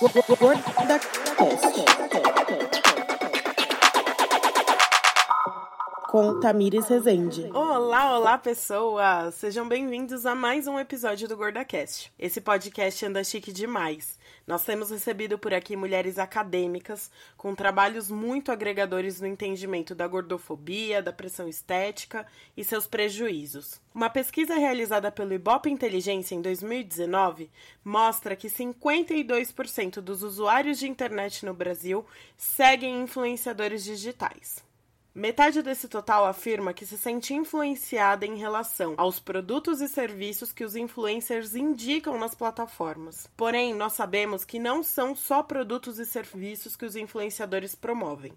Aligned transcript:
What, 0.00 0.14
what, 0.14 0.28
what, 0.28 0.40
what 0.40 0.88
the? 0.88 1.04
Com 6.14 6.38
Tamires 6.38 6.86
Rezende. 6.86 7.50
Olá, 7.52 8.16
olá 8.16 8.38
pessoas! 8.38 9.34
Sejam 9.34 9.66
bem-vindos 9.66 10.24
a 10.24 10.32
mais 10.32 10.68
um 10.68 10.78
episódio 10.78 11.26
do 11.26 11.36
GordaCast. 11.36 12.12
Esse 12.16 12.40
podcast 12.40 13.04
anda 13.04 13.24
chique 13.24 13.52
demais. 13.52 14.16
Nós 14.46 14.62
temos 14.62 14.92
recebido 14.92 15.36
por 15.36 15.52
aqui 15.52 15.74
mulheres 15.74 16.16
acadêmicas 16.16 17.10
com 17.36 17.52
trabalhos 17.52 18.12
muito 18.12 18.52
agregadores 18.52 19.20
no 19.20 19.26
entendimento 19.26 19.92
da 19.92 20.06
gordofobia, 20.06 21.02
da 21.02 21.12
pressão 21.12 21.48
estética 21.48 22.24
e 22.56 22.62
seus 22.62 22.86
prejuízos. 22.86 23.80
Uma 23.92 24.08
pesquisa 24.08 24.54
realizada 24.54 25.10
pelo 25.10 25.34
Ibope 25.34 25.68
Inteligência 25.68 26.36
em 26.36 26.40
2019 26.40 27.50
mostra 27.84 28.36
que 28.36 28.46
52% 28.46 30.00
dos 30.00 30.22
usuários 30.22 30.78
de 30.78 30.88
internet 30.88 31.44
no 31.44 31.54
Brasil 31.54 32.06
seguem 32.36 33.02
influenciadores 33.02 33.82
digitais. 33.82 34.62
Metade 35.16 35.62
desse 35.62 35.86
total 35.86 36.26
afirma 36.26 36.74
que 36.74 36.84
se 36.84 36.98
sente 36.98 37.34
influenciada 37.34 38.26
em 38.26 38.34
relação 38.34 38.94
aos 38.96 39.20
produtos 39.20 39.80
e 39.80 39.86
serviços 39.86 40.50
que 40.50 40.64
os 40.64 40.74
influencers 40.74 41.54
indicam 41.54 42.18
nas 42.18 42.34
plataformas. 42.34 43.30
Porém, 43.36 43.72
nós 43.72 43.92
sabemos 43.92 44.44
que 44.44 44.58
não 44.58 44.82
são 44.82 45.14
só 45.14 45.40
produtos 45.40 46.00
e 46.00 46.04
serviços 46.04 46.74
que 46.74 46.84
os 46.84 46.96
influenciadores 46.96 47.76
promovem. 47.76 48.32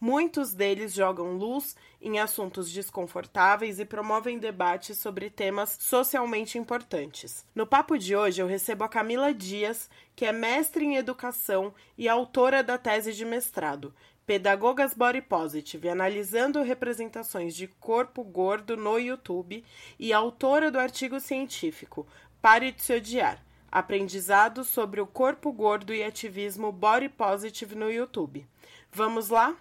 Muitos 0.00 0.54
deles 0.54 0.94
jogam 0.94 1.36
luz 1.36 1.76
em 2.00 2.18
assuntos 2.18 2.72
desconfortáveis 2.72 3.78
e 3.78 3.84
promovem 3.84 4.38
debates 4.38 4.96
sobre 4.96 5.28
temas 5.28 5.76
socialmente 5.78 6.56
importantes. 6.56 7.44
No 7.54 7.66
papo 7.66 7.98
de 7.98 8.16
hoje, 8.16 8.40
eu 8.40 8.46
recebo 8.46 8.84
a 8.84 8.88
Camila 8.88 9.34
Dias, 9.34 9.90
que 10.16 10.24
é 10.24 10.32
mestre 10.32 10.84
em 10.84 10.96
educação 10.96 11.74
e 11.96 12.08
autora 12.08 12.62
da 12.62 12.78
tese 12.78 13.12
de 13.12 13.24
mestrado. 13.24 13.94
Pedagogas 14.26 14.94
Body 14.94 15.20
Positive, 15.20 15.88
analisando 15.88 16.62
representações 16.62 17.54
de 17.54 17.66
corpo 17.66 18.22
gordo 18.22 18.76
no 18.76 18.98
YouTube, 18.98 19.64
e 19.98 20.12
autora 20.12 20.70
do 20.70 20.78
artigo 20.78 21.18
científico 21.20 22.06
Pare 22.42 22.72
de 22.72 22.82
se 22.82 22.92
odiar. 22.92 23.40
Aprendizado 23.70 24.64
sobre 24.64 25.00
o 25.00 25.06
corpo 25.06 25.52
gordo 25.52 25.94
e 25.94 26.02
ativismo 26.02 26.72
body 26.72 27.08
positive 27.08 27.76
no 27.76 27.88
YouTube. 27.88 28.44
Vamos 28.90 29.28
lá? 29.28 29.56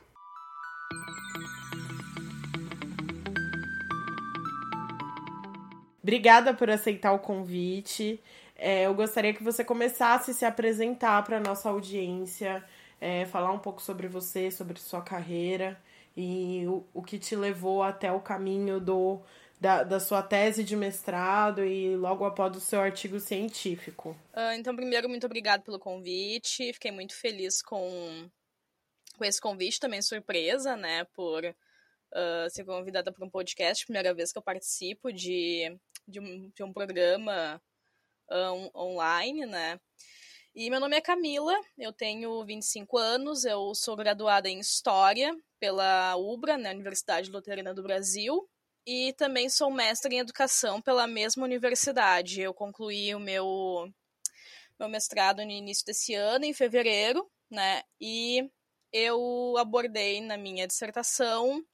Obrigada 6.01 6.55
por 6.55 6.71
aceitar 6.71 7.13
o 7.13 7.19
convite. 7.19 8.19
É, 8.55 8.87
eu 8.87 8.95
gostaria 8.95 9.33
que 9.33 9.43
você 9.43 9.63
começasse 9.63 10.31
a 10.31 10.33
se 10.33 10.43
apresentar 10.43 11.23
para 11.23 11.37
a 11.37 11.39
nossa 11.39 11.69
audiência, 11.69 12.63
é, 13.01 13.25
falar 13.25 13.51
um 13.51 13.59
pouco 13.59 13.81
sobre 13.81 14.07
você, 14.07 14.51
sobre 14.51 14.79
sua 14.79 15.01
carreira 15.01 15.81
e 16.15 16.65
o, 16.67 16.85
o 16.93 17.01
que 17.01 17.17
te 17.17 17.35
levou 17.35 17.81
até 17.81 18.11
o 18.11 18.21
caminho 18.21 18.79
do, 18.79 19.19
da, 19.59 19.83
da 19.83 19.99
sua 19.99 20.21
tese 20.21 20.63
de 20.63 20.75
mestrado 20.75 21.65
e 21.65 21.95
logo 21.95 22.23
após 22.23 22.55
o 22.55 22.59
seu 22.59 22.79
artigo 22.79 23.19
científico. 23.19 24.11
Uh, 24.33 24.53
então, 24.53 24.75
primeiro, 24.75 25.09
muito 25.09 25.25
obrigado 25.25 25.63
pelo 25.63 25.79
convite. 25.79 26.71
Fiquei 26.73 26.91
muito 26.91 27.15
feliz 27.15 27.61
com, 27.61 28.29
com 29.17 29.25
esse 29.25 29.41
convite, 29.41 29.79
também 29.79 30.01
surpresa, 30.01 30.77
né, 30.77 31.05
por 31.15 31.43
uh, 31.43 32.49
ser 32.49 32.63
convidada 32.65 33.11
para 33.11 33.25
um 33.25 33.29
podcast. 33.29 33.85
Primeira 33.85 34.13
vez 34.13 34.31
que 34.31 34.37
eu 34.37 34.43
participo 34.43 35.11
de, 35.11 35.75
de, 36.07 36.19
um, 36.19 36.51
de 36.55 36.63
um 36.63 36.71
programa 36.71 37.59
uh, 38.29 38.79
online, 38.79 39.45
né. 39.47 39.79
E 40.53 40.69
meu 40.69 40.81
nome 40.81 40.97
é 40.97 41.01
Camila, 41.01 41.57
eu 41.77 41.93
tenho 41.93 42.43
25 42.43 42.97
anos, 42.97 43.45
eu 43.45 43.73
sou 43.73 43.95
graduada 43.95 44.49
em 44.49 44.59
História 44.59 45.33
pela 45.57 46.17
UBRA, 46.17 46.57
né, 46.57 46.71
Universidade 46.71 47.31
Luterana 47.31 47.73
do 47.73 47.81
Brasil, 47.81 48.49
e 48.85 49.13
também 49.13 49.49
sou 49.49 49.71
mestre 49.71 50.13
em 50.13 50.19
Educação 50.19 50.81
pela 50.81 51.07
mesma 51.07 51.45
universidade. 51.45 52.41
Eu 52.41 52.53
concluí 52.53 53.15
o 53.15 53.19
meu, 53.19 53.89
meu 54.77 54.89
mestrado 54.89 55.37
no 55.37 55.51
início 55.51 55.85
desse 55.85 56.15
ano, 56.15 56.43
em 56.43 56.53
fevereiro, 56.53 57.25
né, 57.49 57.81
e 57.99 58.45
eu 58.91 59.55
abordei 59.57 60.19
na 60.19 60.35
minha 60.35 60.67
dissertação 60.67 61.65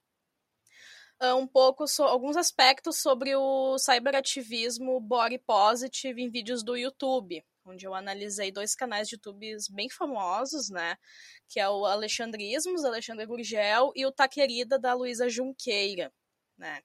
ah, 1.20 1.34
um 1.34 1.48
pouco 1.48 1.88
so, 1.88 2.04
alguns 2.04 2.36
aspectos 2.36 2.98
sobre 2.98 3.34
o 3.34 3.76
cyberativismo 3.76 5.00
body 5.00 5.38
positive 5.38 6.22
em 6.22 6.30
vídeos 6.30 6.62
do 6.62 6.76
YouTube, 6.76 7.44
onde 7.68 7.86
eu 7.86 7.94
analisei 7.94 8.50
dois 8.50 8.74
canais 8.74 9.08
de 9.08 9.16
YouTube 9.16 9.56
bem 9.70 9.88
famosos, 9.88 10.70
né? 10.70 10.96
Que 11.48 11.60
é 11.60 11.68
o 11.68 11.84
Alexandrismos, 11.84 12.84
Alexandre 12.84 13.26
Gurgel, 13.26 13.92
e 13.94 14.06
o 14.06 14.12
Tá 14.12 14.28
Querida, 14.28 14.78
da 14.78 14.94
Luísa 14.94 15.28
Junqueira, 15.28 16.12
né? 16.56 16.80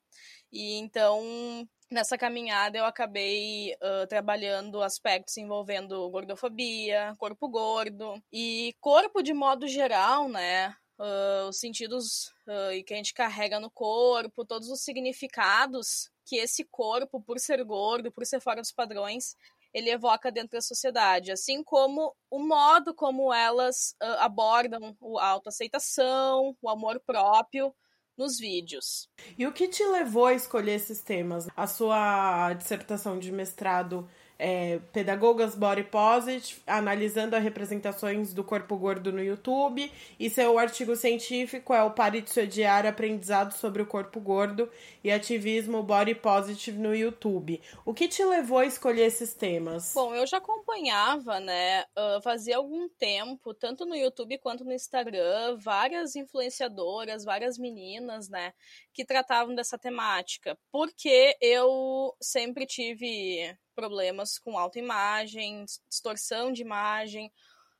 E 0.52 0.76
então, 0.78 1.68
nessa 1.90 2.18
caminhada, 2.18 2.78
eu 2.78 2.86
acabei 2.86 3.74
uh, 3.76 4.08
trabalhando 4.08 4.82
aspectos 4.82 5.38
envolvendo 5.38 6.10
gordofobia, 6.10 7.14
corpo 7.18 7.48
gordo, 7.48 8.22
e 8.32 8.76
corpo 8.80 9.22
de 9.22 9.34
modo 9.34 9.68
geral, 9.68 10.28
né? 10.28 10.76
Uh, 11.00 11.50
os 11.50 11.58
sentidos 11.58 12.28
uh, 12.48 12.84
que 12.86 12.94
a 12.94 12.98
gente 12.98 13.14
carrega 13.14 13.60
no 13.60 13.72
corpo, 13.72 14.46
todos 14.46 14.70
os 14.70 14.84
significados 14.84 16.12
que 16.26 16.38
esse 16.38 16.64
corpo, 16.64 17.22
por 17.22 17.40
ser 17.40 17.64
gordo, 17.64 18.12
por 18.12 18.26
ser 18.26 18.40
fora 18.40 18.62
dos 18.62 18.72
padrões, 18.72 19.36
ele 19.74 19.90
evoca 19.90 20.32
dentro 20.32 20.52
da 20.52 20.62
sociedade, 20.62 21.32
assim 21.32 21.64
como 21.64 22.16
o 22.30 22.40
modo 22.40 22.94
como 22.94 23.34
elas 23.34 23.96
uh, 24.02 24.20
abordam 24.20 24.96
a 25.20 25.28
autoaceitação, 25.28 26.56
o 26.62 26.70
amor 26.70 27.02
próprio 27.06 27.74
nos 28.18 28.38
vídeos. 28.38 29.10
E 29.38 29.48
o 29.48 29.52
que 29.52 29.68
te 29.68 29.84
levou 29.84 30.28
a 30.28 30.34
escolher 30.34 30.74
esses 30.74 31.02
temas? 31.02 31.48
A 31.56 31.66
sua 31.66 32.54
dissertação 32.54 33.18
de 33.18 33.32
mestrado 33.32 34.08
é, 34.38 34.80
Pedagogas 34.92 35.56
Body 35.56 35.84
Positive, 35.84 36.62
analisando 36.66 37.36
as 37.36 37.44
representações 37.44 38.34
do 38.34 38.44
corpo 38.44 38.76
gordo 38.76 39.12
no 39.12 39.24
YouTube, 39.24 39.92
e 40.20 40.30
seu 40.30 40.58
artigo 40.58 40.96
científico 40.96 41.74
é 41.74 41.84
o 41.84 41.92
Pare 41.92 42.22
de 42.22 42.30
se 42.30 42.42
odiar, 42.42 42.86
aprendizado 42.86 43.54
sobre 43.54 43.82
o 43.82 43.86
corpo 43.86 44.20
gordo 44.20 44.70
e 45.04 45.12
ativismo 45.12 45.84
Body 45.84 46.16
Positive 46.16 46.78
no 46.78 46.96
YouTube. 46.96 47.62
O 47.86 47.94
que 47.94 48.08
te 48.08 48.24
levou 48.24 48.60
a 48.60 48.66
escolher 48.66 49.06
esses 49.06 49.34
temas? 49.34 49.94
Bom, 49.94 50.14
eu 50.16 50.26
já 50.26 50.38
acompanhava, 50.38 51.40
né, 51.40 51.84
uh, 51.98 52.22
fazia 52.22 52.58
algum 52.58 52.90
tempo, 52.90 53.54
tanto 53.54 53.86
no 53.86 53.96
YouTube 53.96 54.38
quanto 54.40 54.64
no 54.64 54.74
Instagram, 54.74 55.58
várias 55.58 56.16
influenciadoras, 56.16 57.24
várias 57.24 57.58
meninas, 57.58 58.30
né, 58.30 58.54
que 58.94 59.04
tratavam 59.04 59.56
dessa 59.56 59.78
temática, 59.78 60.58
porque 60.72 61.36
eu 61.42 62.16
sempre 62.22 62.66
tive 62.66 63.58
problemas 63.76 64.38
com 64.38 64.58
autoimagem, 64.58 65.66
distorção 65.90 66.52
de 66.52 66.62
imagem, 66.62 67.32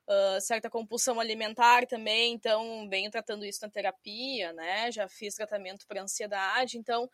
uh, 0.08 0.40
certa 0.40 0.68
compulsão 0.68 1.20
alimentar 1.20 1.86
também, 1.86 2.34
então 2.34 2.88
venho 2.88 3.10
tratando 3.10 3.44
isso 3.44 3.60
na 3.62 3.70
terapia, 3.70 4.52
né? 4.52 4.90
Já 4.90 5.08
fiz 5.08 5.34
tratamento 5.34 5.86
para 5.86 6.02
ansiedade, 6.02 6.78
então 6.78 7.08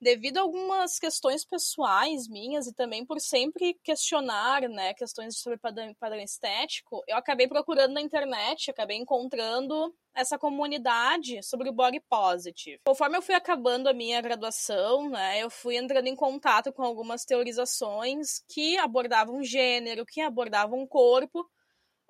devido 0.00 0.38
a 0.38 0.42
algumas 0.42 0.98
questões 0.98 1.44
pessoais 1.44 2.28
minhas 2.28 2.66
e 2.66 2.74
também 2.74 3.04
por 3.04 3.20
sempre 3.20 3.74
questionar, 3.82 4.62
né, 4.68 4.94
questões 4.94 5.38
sobre 5.38 5.58
padrão, 5.58 5.92
padrão 5.98 6.20
estético, 6.20 7.02
eu 7.06 7.16
acabei 7.16 7.48
procurando 7.48 7.94
na 7.94 8.00
internet, 8.00 8.70
acabei 8.70 8.96
encontrando 8.96 9.94
essa 10.14 10.38
comunidade 10.38 11.42
sobre 11.42 11.68
o 11.68 11.72
body 11.72 12.00
positive. 12.08 12.80
Conforme 12.84 13.16
eu 13.16 13.22
fui 13.22 13.34
acabando 13.34 13.88
a 13.88 13.92
minha 13.92 14.20
graduação, 14.20 15.08
né, 15.08 15.40
eu 15.40 15.50
fui 15.50 15.76
entrando 15.76 16.06
em 16.06 16.16
contato 16.16 16.72
com 16.72 16.82
algumas 16.82 17.24
teorizações 17.24 18.42
que 18.48 18.76
abordavam 18.78 19.42
gênero, 19.42 20.06
que 20.06 20.20
abordavam 20.20 20.86
corpo, 20.86 21.48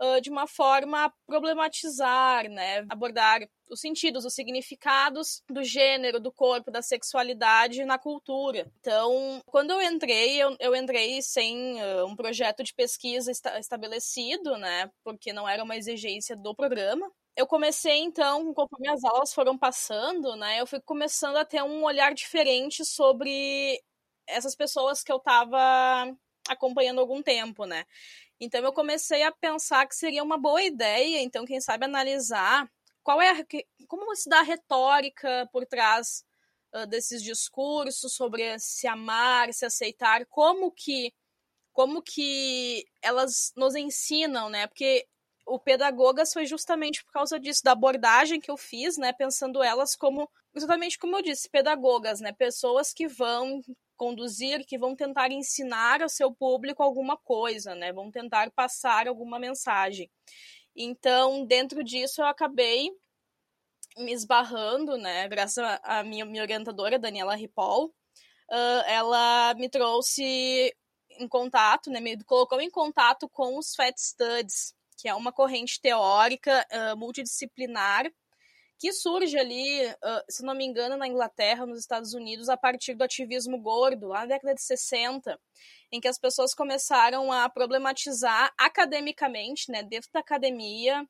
uh, 0.00 0.20
de 0.20 0.31
uma 0.31 0.47
forma 0.47 1.06
a 1.06 1.12
problematizar, 1.26 2.49
né? 2.49 2.84
Abordar 2.88 3.49
os 3.70 3.81
sentidos, 3.81 4.25
os 4.25 4.34
significados 4.34 5.43
do 5.49 5.62
gênero, 5.62 6.19
do 6.20 6.32
corpo, 6.32 6.70
da 6.70 6.81
sexualidade 6.81 7.84
na 7.84 7.99
cultura. 7.99 8.70
Então, 8.81 9.40
quando 9.46 9.73
eu 9.73 9.82
entrei, 9.82 10.37
eu, 10.43 10.56
eu 10.58 10.75
entrei 10.75 11.20
sem 11.23 11.82
uh, 11.82 12.06
um 12.06 12.17
projeto 12.17 12.62
de 12.62 12.75
pesquisa 12.75 13.31
esta 13.31 13.58
estabelecido, 13.58 14.56
né? 14.56 14.90
Porque 15.05 15.32
não 15.32 15.49
era 15.49 15.62
uma 15.62 15.76
exigência 15.76 16.37
do 16.37 16.55
programa. 16.55 17.11
Eu 17.37 17.46
comecei, 17.46 17.99
então, 17.99 18.52
conforme 18.52 18.88
as 18.88 19.05
aulas 19.05 19.32
foram 19.32 19.56
passando, 19.56 20.34
né? 20.37 20.61
Eu 20.61 20.67
fui 20.67 20.81
começando 20.81 21.37
a 21.37 21.44
ter 21.44 21.62
um 21.62 21.84
olhar 21.84 22.12
diferente 22.12 22.84
sobre 22.84 23.81
essas 24.26 24.56
pessoas 24.56 25.02
que 25.02 25.12
eu 25.12 25.19
estava 25.19 26.12
acompanhando 26.49 27.00
algum 27.00 27.23
tempo, 27.23 27.64
né? 27.64 27.84
Então 28.40 28.61
eu 28.62 28.73
comecei 28.73 29.23
a 29.23 29.32
pensar 29.32 29.87
que 29.87 29.96
seria 29.96 30.23
uma 30.23 30.38
boa 30.38 30.62
ideia, 30.62 31.20
então 31.23 31.44
quem 31.44 31.61
sabe 31.61 31.85
analisar 31.85 32.70
qual 33.02 33.20
é 33.20 33.31
a, 33.31 33.46
como 33.87 34.14
se 34.14 34.29
dá 34.29 34.40
a 34.40 34.43
retórica 34.43 35.49
por 35.52 35.67
trás 35.67 36.25
uh, 36.75 36.87
desses 36.87 37.23
discursos 37.23 38.14
sobre 38.14 38.58
se 38.58 38.87
amar, 38.87 39.52
se 39.52 39.64
aceitar, 39.64 40.26
como 40.26 40.70
que 40.70 41.12
como 41.73 42.02
que 42.02 42.85
elas 43.00 43.52
nos 43.56 43.76
ensinam, 43.76 44.50
né? 44.50 44.67
Porque 44.67 45.06
o 45.46 45.58
Pedagogas 45.58 46.32
foi 46.32 46.44
justamente 46.44 47.05
por 47.05 47.12
causa 47.12 47.38
disso, 47.38 47.62
da 47.64 47.73
abordagem 47.73 48.40
que 48.40 48.50
eu 48.50 48.56
fiz, 48.56 48.99
né, 48.99 49.12
pensando 49.12 49.62
elas 49.62 49.96
como, 49.96 50.29
exatamente 50.55 50.99
como 50.99 51.17
eu 51.17 51.23
disse, 51.23 51.49
pedagogas, 51.49 52.20
né, 52.20 52.32
pessoas 52.32 52.93
que 52.93 53.08
vão 53.08 53.62
conduzir, 53.99 54.65
que 54.65 54.79
vão 54.79 54.97
tentar 54.97 55.31
ensinar 55.33 56.00
ao 56.00 56.09
seu 56.09 56.33
público 56.33 56.83
alguma 56.83 57.17
coisa, 57.17 57.75
né, 57.75 57.93
vão 57.93 58.11
tentar 58.11 58.50
passar 58.53 59.09
alguma 59.09 59.39
mensagem. 59.39 60.11
Então, 60.75 61.45
dentro 61.45 61.83
disso, 61.85 62.23
eu 62.23 62.27
acabei 62.27 62.89
me 63.99 64.12
esbarrando, 64.12 64.97
né, 64.97 65.29
graças 65.29 65.62
à 65.83 66.05
minha, 66.05 66.25
minha 66.25 66.43
orientadora, 66.43 66.99
Daniela 66.99 67.35
Ripoll, 67.35 67.87
uh, 67.87 68.83
ela 68.87 69.55
me 69.55 69.69
trouxe 69.69 70.73
em 71.19 71.27
contato, 71.29 71.91
né, 71.91 72.00
me 72.00 72.17
colocou 72.25 72.61
em 72.61 72.71
contato 72.71 73.29
com 73.29 73.59
os 73.59 73.75
Fat 73.75 73.95
Studies, 73.99 74.73
que 74.97 75.09
é 75.09 75.15
uma 75.15 75.33
corrente 75.33 75.81
teórica 75.81 76.65
uh, 76.73 76.97
multidisciplinar 76.97 78.09
que 78.78 78.92
surge 78.92 79.36
ali, 79.36 79.80
se 80.28 80.44
não 80.44 80.54
me 80.54 80.64
engano, 80.64 80.96
na 80.96 81.08
Inglaterra, 81.08 81.66
nos 81.66 81.80
Estados 81.80 82.14
Unidos, 82.14 82.48
a 82.48 82.56
partir 82.56 82.94
do 82.94 83.02
ativismo 83.02 83.58
gordo, 83.58 84.08
lá 84.08 84.20
na 84.20 84.26
década 84.26 84.54
de 84.54 84.62
60, 84.62 85.38
em 85.90 86.00
que 86.00 86.06
as 86.06 86.19
pessoas 86.19 86.54
começaram 86.54 87.32
a 87.32 87.48
problematizar 87.48 88.52
academicamente, 88.56 89.70
né, 89.70 89.82
dentro 89.82 90.10
da 90.12 90.20
academia, 90.20 91.04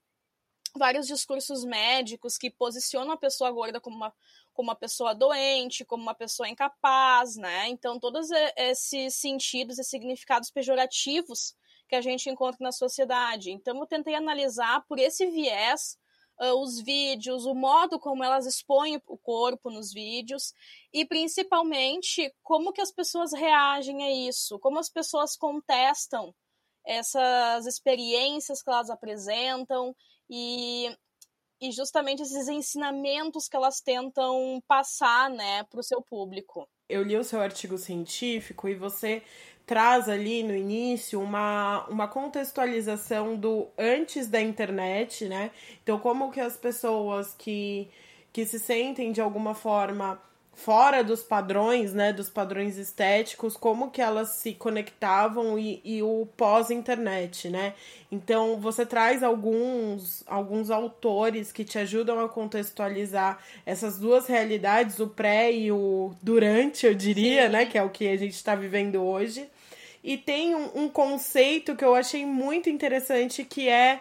vários 0.76 1.06
discursos 1.06 1.64
médicos 1.64 2.38
que 2.38 2.50
posicionam 2.50 3.12
a 3.12 3.18
pessoa 3.18 3.50
gorda 3.50 3.80
como 3.80 3.96
uma, 3.96 4.14
como 4.54 4.68
uma 4.68 4.76
pessoa 4.76 5.14
doente, 5.14 5.84
como 5.84 6.02
uma 6.02 6.14
pessoa 6.14 6.48
incapaz, 6.48 7.36
né? 7.36 7.68
Então, 7.68 7.98
todos 7.98 8.28
esses 8.56 9.14
sentidos 9.14 9.78
e 9.78 9.84
significados 9.84 10.50
pejorativos 10.50 11.54
que 11.88 11.96
a 11.96 12.00
gente 12.00 12.30
encontra 12.30 12.58
na 12.60 12.72
sociedade. 12.72 13.50
Então, 13.50 13.78
eu 13.78 13.86
tentei 13.86 14.14
analisar 14.14 14.84
por 14.86 14.98
esse 14.98 15.26
viés 15.26 15.98
uh, 16.40 16.54
os 16.62 16.80
vídeos, 16.80 17.44
o 17.44 17.54
modo 17.54 17.98
como 17.98 18.24
elas 18.24 18.46
expõem 18.46 19.00
o 19.06 19.18
corpo 19.18 19.70
nos 19.70 19.92
vídeos 19.92 20.52
e 20.92 21.04
principalmente 21.04 22.32
como 22.42 22.72
que 22.72 22.80
as 22.80 22.92
pessoas 22.92 23.32
reagem 23.32 24.02
a 24.04 24.10
isso, 24.28 24.58
como 24.58 24.78
as 24.78 24.88
pessoas 24.88 25.36
contestam 25.36 26.34
essas 26.86 27.66
experiências 27.66 28.62
que 28.62 28.70
elas 28.70 28.88
apresentam 28.88 29.94
e, 30.30 30.96
e 31.60 31.70
justamente 31.70 32.22
esses 32.22 32.48
ensinamentos 32.48 33.46
que 33.46 33.56
elas 33.56 33.80
tentam 33.80 34.62
passar 34.66 35.28
né, 35.28 35.64
para 35.64 35.80
o 35.80 35.82
seu 35.82 36.00
público. 36.02 36.68
Eu 36.88 37.02
li 37.02 37.16
o 37.16 37.24
seu 37.24 37.40
artigo 37.40 37.76
científico 37.76 38.68
e 38.68 38.74
você 38.74 39.22
traz 39.66 40.08
ali 40.08 40.42
no 40.42 40.56
início 40.56 41.20
uma, 41.20 41.86
uma 41.88 42.08
contextualização 42.08 43.36
do 43.36 43.68
antes 43.76 44.26
da 44.26 44.40
internet, 44.40 45.26
né? 45.26 45.50
Então, 45.82 45.98
como 45.98 46.30
que 46.30 46.40
as 46.40 46.56
pessoas 46.56 47.34
que, 47.36 47.88
que 48.32 48.46
se 48.46 48.58
sentem 48.58 49.12
de 49.12 49.20
alguma 49.20 49.54
forma 49.54 50.18
fora 50.58 51.04
dos 51.04 51.22
padrões, 51.22 51.94
né, 51.94 52.12
dos 52.12 52.28
padrões 52.28 52.76
estéticos, 52.76 53.56
como 53.56 53.92
que 53.92 54.02
elas 54.02 54.30
se 54.30 54.52
conectavam 54.52 55.56
e, 55.56 55.80
e 55.84 56.02
o 56.02 56.26
pós-internet, 56.36 57.48
né? 57.48 57.74
Então, 58.10 58.58
você 58.58 58.84
traz 58.84 59.22
alguns, 59.22 60.24
alguns 60.26 60.68
autores 60.68 61.52
que 61.52 61.64
te 61.64 61.78
ajudam 61.78 62.18
a 62.18 62.28
contextualizar 62.28 63.38
essas 63.64 64.00
duas 64.00 64.26
realidades, 64.26 64.98
o 64.98 65.06
pré 65.06 65.52
e 65.52 65.70
o 65.70 66.12
durante, 66.20 66.86
eu 66.86 66.94
diria, 66.94 67.46
Sim. 67.46 67.52
né, 67.52 67.64
que 67.64 67.78
é 67.78 67.82
o 67.82 67.90
que 67.90 68.08
a 68.08 68.16
gente 68.16 68.34
está 68.34 68.56
vivendo 68.56 69.00
hoje. 69.00 69.48
E 70.08 70.16
tem 70.16 70.54
um, 70.54 70.84
um, 70.84 70.88
conceito 70.88 71.76
que 71.76 71.84
eu 71.84 71.94
achei 71.94 72.24
muito 72.24 72.70
interessante 72.70 73.44
que 73.44 73.68
é, 73.68 74.00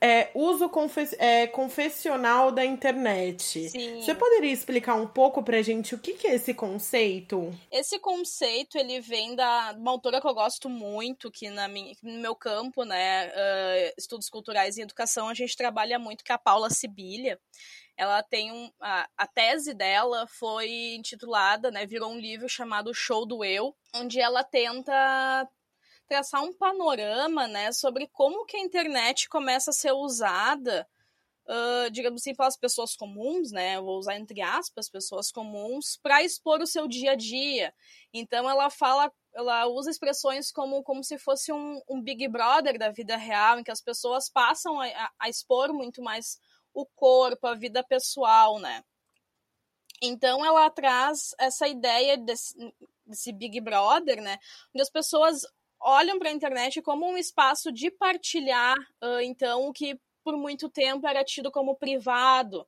é 0.00 0.30
uso 0.32 0.68
confes, 0.68 1.12
é, 1.18 1.48
confessional 1.48 2.52
da 2.52 2.64
internet. 2.64 3.68
Sim. 3.68 4.00
Você 4.00 4.14
poderia 4.14 4.52
explicar 4.52 4.94
um 4.94 5.08
pouco 5.08 5.42
pra 5.42 5.60
gente 5.60 5.92
o 5.92 5.98
que, 5.98 6.12
que 6.12 6.28
é 6.28 6.36
esse 6.36 6.54
conceito? 6.54 7.52
Esse 7.68 7.98
conceito, 7.98 8.78
ele 8.78 9.00
vem 9.00 9.34
da 9.34 9.74
uma 9.76 9.90
autora 9.90 10.20
que 10.20 10.26
eu 10.28 10.34
gosto 10.34 10.68
muito, 10.68 11.32
que 11.32 11.50
na 11.50 11.66
minha, 11.66 11.96
no 12.00 12.20
meu 12.20 12.36
campo, 12.36 12.84
né, 12.84 13.26
uh, 13.26 13.94
estudos 13.98 14.30
culturais 14.30 14.76
e 14.76 14.82
educação, 14.82 15.28
a 15.28 15.34
gente 15.34 15.56
trabalha 15.56 15.98
muito, 15.98 16.22
que 16.22 16.30
é 16.30 16.34
a 16.36 16.38
Paula 16.38 16.70
Sibilha 16.70 17.40
ela 18.00 18.22
tem 18.22 18.50
um 18.50 18.72
a, 18.80 19.06
a, 19.14 19.26
tese 19.26 19.74
dela 19.74 20.26
foi 20.26 20.94
intitulada, 20.94 21.70
né, 21.70 21.84
virou 21.84 22.10
um 22.10 22.18
livro 22.18 22.48
chamado 22.48 22.94
Show 22.94 23.26
do 23.26 23.44
Eu, 23.44 23.76
onde 23.94 24.18
ela 24.18 24.42
tenta 24.42 25.46
traçar 26.08 26.42
um 26.42 26.50
panorama, 26.50 27.46
né, 27.46 27.70
sobre 27.72 28.06
como 28.06 28.46
que 28.46 28.56
a 28.56 28.60
internet 28.60 29.28
começa 29.28 29.68
a 29.68 29.74
ser 29.74 29.92
usada, 29.92 30.88
uh, 31.46 31.90
digamos 31.90 32.22
assim, 32.22 32.34
pelas 32.34 32.56
pessoas 32.56 32.96
comuns, 32.96 33.52
né, 33.52 33.78
vou 33.78 33.98
usar 33.98 34.16
entre 34.16 34.40
aspas, 34.40 34.88
pessoas 34.88 35.30
comuns, 35.30 35.98
para 36.02 36.22
expor 36.22 36.62
o 36.62 36.66
seu 36.66 36.88
dia 36.88 37.12
a 37.12 37.16
dia. 37.16 37.70
Então 38.14 38.48
ela 38.48 38.70
fala 38.70 39.12
ela 39.34 39.66
usa 39.66 39.90
expressões 39.90 40.50
como, 40.50 40.82
como 40.82 41.04
se 41.04 41.18
fosse 41.18 41.52
um, 41.52 41.80
um 41.86 42.00
Big 42.00 42.26
Brother 42.28 42.78
da 42.78 42.88
vida 42.88 43.16
real, 43.18 43.58
em 43.60 43.62
que 43.62 43.70
as 43.70 43.82
pessoas 43.82 44.30
passam 44.30 44.80
a, 44.80 45.10
a 45.18 45.28
expor 45.28 45.70
muito 45.72 46.02
mais 46.02 46.40
o 46.74 46.86
corpo, 46.86 47.46
a 47.46 47.54
vida 47.54 47.82
pessoal, 47.82 48.58
né? 48.58 48.82
Então 50.02 50.44
ela 50.44 50.70
traz 50.70 51.34
essa 51.38 51.68
ideia 51.68 52.16
desse, 52.16 52.54
desse 53.06 53.32
Big 53.32 53.60
Brother, 53.60 54.22
né? 54.22 54.38
Onde 54.74 54.82
as 54.82 54.90
pessoas 54.90 55.42
olham 55.78 56.18
para 56.18 56.28
a 56.28 56.32
internet 56.32 56.80
como 56.82 57.06
um 57.06 57.16
espaço 57.16 57.72
de 57.72 57.90
partilhar, 57.90 58.76
uh, 59.02 59.20
então, 59.20 59.68
o 59.68 59.72
que 59.72 59.98
por 60.22 60.36
muito 60.36 60.68
tempo 60.68 61.06
era 61.06 61.24
tido 61.24 61.50
como 61.50 61.76
privado. 61.76 62.66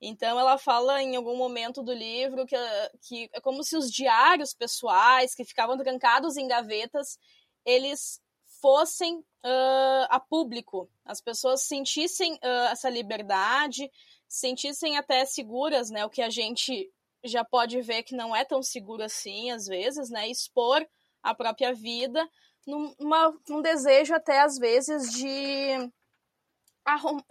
Então 0.00 0.38
ela 0.38 0.58
fala 0.58 1.00
em 1.00 1.14
algum 1.14 1.36
momento 1.36 1.82
do 1.82 1.92
livro 1.92 2.44
que, 2.44 2.56
que 3.02 3.30
é 3.32 3.40
como 3.40 3.62
se 3.62 3.76
os 3.76 3.90
diários 3.90 4.52
pessoais 4.52 5.34
que 5.34 5.44
ficavam 5.44 5.78
trancados 5.78 6.36
em 6.36 6.48
gavetas, 6.48 7.16
eles 7.64 8.20
fossem 8.62 9.18
uh, 9.18 10.06
a 10.08 10.20
público, 10.20 10.88
as 11.04 11.20
pessoas 11.20 11.62
sentissem 11.62 12.34
uh, 12.34 12.70
essa 12.70 12.88
liberdade, 12.88 13.90
sentissem 14.28 14.96
até 14.96 15.26
seguras, 15.26 15.90
né? 15.90 16.04
O 16.04 16.10
que 16.10 16.22
a 16.22 16.30
gente 16.30 16.88
já 17.24 17.44
pode 17.44 17.82
ver 17.82 18.04
que 18.04 18.14
não 18.14 18.34
é 18.34 18.44
tão 18.44 18.62
seguro 18.62 19.02
assim, 19.02 19.50
às 19.50 19.66
vezes, 19.66 20.08
né? 20.08 20.28
Expor 20.28 20.86
a 21.22 21.34
própria 21.34 21.74
vida 21.74 22.26
numa, 22.66 23.36
num 23.48 23.60
desejo 23.60 24.14
até 24.14 24.40
às 24.40 24.56
vezes 24.56 25.12
de 25.12 25.90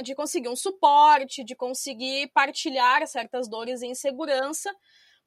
de 0.01 0.15
conseguir 0.15 0.47
um 0.47 0.55
suporte, 0.55 1.43
de 1.43 1.55
conseguir 1.55 2.31
partilhar 2.33 3.05
certas 3.05 3.49
dores 3.49 3.81
e 3.81 3.87
insegurança, 3.87 4.73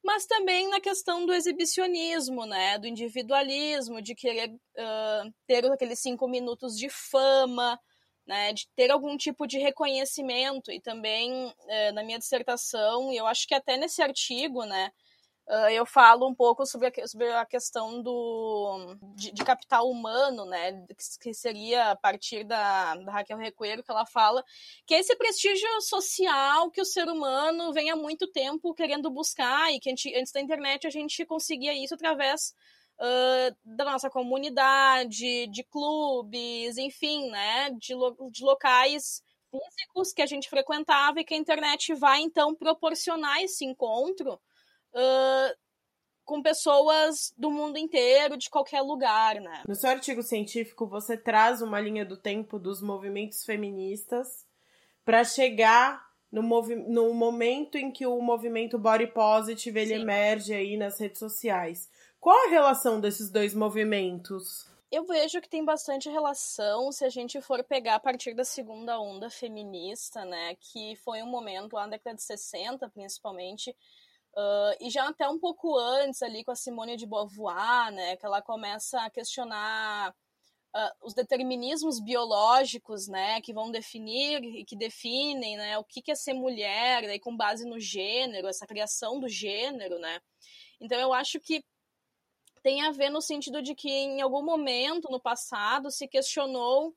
mas 0.05 0.25
também 0.27 0.69
na 0.69 0.79
questão 0.79 1.25
do 1.25 1.33
exibicionismo, 1.33 2.45
né, 2.45 2.77
do 2.77 2.87
individualismo, 2.87 4.01
de 4.01 4.13
querer 4.13 4.51
uh, 4.51 5.33
ter 5.47 5.65
aqueles 5.65 5.99
cinco 5.99 6.27
minutos 6.27 6.77
de 6.77 6.87
fama, 6.89 7.79
né, 8.27 8.53
de 8.53 8.67
ter 8.75 8.91
algum 8.91 9.17
tipo 9.17 9.47
de 9.47 9.57
reconhecimento 9.57 10.71
e 10.71 10.79
também 10.79 11.47
uh, 11.47 11.93
na 11.93 12.03
minha 12.03 12.19
dissertação, 12.19 13.11
e 13.11 13.17
eu 13.17 13.25
acho 13.25 13.47
que 13.47 13.55
até 13.55 13.77
nesse 13.77 14.01
artigo, 14.03 14.63
né, 14.63 14.91
Uh, 15.47 15.69
eu 15.69 15.85
falo 15.85 16.27
um 16.27 16.33
pouco 16.33 16.65
sobre 16.65 16.87
a, 16.87 17.07
sobre 17.07 17.31
a 17.31 17.45
questão 17.45 18.01
do, 18.01 18.97
de, 19.15 19.31
de, 19.31 19.43
capital 19.43 19.87
humano, 19.87 20.43
né, 20.43 20.83
que 21.21 21.35
seria 21.35 21.91
a 21.91 21.95
partir 21.95 22.43
da, 22.43 22.95
da 22.95 23.11
Raquel 23.11 23.37
Recueiro, 23.37 23.83
que 23.83 23.91
ela 23.91 24.07
fala 24.07 24.43
que 24.87 24.95
é 24.95 24.99
esse 24.99 25.15
prestígio 25.15 25.69
social 25.81 26.71
que 26.71 26.81
o 26.81 26.85
ser 26.85 27.07
humano 27.07 27.71
vem 27.71 27.91
há 27.91 27.95
muito 27.95 28.25
tempo 28.25 28.73
querendo 28.73 29.07
buscar 29.11 29.71
e 29.71 29.79
que 29.79 29.91
gente, 29.91 30.15
antes 30.15 30.31
da 30.31 30.41
internet 30.41 30.87
a 30.87 30.89
gente 30.89 31.23
conseguia 31.27 31.75
isso 31.75 31.93
através 31.93 32.55
uh, 32.99 33.55
da 33.63 33.85
nossa 33.85 34.09
comunidade, 34.09 35.45
de 35.45 35.63
clubes, 35.65 36.75
enfim, 36.75 37.29
né, 37.29 37.69
de, 37.77 37.93
lo, 37.93 38.17
de 38.31 38.43
locais 38.43 39.21
físicos 39.51 40.11
que 40.11 40.23
a 40.23 40.25
gente 40.25 40.49
frequentava 40.49 41.19
e 41.19 41.23
que 41.23 41.35
a 41.35 41.37
internet 41.37 41.93
vai 41.93 42.21
então 42.21 42.55
proporcionar 42.55 43.43
esse 43.43 43.63
encontro 43.63 44.39
uh, 44.95 45.55
com 46.23 46.41
pessoas 46.41 47.33
do 47.37 47.51
mundo 47.51 47.77
inteiro, 47.77 48.37
de 48.37 48.49
qualquer 48.49 48.81
lugar, 48.81 49.35
né? 49.35 49.63
No 49.67 49.75
seu 49.75 49.89
artigo 49.89 50.23
científico, 50.23 50.87
você 50.87 51.15
traz 51.15 51.61
uma 51.61 51.79
linha 51.79 52.05
do 52.05 52.17
tempo 52.17 52.57
dos 52.57 52.81
movimentos 52.81 53.45
feministas 53.45 54.45
para 55.03 55.23
chegar 55.23 56.03
no, 56.31 56.41
no 56.87 57.13
momento 57.13 57.77
em 57.77 57.91
que 57.91 58.05
o 58.05 58.19
movimento 58.21 58.79
body 58.79 59.07
positive 59.07 59.79
ele 59.79 59.93
emerge 59.93 60.53
aí 60.53 60.75
nas 60.75 60.99
redes 60.99 61.19
sociais. 61.19 61.89
Qual 62.19 62.47
a 62.47 62.49
relação 62.49 62.99
desses 62.99 63.29
dois 63.29 63.53
movimentos? 63.53 64.67
Eu 64.91 65.05
vejo 65.05 65.41
que 65.41 65.49
tem 65.49 65.63
bastante 65.63 66.09
relação 66.09 66.91
se 66.91 67.05
a 67.05 67.09
gente 67.09 67.39
for 67.41 67.63
pegar 67.63 67.95
a 67.95 67.99
partir 67.99 68.33
da 68.33 68.43
segunda 68.43 68.99
onda 68.99 69.29
feminista, 69.29 70.25
né? 70.25 70.55
Que 70.55 70.95
foi 70.97 71.21
um 71.21 71.27
momento 71.27 71.73
lá 71.73 71.83
na 71.83 71.91
década 71.91 72.15
de 72.15 72.23
60, 72.23 72.89
principalmente, 72.89 73.75
Uh, 74.35 74.75
e 74.81 74.89
já 74.89 75.07
até 75.07 75.27
um 75.29 75.39
pouco 75.39 75.77
antes 75.77 76.21
ali 76.21 76.43
com 76.43 76.51
a 76.51 76.55
Simone 76.55 76.97
de 76.97 77.05
Beauvoir, 77.05 77.89
né, 77.93 78.17
que 78.17 78.25
ela 78.25 78.41
começa 78.41 78.99
a 78.99 79.09
questionar 79.09 80.13
uh, 80.75 80.91
os 81.01 81.13
determinismos 81.13 82.01
biológicos, 82.01 83.07
né, 83.07 83.39
que 83.39 83.53
vão 83.53 83.71
definir 83.71 84.43
e 84.43 84.65
que 84.65 84.75
definem, 84.75 85.55
né, 85.55 85.77
o 85.77 85.85
que, 85.85 86.01
que 86.01 86.11
é 86.11 86.15
ser 86.15 86.33
mulher, 86.33 87.03
daí 87.03 87.17
com 87.17 87.35
base 87.35 87.65
no 87.65 87.79
gênero, 87.79 88.49
essa 88.49 88.67
criação 88.67 89.21
do 89.21 89.29
gênero, 89.29 89.97
né. 89.99 90.19
Então 90.81 90.99
eu 90.99 91.13
acho 91.13 91.39
que 91.39 91.63
tem 92.61 92.81
a 92.81 92.91
ver 92.91 93.09
no 93.09 93.21
sentido 93.21 93.61
de 93.61 93.73
que 93.73 93.89
em 93.89 94.21
algum 94.21 94.43
momento 94.43 95.09
no 95.09 95.19
passado 95.19 95.89
se 95.89 96.09
questionou 96.09 96.93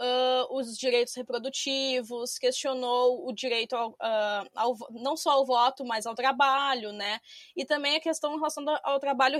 uh, 0.00 0.56
os 0.56 0.76
direitos 0.76 1.14
reprodutivos, 1.14 2.38
questionou 2.38 3.28
o 3.28 3.32
direito 3.32 3.76
ao, 3.76 3.90
uh, 3.90 4.48
ao, 4.54 4.76
não 4.90 5.16
só 5.16 5.32
ao 5.32 5.44
voto, 5.44 5.84
mas 5.84 6.06
ao 6.06 6.14
trabalho, 6.14 6.92
né? 6.92 7.20
E 7.54 7.64
também 7.64 7.96
a 7.96 8.00
questão 8.00 8.32
em 8.32 8.36
relação 8.36 8.64
ao 8.82 8.98
trabalho 8.98 9.38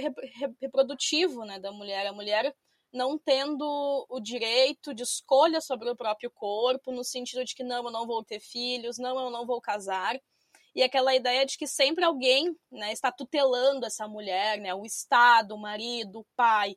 reprodutivo, 0.60 1.44
né, 1.44 1.58
da 1.58 1.72
mulher. 1.72 2.06
A 2.06 2.12
mulher 2.12 2.54
não 2.92 3.16
tendo 3.18 4.06
o 4.08 4.20
direito 4.20 4.92
de 4.92 5.02
escolha 5.02 5.60
sobre 5.60 5.88
o 5.88 5.96
próprio 5.96 6.30
corpo, 6.30 6.92
no 6.92 7.04
sentido 7.04 7.44
de 7.44 7.54
que 7.54 7.62
não, 7.62 7.84
eu 7.84 7.90
não 7.90 8.06
vou 8.06 8.22
ter 8.22 8.40
filhos, 8.40 8.98
não, 8.98 9.18
eu 9.18 9.30
não 9.30 9.46
vou 9.46 9.60
casar. 9.60 10.20
E 10.74 10.82
aquela 10.82 11.14
ideia 11.14 11.44
de 11.46 11.56
que 11.56 11.66
sempre 11.66 12.04
alguém 12.04 12.56
né, 12.70 12.92
está 12.92 13.10
tutelando 13.10 13.86
essa 13.86 14.06
mulher, 14.06 14.58
né, 14.58 14.74
o 14.74 14.84
Estado, 14.84 15.54
o 15.54 15.58
marido, 15.58 16.20
o 16.20 16.26
pai. 16.36 16.76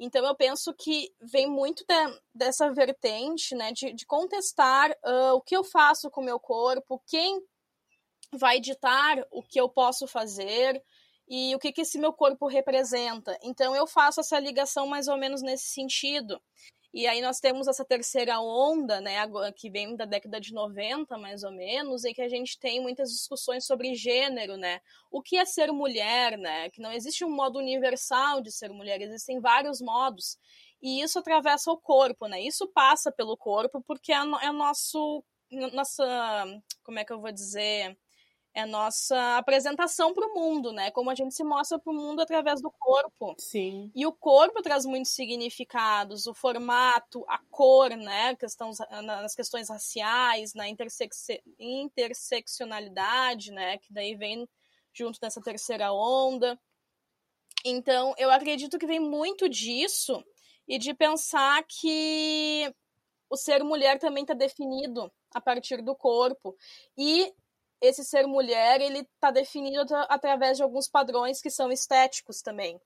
Então 0.00 0.24
eu 0.24 0.34
penso 0.34 0.72
que 0.72 1.14
vem 1.20 1.46
muito 1.46 1.84
de, 1.86 2.20
dessa 2.34 2.72
vertente 2.72 3.54
né, 3.54 3.70
de, 3.70 3.92
de 3.92 4.06
contestar 4.06 4.90
uh, 4.90 5.34
o 5.34 5.42
que 5.42 5.54
eu 5.54 5.62
faço 5.62 6.10
com 6.10 6.22
o 6.22 6.24
meu 6.24 6.40
corpo, 6.40 7.02
quem 7.06 7.38
vai 8.32 8.58
ditar 8.58 9.22
o 9.30 9.42
que 9.42 9.60
eu 9.60 9.68
posso 9.68 10.06
fazer, 10.06 10.82
e 11.30 11.54
o 11.54 11.60
que, 11.60 11.70
que 11.70 11.82
esse 11.82 11.96
meu 11.96 12.12
corpo 12.12 12.48
representa. 12.48 13.38
Então 13.40 13.74
eu 13.76 13.86
faço 13.86 14.18
essa 14.18 14.40
ligação 14.40 14.88
mais 14.88 15.06
ou 15.06 15.16
menos 15.16 15.40
nesse 15.42 15.66
sentido. 15.66 16.42
E 16.92 17.06
aí 17.06 17.20
nós 17.20 17.38
temos 17.38 17.68
essa 17.68 17.84
terceira 17.84 18.40
onda, 18.40 19.00
né, 19.00 19.16
que 19.54 19.70
vem 19.70 19.94
da 19.94 20.04
década 20.04 20.40
de 20.40 20.52
90, 20.52 21.16
mais 21.18 21.44
ou 21.44 21.52
menos, 21.52 22.04
em 22.04 22.12
que 22.12 22.20
a 22.20 22.28
gente 22.28 22.58
tem 22.58 22.80
muitas 22.80 23.10
discussões 23.10 23.64
sobre 23.64 23.94
gênero, 23.94 24.56
né? 24.56 24.80
O 25.10 25.22
que 25.22 25.36
é 25.36 25.44
ser 25.44 25.70
mulher, 25.70 26.36
né? 26.36 26.68
Que 26.70 26.80
não 26.80 26.90
existe 26.92 27.24
um 27.24 27.30
modo 27.30 27.58
universal 27.58 28.40
de 28.40 28.50
ser 28.50 28.70
mulher, 28.70 29.00
existem 29.00 29.40
vários 29.40 29.80
modos. 29.80 30.36
E 30.82 31.00
isso 31.00 31.18
atravessa 31.18 31.70
o 31.70 31.78
corpo, 31.78 32.26
né? 32.26 32.40
Isso 32.40 32.66
passa 32.66 33.12
pelo 33.12 33.36
corpo 33.36 33.80
porque 33.86 34.12
é, 34.12 34.16
é 34.16 34.50
nosso 34.50 35.24
nossa, 35.72 36.04
como 36.84 36.98
é 36.98 37.04
que 37.04 37.12
eu 37.12 37.20
vou 37.20 37.32
dizer, 37.32 37.98
é 38.52 38.62
a 38.62 38.66
nossa 38.66 39.36
apresentação 39.38 40.12
para 40.12 40.26
o 40.26 40.34
mundo, 40.34 40.72
né? 40.72 40.90
Como 40.90 41.10
a 41.10 41.14
gente 41.14 41.34
se 41.34 41.44
mostra 41.44 41.78
para 41.78 41.92
o 41.92 41.96
mundo 41.96 42.20
através 42.20 42.60
do 42.60 42.70
corpo. 42.70 43.34
Sim. 43.38 43.90
E 43.94 44.04
o 44.06 44.12
corpo 44.12 44.60
traz 44.60 44.84
muitos 44.84 45.12
significados, 45.12 46.26
o 46.26 46.34
formato, 46.34 47.24
a 47.28 47.38
cor, 47.50 47.90
né? 47.90 48.34
Questões, 48.36 48.78
nas 49.04 49.34
questões 49.34 49.68
raciais, 49.68 50.52
na 50.54 50.68
intersex, 50.68 51.28
interseccionalidade, 51.58 53.52
né? 53.52 53.78
Que 53.78 53.92
daí 53.92 54.16
vem 54.16 54.48
junto 54.92 55.20
dessa 55.20 55.40
terceira 55.40 55.92
onda. 55.92 56.58
Então, 57.64 58.14
eu 58.18 58.30
acredito 58.30 58.78
que 58.78 58.86
vem 58.86 58.98
muito 58.98 59.48
disso 59.48 60.24
e 60.66 60.78
de 60.78 60.92
pensar 60.94 61.62
que 61.68 62.72
o 63.28 63.36
ser 63.36 63.62
mulher 63.62 63.98
também 63.98 64.22
está 64.22 64.34
definido 64.34 65.10
a 65.32 65.40
partir 65.40 65.82
do 65.82 65.94
corpo. 65.94 66.56
E 66.98 67.32
esse 67.80 68.04
ser 68.04 68.26
mulher 68.26 68.80
ele 68.80 69.00
está 69.00 69.30
definido 69.30 69.94
através 70.08 70.56
de 70.56 70.62
alguns 70.62 70.88
padrões 70.88 71.40
que 71.40 71.50
são 71.50 71.72
estéticos 71.72 72.42
também. 72.42 72.80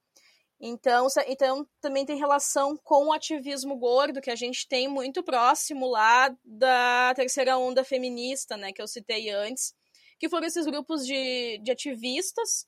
Então, 0.61 1.09
então 1.27 1.67
também 1.81 2.07
tem 2.07 2.17
relação 2.17 2.77
com 2.77 3.09
o 3.09 3.13
ativismo 3.13 3.77
gordo 3.77 4.21
que 4.21 4.31
a 4.31 4.37
gente 4.37 4.69
tem 4.69 4.89
muito 4.89 5.23
próximo 5.23 5.89
lá 5.89 6.35
da 6.45 7.13
terceira 7.15 7.59
onda 7.59 7.85
feminista, 7.85 8.57
né, 8.57 8.73
que 8.73 8.81
eu 8.81 8.87
citei 8.87 9.31
antes, 9.31 9.75
que 10.19 10.29
foram 10.29 10.47
esses 10.47 10.65
grupos 10.65 11.05
de, 11.07 11.59
de 11.59 11.71
ativistas 11.71 12.67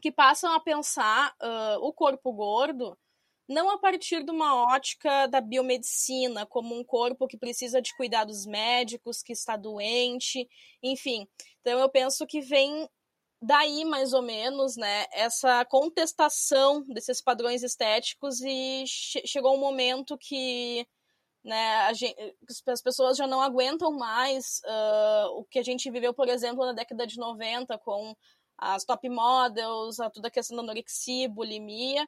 que 0.00 0.12
passam 0.12 0.52
a 0.52 0.60
pensar 0.60 1.34
uh, 1.42 1.84
o 1.84 1.92
corpo 1.92 2.32
gordo 2.32 2.96
não 3.48 3.70
a 3.70 3.78
partir 3.78 4.22
de 4.22 4.30
uma 4.30 4.54
ótica 4.74 5.26
da 5.26 5.40
biomedicina, 5.40 6.44
como 6.44 6.78
um 6.78 6.84
corpo 6.84 7.26
que 7.26 7.38
precisa 7.38 7.80
de 7.80 7.96
cuidados 7.96 8.44
médicos, 8.44 9.22
que 9.22 9.32
está 9.32 9.56
doente, 9.56 10.46
enfim. 10.82 11.26
Então 11.60 11.78
eu 11.78 11.88
penso 11.88 12.26
que 12.26 12.40
vem 12.42 12.88
daí 13.40 13.84
mais 13.84 14.12
ou 14.12 14.22
menos, 14.22 14.76
né, 14.76 15.06
essa 15.12 15.64
contestação 15.64 16.82
desses 16.88 17.20
padrões 17.22 17.62
estéticos 17.62 18.40
e 18.40 18.84
che 18.86 19.22
chegou 19.26 19.54
um 19.54 19.60
momento 19.60 20.18
que 20.18 20.86
né, 21.44 21.94
gente, 21.94 22.16
as 22.66 22.82
pessoas 22.82 23.16
já 23.16 23.26
não 23.26 23.40
aguentam 23.40 23.92
mais 23.92 24.60
uh, 24.66 25.38
o 25.38 25.44
que 25.44 25.58
a 25.58 25.62
gente 25.62 25.90
viveu, 25.90 26.12
por 26.12 26.28
exemplo, 26.28 26.66
na 26.66 26.72
década 26.72 27.06
de 27.06 27.16
90 27.16 27.78
com 27.78 28.14
as 28.58 28.84
top 28.84 29.08
models, 29.08 30.00
a 30.00 30.10
toda 30.10 30.28
a 30.28 30.30
questão 30.30 30.56
da 30.56 30.62
anorexia, 30.64 31.28
bulimia, 31.28 32.06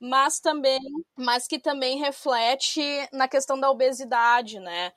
mas 0.00 0.40
também, 0.40 0.80
mas 1.16 1.46
que 1.46 1.58
também 1.58 1.98
reflete 1.98 2.82
na 3.12 3.26
questão 3.28 3.58
da 3.58 3.70
obesidade, 3.70 4.58
né? 4.60 4.92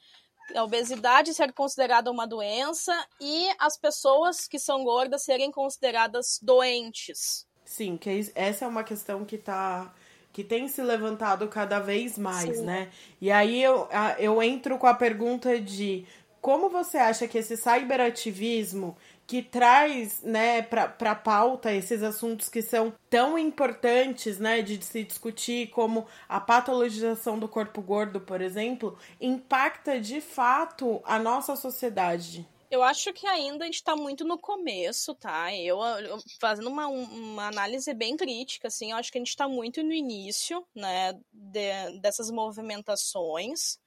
A 0.56 0.64
obesidade 0.64 1.34
ser 1.34 1.54
considerada 1.54 2.12
uma 2.12 2.26
doença 2.26 2.92
e 3.22 3.50
as 3.60 3.78
pessoas 3.78 4.48
que 4.48 4.58
são 4.58 4.84
gordas 4.84 5.24
serem 5.24 5.52
consideradas 5.52 6.40
doentes. 6.42 7.46
Sim, 7.64 7.98
que 7.98 8.32
essa 8.34 8.66
é 8.66 8.68
uma 8.68 8.84
questão 8.84 9.24
que 9.24 9.38
tá 9.38 9.94
que 10.32 10.44
tem 10.44 10.68
se 10.68 10.82
levantado 10.82 11.48
cada 11.48 11.80
vez 11.80 12.18
mais, 12.18 12.58
Sim. 12.58 12.64
né? 12.64 12.92
E 13.20 13.32
aí 13.32 13.62
eu, 13.62 13.88
eu 14.20 14.42
entro 14.44 14.78
com 14.78 14.86
a 14.86 14.94
pergunta 14.94 15.60
de 15.60 16.06
como 16.40 16.70
você 16.70 16.98
acha 16.98 17.28
que 17.28 17.38
esse 17.38 17.58
cyberativismo 17.58 18.96
que 19.30 19.44
traz, 19.44 20.24
né, 20.24 20.64
para 20.64 21.14
pauta 21.14 21.72
esses 21.72 22.02
assuntos 22.02 22.50
que 22.50 22.64
são 22.64 22.92
tão 23.12 23.38
importantes, 23.38 24.40
né, 24.40 24.64
de 24.64 24.84
se 24.84 25.04
discutir, 25.04 25.70
como 25.70 26.08
a 26.28 26.40
patologização 26.40 27.38
do 27.38 27.48
corpo 27.48 27.80
gordo, 27.80 28.20
por 28.20 28.42
exemplo, 28.42 28.98
impacta 29.22 30.02
de 30.02 30.20
fato 30.20 31.00
a 31.04 31.20
nossa 31.20 31.56
sociedade? 31.56 32.44
Eu 32.72 32.82
acho 32.82 33.14
que 33.14 33.28
ainda 33.28 33.66
a 33.66 33.68
gente 33.68 33.76
está 33.76 33.96
muito 33.96 34.26
no 34.26 34.36
começo, 34.36 35.14
tá? 35.14 35.56
Eu, 35.56 35.80
eu 35.80 36.18
fazendo 36.42 36.68
uma, 36.68 36.88
uma 36.88 37.50
análise 37.50 37.94
bem 37.94 38.18
crítica, 38.18 38.68
assim, 38.68 38.90
eu 38.90 38.98
acho 38.98 39.12
que 39.12 39.20
a 39.20 39.22
gente 39.22 39.30
está 39.30 39.48
muito 39.48 39.84
no 39.84 39.94
início, 39.94 40.66
né, 40.74 41.14
de, 41.32 42.00
dessas 42.02 42.32
movimentações. 42.32 43.78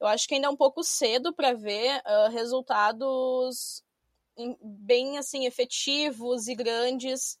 Eu 0.00 0.06
acho 0.06 0.26
que 0.26 0.34
ainda 0.34 0.46
é 0.46 0.50
um 0.50 0.56
pouco 0.56 0.82
cedo 0.82 1.34
para 1.34 1.52
ver 1.52 2.00
uh, 2.06 2.30
resultados 2.30 3.86
bem 4.62 5.18
assim 5.18 5.46
efetivos 5.46 6.48
e 6.48 6.54
grandes 6.54 7.38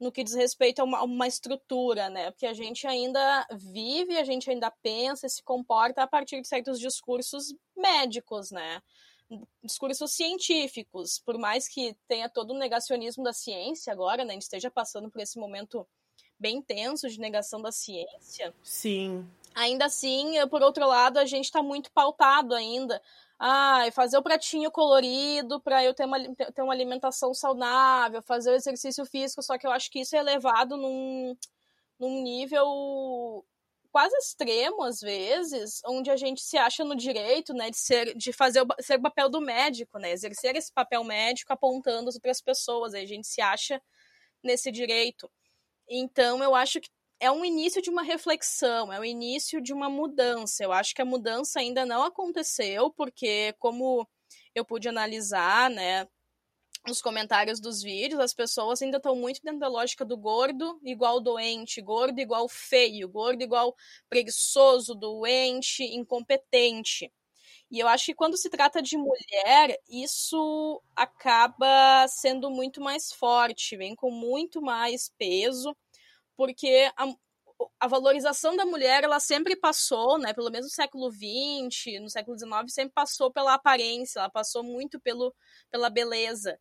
no 0.00 0.10
que 0.10 0.24
diz 0.24 0.34
respeito 0.34 0.80
a 0.80 0.84
uma, 0.84 1.02
uma, 1.02 1.28
estrutura, 1.28 2.08
né? 2.08 2.30
Porque 2.30 2.46
a 2.46 2.54
gente 2.54 2.86
ainda 2.86 3.46
vive, 3.52 4.16
a 4.16 4.24
gente 4.24 4.50
ainda 4.50 4.70
pensa 4.82 5.26
e 5.26 5.30
se 5.30 5.42
comporta 5.42 6.02
a 6.02 6.06
partir 6.06 6.40
de 6.40 6.48
certos 6.48 6.80
discursos 6.80 7.54
médicos, 7.76 8.50
né? 8.50 8.82
Discursos 9.62 10.12
científicos, 10.12 11.18
por 11.18 11.36
mais 11.36 11.68
que 11.68 11.94
tenha 12.08 12.30
todo 12.30 12.52
o 12.52 12.58
negacionismo 12.58 13.22
da 13.22 13.34
ciência 13.34 13.92
agora, 13.92 14.24
né? 14.24 14.30
A 14.30 14.32
gente 14.32 14.42
esteja 14.42 14.70
passando 14.70 15.10
por 15.10 15.20
esse 15.20 15.38
momento 15.38 15.86
bem 16.38 16.62
tenso 16.62 17.06
de 17.06 17.20
negação 17.20 17.60
da 17.60 17.70
ciência. 17.70 18.54
Sim. 18.62 19.28
Ainda 19.54 19.84
assim, 19.84 20.34
por 20.48 20.62
outro 20.62 20.86
lado, 20.86 21.18
a 21.18 21.26
gente 21.26 21.44
está 21.44 21.62
muito 21.62 21.92
pautado 21.92 22.54
ainda 22.54 23.02
ah, 23.40 23.86
fazer 23.92 24.18
o 24.18 24.22
pratinho 24.22 24.70
colorido 24.70 25.60
para 25.62 25.82
eu 25.82 25.94
ter 25.94 26.04
uma, 26.04 26.18
ter 26.34 26.62
uma 26.62 26.74
alimentação 26.74 27.32
saudável, 27.32 28.20
fazer 28.22 28.50
o 28.50 28.54
exercício 28.54 29.06
físico, 29.06 29.42
só 29.42 29.56
que 29.56 29.66
eu 29.66 29.72
acho 29.72 29.90
que 29.90 30.00
isso 30.00 30.14
é 30.14 30.18
elevado 30.18 30.76
num, 30.76 31.34
num 31.98 32.22
nível 32.22 33.44
quase 33.90 34.14
extremo 34.18 34.82
às 34.82 35.00
vezes, 35.00 35.80
onde 35.86 36.10
a 36.10 36.16
gente 36.16 36.42
se 36.42 36.58
acha 36.58 36.84
no 36.84 36.94
direito, 36.94 37.54
né, 37.54 37.70
de 37.70 37.78
ser 37.78 38.14
de 38.14 38.30
fazer 38.30 38.62
o, 38.62 38.66
ser 38.78 38.98
o 38.98 39.02
papel 39.02 39.30
do 39.30 39.40
médico, 39.40 39.98
né, 39.98 40.12
exercer 40.12 40.54
esse 40.54 40.72
papel 40.72 41.02
médico 41.02 41.52
apontando 41.52 42.10
as 42.10 42.16
outras 42.16 42.42
pessoas, 42.42 42.92
aí 42.94 43.04
a 43.04 43.08
gente 43.08 43.26
se 43.26 43.40
acha 43.40 43.80
nesse 44.42 44.70
direito. 44.70 45.30
Então, 45.88 46.42
eu 46.44 46.54
acho 46.54 46.80
que 46.80 46.90
é 47.20 47.30
um 47.30 47.44
início 47.44 47.82
de 47.82 47.90
uma 47.90 48.02
reflexão, 48.02 48.92
é 48.92 48.98
o 49.00 49.04
início 49.04 49.60
de 49.60 49.72
uma 49.72 49.88
mudança. 49.90 50.64
Eu 50.64 50.72
acho 50.72 50.94
que 50.94 51.02
a 51.02 51.04
mudança 51.04 51.60
ainda 51.60 51.86
não 51.86 52.02
aconteceu, 52.02 52.90
porque 52.92 53.54
como 53.58 54.08
eu 54.54 54.64
pude 54.64 54.88
analisar, 54.88 55.70
né, 55.70 56.08
nos 56.86 57.02
comentários 57.02 57.60
dos 57.60 57.82
vídeos, 57.82 58.20
as 58.20 58.34
pessoas 58.34 58.80
ainda 58.82 58.96
estão 58.98 59.14
muito 59.16 59.40
dentro 59.42 59.60
da 59.60 59.68
lógica 59.68 60.04
do 60.04 60.16
gordo 60.16 60.80
igual 60.84 61.20
doente, 61.20 61.80
gordo 61.82 62.18
igual 62.20 62.48
feio, 62.48 63.08
gordo 63.08 63.42
igual 63.42 63.74
preguiçoso, 64.08 64.94
doente, 64.94 65.84
incompetente. 65.84 67.12
E 67.70 67.78
eu 67.80 67.88
acho 67.88 68.06
que 68.06 68.14
quando 68.14 68.36
se 68.36 68.50
trata 68.50 68.82
de 68.82 68.96
mulher, 68.98 69.78
isso 69.88 70.82
acaba 70.96 72.06
sendo 72.08 72.50
muito 72.50 72.80
mais 72.80 73.12
forte, 73.12 73.76
vem 73.76 73.94
com 73.94 74.10
muito 74.10 74.62
mais 74.62 75.10
peso 75.18 75.76
porque 76.36 76.90
a, 76.96 77.06
a 77.78 77.88
valorização 77.88 78.56
da 78.56 78.64
mulher, 78.64 79.04
ela 79.04 79.20
sempre 79.20 79.56
passou, 79.56 80.18
né, 80.18 80.32
pelo 80.32 80.50
menos 80.50 80.66
no 80.66 80.72
século 80.72 81.10
XX, 81.10 82.00
no 82.00 82.10
século 82.10 82.38
XIX, 82.38 82.72
sempre 82.72 82.92
passou 82.94 83.30
pela 83.30 83.54
aparência, 83.54 84.20
ela 84.20 84.30
passou 84.30 84.62
muito 84.62 85.00
pelo, 85.00 85.34
pela 85.70 85.90
beleza. 85.90 86.58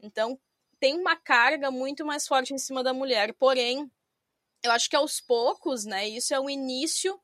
Então, 0.00 0.38
tem 0.80 0.98
uma 0.98 1.16
carga 1.16 1.70
muito 1.70 2.04
mais 2.04 2.26
forte 2.26 2.52
em 2.52 2.58
cima 2.58 2.82
da 2.82 2.92
mulher. 2.92 3.32
Porém, 3.34 3.88
eu 4.64 4.72
acho 4.72 4.90
que 4.90 4.96
aos 4.96 5.20
poucos, 5.20 5.84
né, 5.84 6.08
isso 6.08 6.34
é 6.34 6.40
o 6.40 6.50
início 6.50 7.20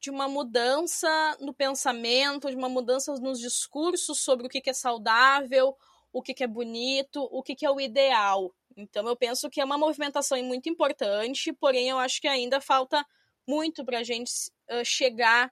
de 0.00 0.10
uma 0.10 0.28
mudança 0.28 1.08
no 1.40 1.54
pensamento, 1.54 2.50
de 2.50 2.56
uma 2.56 2.68
mudança 2.68 3.12
nos 3.14 3.40
discursos 3.40 4.20
sobre 4.20 4.46
o 4.46 4.48
que, 4.48 4.62
é 4.68 4.72
saudável, 4.72 5.76
o 6.12 6.22
que, 6.22 6.42
é 6.42 6.46
bonito, 6.46 7.22
o 7.30 7.42
que, 7.42 7.64
é 7.64 7.70
o 7.70 7.80
ideal. 7.80 8.54
Então, 8.76 9.06
eu 9.08 9.16
penso 9.16 9.48
que 9.48 9.60
é 9.60 9.64
uma 9.64 9.78
movimentação 9.78 10.40
muito 10.42 10.68
importante, 10.68 11.52
porém, 11.52 11.88
eu 11.88 11.98
acho 11.98 12.20
que 12.20 12.28
ainda 12.28 12.60
falta 12.60 13.04
muito 13.46 13.84
para 13.84 14.00
a 14.00 14.02
gente 14.02 14.30
uh, 14.70 14.84
chegar 14.84 15.50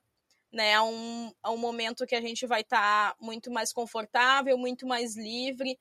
né, 0.52 0.74
a, 0.74 0.82
um, 0.82 1.32
a 1.42 1.50
um 1.50 1.56
momento 1.56 2.06
que 2.06 2.14
a 2.14 2.20
gente 2.20 2.46
vai 2.46 2.60
estar 2.60 3.10
tá 3.12 3.16
muito 3.20 3.50
mais 3.50 3.72
confortável, 3.72 4.58
muito 4.58 4.86
mais 4.86 5.16
livre 5.16 5.78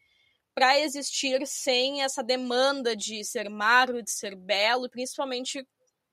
para 0.55 0.79
existir 0.79 1.45
sem 1.47 2.03
essa 2.03 2.23
demanda 2.23 2.95
de 2.95 3.23
ser 3.23 3.49
magro, 3.49 4.03
de 4.03 4.11
ser 4.11 4.35
belo, 4.35 4.89
principalmente 4.89 5.67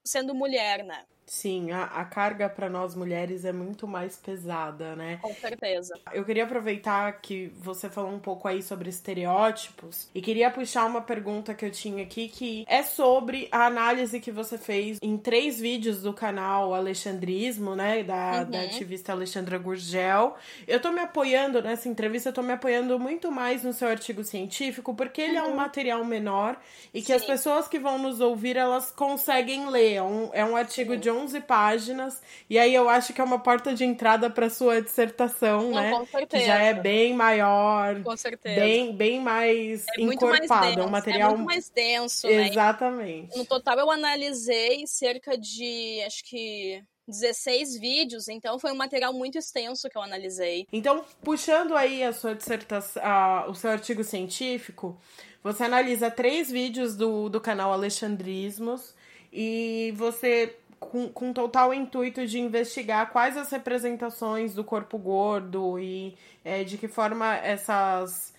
sendo 0.05 0.35
mulher, 0.35 0.83
né? 0.85 1.05
Sim, 1.31 1.71
a, 1.71 1.85
a 1.85 2.05
carga 2.05 2.49
para 2.49 2.69
nós 2.69 2.97
mulheres 2.97 3.45
é 3.45 3.53
muito 3.53 3.87
mais 3.87 4.17
pesada, 4.17 4.97
né? 4.97 5.21
Com 5.23 5.33
certeza. 5.33 5.95
Eu 6.13 6.25
queria 6.25 6.43
aproveitar 6.43 7.21
que 7.21 7.53
você 7.57 7.89
falou 7.89 8.11
um 8.11 8.19
pouco 8.19 8.49
aí 8.49 8.61
sobre 8.61 8.91
estereótipos 8.91 10.09
e 10.13 10.21
queria 10.21 10.51
puxar 10.51 10.87
uma 10.87 11.01
pergunta 11.01 11.55
que 11.55 11.65
eu 11.65 11.71
tinha 11.71 12.03
aqui 12.03 12.27
que 12.27 12.65
é 12.67 12.83
sobre 12.83 13.47
a 13.53 13.65
análise 13.65 14.19
que 14.19 14.33
você 14.33 14.59
fez 14.59 14.99
em 15.01 15.17
três 15.17 15.61
vídeos 15.61 16.03
do 16.03 16.13
canal 16.13 16.75
Alexandrismo, 16.75 17.77
né? 17.77 18.03
Da, 18.03 18.41
uhum. 18.41 18.51
da 18.51 18.63
ativista 18.63 19.13
Alexandra 19.13 19.57
Gurgel. 19.57 20.37
Eu 20.67 20.81
tô 20.81 20.91
me 20.91 21.01
apoiando 21.01 21.63
nessa 21.63 21.89
entrevista, 21.89 22.31
eu 22.31 22.35
tô 22.35 22.43
me 22.43 22.55
apoiando 22.55 22.99
muito 22.99 23.31
mais 23.31 23.63
no 23.63 23.73
seu 23.73 23.87
artigo 23.87 24.25
científico, 24.25 24.95
porque 24.95 25.21
ele 25.21 25.39
uhum. 25.39 25.45
é 25.45 25.47
um 25.47 25.51
uhum. 25.51 25.57
material 25.57 26.05
menor 26.05 26.61
e 26.93 27.01
que 27.01 27.07
Sim. 27.07 27.13
as 27.13 27.25
pessoas 27.25 27.69
que 27.69 27.79
vão 27.79 27.99
nos 27.99 28.21
ouvir 28.21 28.57
elas 28.57 28.91
conseguem 28.91 29.71
ler. 29.71 29.93
É 29.93 30.03
um, 30.03 30.31
é 30.33 30.45
um 30.45 30.57
artigo 30.57 30.95
Sim. 30.95 30.99
de 30.99 31.09
11 31.09 31.20
páginas. 31.41 32.21
E 32.49 32.59
aí 32.59 32.75
eu 32.75 32.89
acho 32.89 33.13
que 33.13 33.21
é 33.21 33.25
uma 33.25 33.39
porta 33.39 33.75
de 33.75 33.85
entrada 33.85 34.31
para 34.31 34.49
sua 34.49 34.81
dissertação, 34.81 35.71
Não, 35.71 35.83
né? 35.83 35.91
Com 35.91 36.07
certeza. 36.07 36.43
Que 36.43 36.47
já 36.47 36.59
é 36.59 36.75
bem 36.75 37.15
maior. 37.15 38.03
Com 38.03 38.17
certeza. 38.17 38.61
Bem, 38.61 38.95
bem 38.95 39.21
mais 39.21 39.85
é 39.97 40.01
encorpado. 40.01 40.49
Mais 40.49 40.67
denso, 40.67 40.81
é 40.81 40.85
um 40.85 40.91
material 40.91 41.31
é 41.31 41.35
muito 41.35 41.47
mais 41.47 41.71
denso, 41.71 42.27
né? 42.27 42.49
Exatamente. 42.49 43.37
No 43.37 43.45
total 43.45 43.79
eu 43.79 43.91
analisei 43.91 44.87
cerca 44.87 45.37
de, 45.37 46.03
acho 46.07 46.25
que 46.25 46.83
16 47.11 47.77
vídeos, 47.79 48.29
então 48.29 48.59
foi 48.59 48.73
um 48.73 48.77
material 48.77 49.13
muito 49.13 49.37
extenso 49.37 49.89
que 49.89 49.99
eu 49.99 50.03
analisei. 50.03 50.67
Então, 50.73 51.05
puxando 51.23 51.77
aí 51.77 52.03
a 52.03 52.13
sua 52.13 52.35
dissertação, 52.35 53.03
a, 53.05 53.47
o 53.49 53.55
seu 53.55 53.71
artigo 53.71 54.05
científico, 54.05 54.99
você 55.43 55.65
analisa 55.65 56.11
três 56.11 56.51
vídeos 56.51 56.97
do, 56.97 57.29
do 57.29 57.41
canal 57.41 57.73
Alexandrismos 57.73 58.95
e 59.33 59.93
você 59.97 60.57
com, 60.81 61.09
com 61.09 61.33
total 61.33 61.73
intuito 61.75 62.27
de 62.27 62.41
investigar 62.41 63.13
quais 63.13 63.37
as 63.37 63.51
representações 63.51 64.55
do 64.55 64.65
corpo 64.65 64.99
gordo 64.99 65.79
e 65.79 66.17
é, 66.43 66.65
de 66.65 66.79
que 66.79 66.89
forma 66.89 67.37
essas 67.37 68.33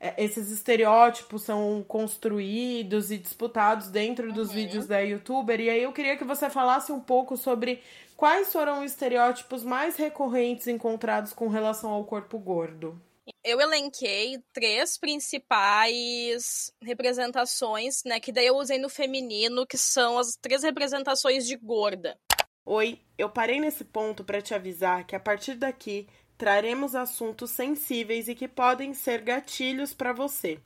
é, 0.00 0.14
esses 0.24 0.50
estereótipos 0.50 1.42
são 1.42 1.84
construídos 1.86 3.10
e 3.10 3.18
disputados 3.18 3.88
dentro 3.88 4.32
dos 4.32 4.48
uhum. 4.48 4.54
vídeos 4.54 4.86
da 4.86 5.00
youtuber. 5.00 5.60
E 5.60 5.68
aí 5.68 5.82
eu 5.82 5.92
queria 5.92 6.16
que 6.16 6.24
você 6.24 6.48
falasse 6.48 6.92
um 6.92 7.00
pouco 7.00 7.36
sobre 7.36 7.82
quais 8.16 8.52
foram 8.52 8.84
os 8.84 8.92
estereótipos 8.92 9.64
mais 9.64 9.96
recorrentes 9.96 10.68
encontrados 10.68 11.32
com 11.32 11.48
relação 11.48 11.90
ao 11.90 12.04
corpo 12.04 12.38
gordo 12.38 13.00
eu 13.44 13.60
elenquei 13.60 14.42
três 14.52 14.98
principais 14.98 16.72
representações, 16.82 18.02
né? 18.04 18.20
Que 18.20 18.32
daí 18.32 18.46
eu 18.46 18.56
usei 18.56 18.78
no 18.78 18.88
feminino, 18.88 19.66
que 19.66 19.78
são 19.78 20.18
as 20.18 20.36
três 20.36 20.62
representações 20.62 21.46
de 21.46 21.56
gorda. 21.56 22.18
Oi, 22.64 23.00
eu 23.18 23.28
parei 23.28 23.60
nesse 23.60 23.84
ponto 23.84 24.22
para 24.24 24.40
te 24.40 24.54
avisar 24.54 25.06
que 25.06 25.16
a 25.16 25.20
partir 25.20 25.54
daqui 25.54 26.08
traremos 26.38 26.94
assuntos 26.94 27.50
sensíveis 27.50 28.28
e 28.28 28.34
que 28.34 28.48
podem 28.48 28.94
ser 28.94 29.20
gatilhos 29.20 29.92
para 29.92 30.12
você. 30.12 30.60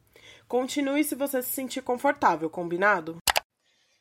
Continue 0.49 1.05
se 1.05 1.14
você 1.14 1.42
se 1.42 1.51
sentir 1.51 1.83
confortável, 1.83 2.49
combinado? 2.49 3.16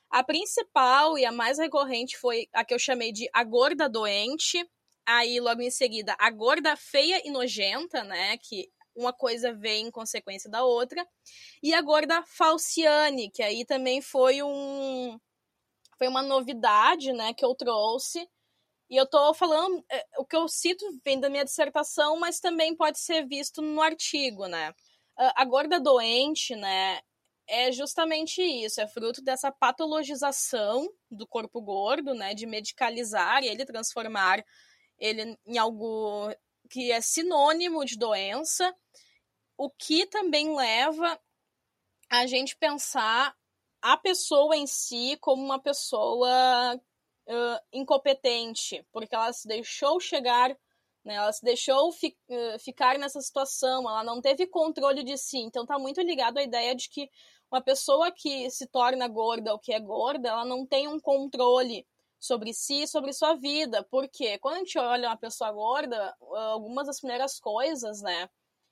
A 0.10 0.24
principal 0.24 1.18
e 1.18 1.26
a 1.26 1.32
mais 1.32 1.58
recorrente 1.58 2.18
foi 2.18 2.48
a 2.54 2.63
que 2.63 2.74
eu 2.74 2.80
chamei 2.80 3.12
de 3.12 3.28
a 3.34 3.44
gorda 3.44 3.89
doente, 3.89 4.65
Aí, 5.08 5.39
logo 5.39 5.62
em 5.62 5.72
seguida, 5.72 6.15
a 6.20 6.30
gorda 6.32 6.76
feia 6.76 7.22
e 7.26 7.32
nojenta, 7.32 8.04
né? 8.04 8.38
Que 8.38 8.70
uma 8.96 9.13
coisa 9.13 9.54
vem 9.54 9.88
em 9.88 9.91
consequência 9.91 10.50
da 10.50 10.63
outra. 10.63 11.06
E 11.62 11.74
a 11.74 11.82
gorda 11.82 12.24
falciane, 12.24 13.30
que 13.32 13.44
aí 13.44 13.65
também 13.65 14.02
foi 14.02 14.41
um 14.44 15.20
foi 15.98 16.08
uma 16.10 16.22
novidade, 16.22 17.13
né, 17.13 17.34
que 17.34 17.46
eu 17.46 17.56
trouxe. 17.56 18.28
E 18.89 18.98
eu 18.98 19.08
tô 19.08 19.34
falando, 19.34 19.84
é, 19.91 20.06
o 20.20 20.26
que 20.26 20.36
eu 20.36 20.48
cito 20.48 20.86
vem 21.06 21.20
da 21.20 21.30
minha 21.30 21.46
dissertação, 21.46 22.18
mas 22.20 22.39
também 22.39 22.76
pode 22.76 23.00
ser 23.00 23.28
visto 23.28 23.62
no 23.62 23.82
artigo, 23.82 24.48
né? 24.48 24.74
A 25.18 25.46
gorda 25.46 25.80
doente, 25.80 26.56
né, 26.56 27.00
é 27.48 27.72
justamente 27.72 28.41
isso, 28.41 28.82
é 28.82 28.88
fruto 28.88 29.22
dessa 29.24 29.52
patologização 29.52 30.88
do 31.12 31.28
corpo 31.28 31.62
gordo, 31.62 32.13
né, 32.13 32.34
de 32.34 32.46
medicalizar 32.46 33.44
ele, 33.44 33.65
transformar 33.65 34.44
ele 35.00 35.38
em 35.46 35.58
algo 35.58 36.34
que 36.70 36.92
é 36.92 37.02
sinônimo 37.02 37.86
de 37.86 37.98
doença, 37.98 38.76
o 39.58 39.70
que 39.70 40.06
também 40.08 40.56
leva 40.56 41.20
a 42.10 42.26
gente 42.26 42.56
pensar 42.58 43.36
a 43.82 43.98
pessoa 43.98 44.56
em 44.56 44.66
si 44.66 45.18
como 45.22 45.44
uma 45.44 45.60
pessoa 45.60 46.76
uh, 46.76 47.60
incompetente, 47.72 48.86
porque 48.92 49.14
ela 49.14 49.32
se 49.32 49.48
deixou 49.48 50.00
chegar, 50.00 50.50
né, 51.04 51.16
ela 51.16 51.32
se 51.32 51.44
deixou 51.44 51.92
fi, 51.92 52.18
ficar 52.60 52.98
nessa 52.98 53.22
situação, 53.22 53.88
ela 53.90 54.04
não 54.04 54.22
teve 54.22 54.48
controle 54.48 55.04
de 55.04 55.18
si. 55.18 55.38
Então 55.38 55.64
está 55.64 55.78
muito 55.78 56.02
ligado 56.02 56.38
à 56.38 56.44
ideia 56.44 56.76
de 56.76 56.90
que 56.90 57.10
uma 57.52 57.62
pessoa 57.62 58.12
que 58.12 58.50
se 58.50 58.68
torna 58.68 59.08
gorda 59.08 59.54
ou 59.54 59.60
que 59.60 59.72
é 59.72 59.80
gorda, 59.80 60.30
ela 60.30 60.46
não 60.46 60.66
tem 60.66 60.88
um 60.88 61.00
controle 61.00 61.86
sobre 62.26 62.54
si, 62.54 62.88
sobre 62.88 63.14
sua 63.14 63.36
vida. 63.36 63.86
Porque 63.90 64.38
quando 64.40 64.56
a 64.56 64.60
gente 64.60 64.78
olha 64.80 65.10
uma 65.10 65.18
pessoa 65.18 65.52
gorda, 65.52 66.16
algumas 66.20 66.88
das 66.88 67.00
primeiras 67.00 67.40
coisas, 67.40 68.02
né, 68.02 68.30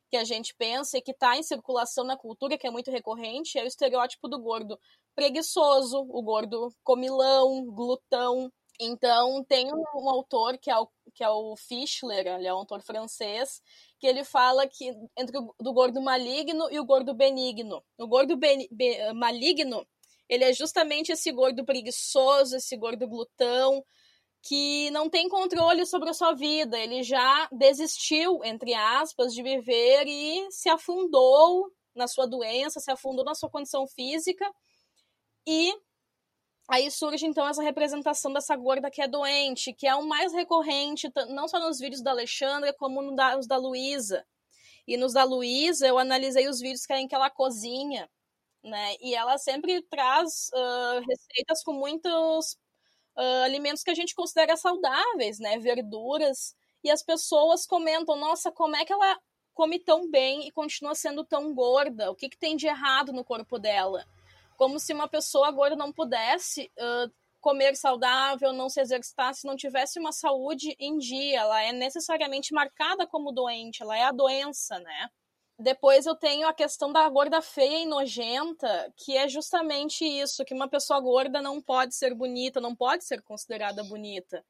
que 0.09 0.17
a 0.17 0.23
gente 0.23 0.53
pensa 0.55 0.97
e 0.97 1.01
que 1.01 1.11
está 1.11 1.37
em 1.37 1.43
circulação 1.43 2.03
na 2.03 2.15
cultura, 2.15 2.57
que 2.57 2.67
é 2.67 2.71
muito 2.71 2.91
recorrente, 2.91 3.57
é 3.57 3.63
o 3.63 3.67
estereótipo 3.67 4.27
do 4.27 4.39
gordo 4.39 4.79
preguiçoso, 5.15 6.05
o 6.09 6.21
gordo 6.21 6.71
comilão, 6.83 7.65
glutão. 7.65 8.51
Então, 8.79 9.43
tem 9.45 9.73
um, 9.73 9.83
um 9.95 10.09
autor 10.09 10.57
que 10.57 10.69
é 10.69 10.77
o, 10.77 10.87
que 11.13 11.23
é 11.23 11.29
o 11.29 11.55
Fischler, 11.55 12.27
ele 12.27 12.47
é 12.47 12.53
um 12.53 12.57
autor 12.57 12.81
francês, 12.81 13.61
que 13.99 14.07
ele 14.07 14.23
fala 14.23 14.67
que 14.67 14.93
entre 15.17 15.37
o 15.37 15.55
do 15.59 15.73
gordo 15.73 16.01
maligno 16.01 16.67
e 16.71 16.79
o 16.79 16.85
gordo 16.85 17.13
benigno. 17.13 17.83
O 17.97 18.07
gordo 18.07 18.35
ben, 18.35 18.67
be, 18.71 19.13
maligno 19.13 19.85
ele 20.29 20.43
é 20.43 20.53
justamente 20.53 21.11
esse 21.11 21.31
gordo 21.31 21.65
preguiçoso, 21.65 22.55
esse 22.55 22.75
gordo 22.77 23.07
glutão, 23.07 23.83
que 24.43 24.91
não 24.91 25.09
tem 25.09 25.29
controle 25.29 25.85
sobre 25.85 26.09
a 26.09 26.13
sua 26.13 26.33
vida. 26.33 26.77
Ele 26.77 27.01
já 27.01 27.47
desistiu, 27.51 28.43
entre 28.43 28.73
aspas, 28.73 29.33
de 29.33 29.41
viver 29.41 30.05
e 30.05 30.51
se 30.51 30.69
afundou 30.69 31.71
na 31.95 32.07
sua 32.07 32.25
doença, 32.25 32.79
se 32.79 32.91
afundou 32.91 33.23
na 33.23 33.35
sua 33.35 33.49
condição 33.49 33.87
física. 33.87 34.45
E 35.47 35.73
aí 36.69 36.89
surge 36.91 37.25
então 37.25 37.47
essa 37.47 37.61
representação 37.61 38.33
dessa 38.33 38.55
gorda 38.55 38.91
que 38.91 39.01
é 39.01 39.07
doente, 39.07 39.73
que 39.73 39.87
é 39.87 39.95
o 39.95 40.05
mais 40.05 40.33
recorrente, 40.33 41.09
não 41.29 41.47
só 41.47 41.59
nos 41.59 41.79
vídeos 41.79 42.01
da 42.01 42.11
Alexandra, 42.11 42.73
como 42.73 43.01
nos 43.01 43.47
da 43.47 43.57
Luísa. 43.57 44.25
E 44.85 44.97
nos 44.97 45.13
da 45.13 45.23
Luísa 45.23 45.87
eu 45.87 45.97
analisei 45.97 46.49
os 46.49 46.59
vídeos 46.59 46.85
que, 46.85 46.93
em 46.93 47.07
que 47.07 47.15
ela 47.15 47.29
cozinha 47.29 48.09
né? 48.63 48.95
E 49.01 49.13
ela 49.15 49.37
sempre 49.37 49.81
traz 49.83 50.49
uh, 50.53 50.99
receitas 51.07 51.63
com 51.63 51.73
muitos 51.73 52.53
uh, 53.17 53.43
alimentos 53.43 53.83
que 53.83 53.91
a 53.91 53.95
gente 53.95 54.15
considera 54.15 54.55
saudáveis, 54.55 55.39
né? 55.39 55.59
Verduras. 55.59 56.55
E 56.83 56.89
as 56.89 57.03
pessoas 57.03 57.65
comentam: 57.65 58.15
nossa, 58.15 58.51
como 58.51 58.75
é 58.75 58.85
que 58.85 58.93
ela 58.93 59.19
come 59.53 59.79
tão 59.79 60.09
bem 60.09 60.47
e 60.47 60.51
continua 60.51 60.95
sendo 60.95 61.23
tão 61.23 61.53
gorda? 61.53 62.11
O 62.11 62.15
que, 62.15 62.29
que 62.29 62.37
tem 62.37 62.55
de 62.55 62.67
errado 62.67 63.11
no 63.11 63.23
corpo 63.23 63.59
dela? 63.59 64.05
Como 64.57 64.79
se 64.79 64.93
uma 64.93 65.07
pessoa 65.07 65.51
gorda 65.51 65.75
não 65.75 65.91
pudesse 65.91 66.71
uh, 66.79 67.11
comer 67.41 67.75
saudável, 67.75 68.53
não 68.53 68.69
se 68.69 68.79
exercitar, 68.79 69.33
se 69.35 69.45
não 69.45 69.57
tivesse 69.57 69.99
uma 69.99 70.13
saúde 70.13 70.75
em 70.79 70.97
dia. 70.97 71.41
Ela 71.41 71.61
é 71.63 71.73
necessariamente 71.73 72.53
marcada 72.53 73.05
como 73.05 73.33
doente, 73.33 73.83
ela 73.83 73.97
é 73.97 74.03
a 74.03 74.11
doença, 74.11 74.79
né? 74.79 75.09
Depois 75.57 76.05
eu 76.05 76.15
tenho 76.15 76.47
a 76.47 76.53
questão 76.53 76.91
da 76.91 77.07
gorda 77.09 77.41
feia 77.41 77.79
e 77.79 77.85
nojenta, 77.85 78.91
que 78.97 79.15
é 79.15 79.27
justamente 79.27 80.03
isso, 80.03 80.43
que 80.43 80.53
uma 80.53 80.67
pessoa 80.67 80.99
gorda 80.99 81.41
não 81.41 81.61
pode 81.61 81.95
ser 81.95 82.13
bonita, 82.13 82.59
não 82.59 82.75
pode 82.75 83.05
ser 83.05 83.21
considerada 83.21 83.83
bonita. 83.83 84.43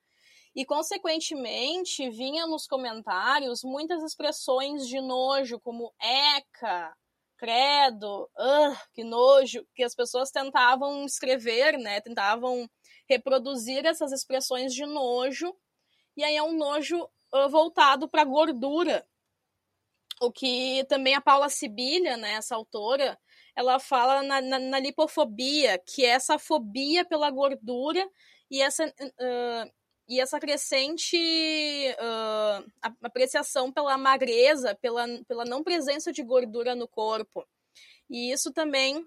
E, 0.56 0.66
consequentemente, 0.66 2.10
vinha 2.10 2.46
nos 2.46 2.68
comentários 2.68 3.64
muitas 3.64 4.04
expressões 4.04 4.88
de 4.88 5.02
nojo, 5.02 5.60
como 5.60 5.92
eca, 6.00 6.96
credo, 7.38 8.30
uh, 8.38 8.78
que 8.94 9.04
nojo, 9.04 9.66
que 9.76 9.84
as 9.84 9.96
pessoas 9.96 10.32
tentavam 10.32 11.06
escrever, 11.06 11.78
né? 11.78 12.00
Tentavam 12.02 12.70
reproduzir 13.10 13.86
essas 13.86 14.12
expressões 14.12 14.74
de 14.74 14.86
nojo, 14.86 15.54
e 16.16 16.24
aí 16.24 16.36
é 16.36 16.44
um 16.44 16.56
nojo 16.56 17.04
uh, 17.34 17.50
voltado 17.50 18.08
para 18.08 18.24
gordura. 18.24 19.06
O 20.24 20.32
que 20.32 20.86
também 20.88 21.16
a 21.16 21.22
Paula 21.22 21.50
Sibilha, 21.50 22.16
né, 22.16 22.36
essa 22.36 22.56
autora, 22.56 23.20
ela 23.54 23.78
fala 23.78 24.24
na, 24.24 24.40
na, 24.40 24.58
na 24.58 24.80
lipofobia, 24.80 25.78
que 25.78 26.06
é 26.06 26.12
essa 26.12 26.40
fobia 26.40 27.04
pela 27.04 27.30
gordura 27.30 28.10
e 28.50 28.62
essa 28.62 28.86
uh, 28.88 29.72
e 30.08 30.22
essa 30.22 30.40
crescente 30.40 31.18
uh, 31.18 32.72
apreciação 33.02 33.70
pela 33.70 33.98
magreza, 33.98 34.78
pela, 34.82 35.06
pela 35.28 35.44
não 35.44 35.62
presença 35.62 36.14
de 36.14 36.24
gordura 36.24 36.74
no 36.74 36.88
corpo. 36.88 37.46
E 38.10 38.32
isso 38.32 38.52
também 38.54 39.06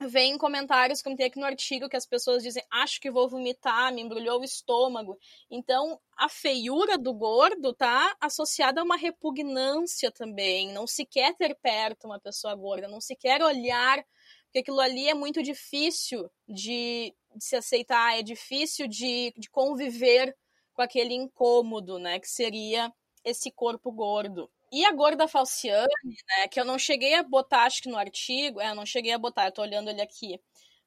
vem 0.00 0.32
em 0.32 0.38
comentários, 0.38 1.00
como 1.00 1.16
tem 1.16 1.26
aqui 1.26 1.38
no 1.38 1.46
artigo, 1.46 1.88
que 1.88 1.96
as 1.96 2.06
pessoas 2.06 2.42
dizem, 2.42 2.62
acho 2.70 3.00
que 3.00 3.10
vou 3.10 3.28
vomitar, 3.28 3.92
me 3.92 4.02
embrulhou 4.02 4.40
o 4.40 4.44
estômago. 4.44 5.18
Então, 5.50 6.00
a 6.16 6.28
feiura 6.28 6.98
do 6.98 7.12
gordo 7.12 7.72
tá 7.72 8.16
associada 8.20 8.80
a 8.80 8.84
uma 8.84 8.96
repugnância 8.96 10.10
também. 10.10 10.72
Não 10.72 10.86
se 10.86 11.04
quer 11.04 11.34
ter 11.36 11.54
perto 11.54 12.06
uma 12.06 12.18
pessoa 12.18 12.54
gorda, 12.54 12.88
não 12.88 13.00
se 13.00 13.14
quer 13.14 13.42
olhar, 13.42 14.04
porque 14.44 14.58
aquilo 14.60 14.80
ali 14.80 15.08
é 15.08 15.14
muito 15.14 15.42
difícil 15.42 16.30
de, 16.48 17.14
de 17.34 17.44
se 17.44 17.56
aceitar, 17.56 18.18
é 18.18 18.22
difícil 18.22 18.86
de, 18.86 19.32
de 19.36 19.48
conviver 19.50 20.36
com 20.74 20.82
aquele 20.82 21.14
incômodo, 21.14 21.98
né, 21.98 22.18
que 22.18 22.28
seria 22.28 22.92
esse 23.24 23.50
corpo 23.50 23.90
gordo. 23.90 24.50
E 24.74 24.84
a 24.84 24.92
gorda 24.92 25.28
falciane, 25.28 25.88
né, 26.28 26.48
que 26.48 26.58
eu 26.58 26.64
não 26.64 26.78
cheguei 26.78 27.14
a 27.14 27.22
botar, 27.22 27.62
acho 27.62 27.82
que 27.82 27.88
no 27.88 27.96
artigo, 27.96 28.60
é, 28.60 28.70
eu 28.70 28.74
não 28.74 28.84
cheguei 28.84 29.12
a 29.12 29.18
botar, 29.18 29.46
eu 29.46 29.52
tô 29.52 29.62
olhando 29.62 29.88
ele 29.88 30.02
aqui, 30.02 30.40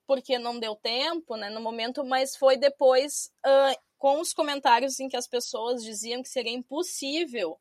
porque 0.05 0.37
não 0.37 0.59
deu 0.59 0.75
tempo, 0.75 1.37
né, 1.37 1.49
no 1.49 1.61
momento, 1.61 2.03
mas 2.03 2.35
foi 2.35 2.57
depois 2.57 3.31
uh, 3.45 3.79
com 3.97 4.19
os 4.19 4.33
comentários 4.33 4.99
em 4.99 5.07
que 5.07 5.15
as 5.15 5.27
pessoas 5.27 5.83
diziam 5.83 6.21
que 6.21 6.29
seria 6.29 6.51
impossível 6.51 7.57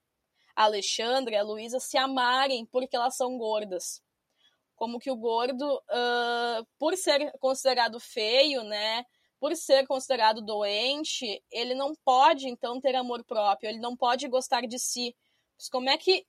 a 0.57 0.65
Alexandra 0.65 1.35
e 1.35 1.39
a 1.39 1.45
Luísa 1.45 1.79
se 1.79 1.97
amarem 1.97 2.67
porque 2.67 2.97
elas 2.97 3.17
são 3.17 3.39
gordas 3.39 4.03
como 4.77 4.99
que 4.99 5.11
o 5.11 5.17
gordo, 5.17 5.77
uh, 5.77 6.67
por 6.79 6.97
ser 6.97 7.33
considerado 7.41 7.99
feio, 7.99 8.63
né, 8.63 9.05
por 9.41 9.57
ser 9.57 9.87
considerado 9.87 10.43
doente, 10.43 11.43
ele 11.51 11.75
não 11.75 11.95
pode 12.05 12.49
então 12.49 12.81
ter 12.81 12.95
amor 12.95 13.25
próprio, 13.25 13.69
ele 13.69 13.81
não 13.81 13.97
pode 13.97 14.29
gostar 14.29 14.63
de 14.63 14.79
si. 14.79 15.15
Como 15.71 15.89
é 15.89 15.97
que 15.97 16.27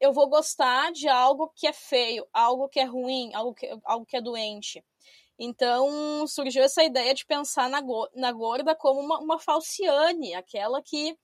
eu 0.00 0.12
vou 0.12 0.28
gostar 0.28 0.92
de 0.92 1.08
algo 1.08 1.52
que 1.54 1.66
é 1.66 1.72
feio, 1.72 2.26
algo 2.32 2.68
que 2.68 2.80
é 2.80 2.84
ruim, 2.84 3.32
algo 3.34 3.54
que, 3.54 3.68
algo 3.84 4.06
que 4.06 4.16
é 4.16 4.20
doente? 4.20 4.84
Então 5.38 6.26
surgiu 6.26 6.62
essa 6.62 6.84
ideia 6.84 7.12
de 7.14 7.26
pensar 7.26 7.68
na, 7.68 7.80
na 8.14 8.32
gorda 8.32 8.74
como 8.74 9.00
uma, 9.00 9.18
uma 9.18 9.38
falciane, 9.38 10.34
aquela 10.34 10.80
que 10.82 11.16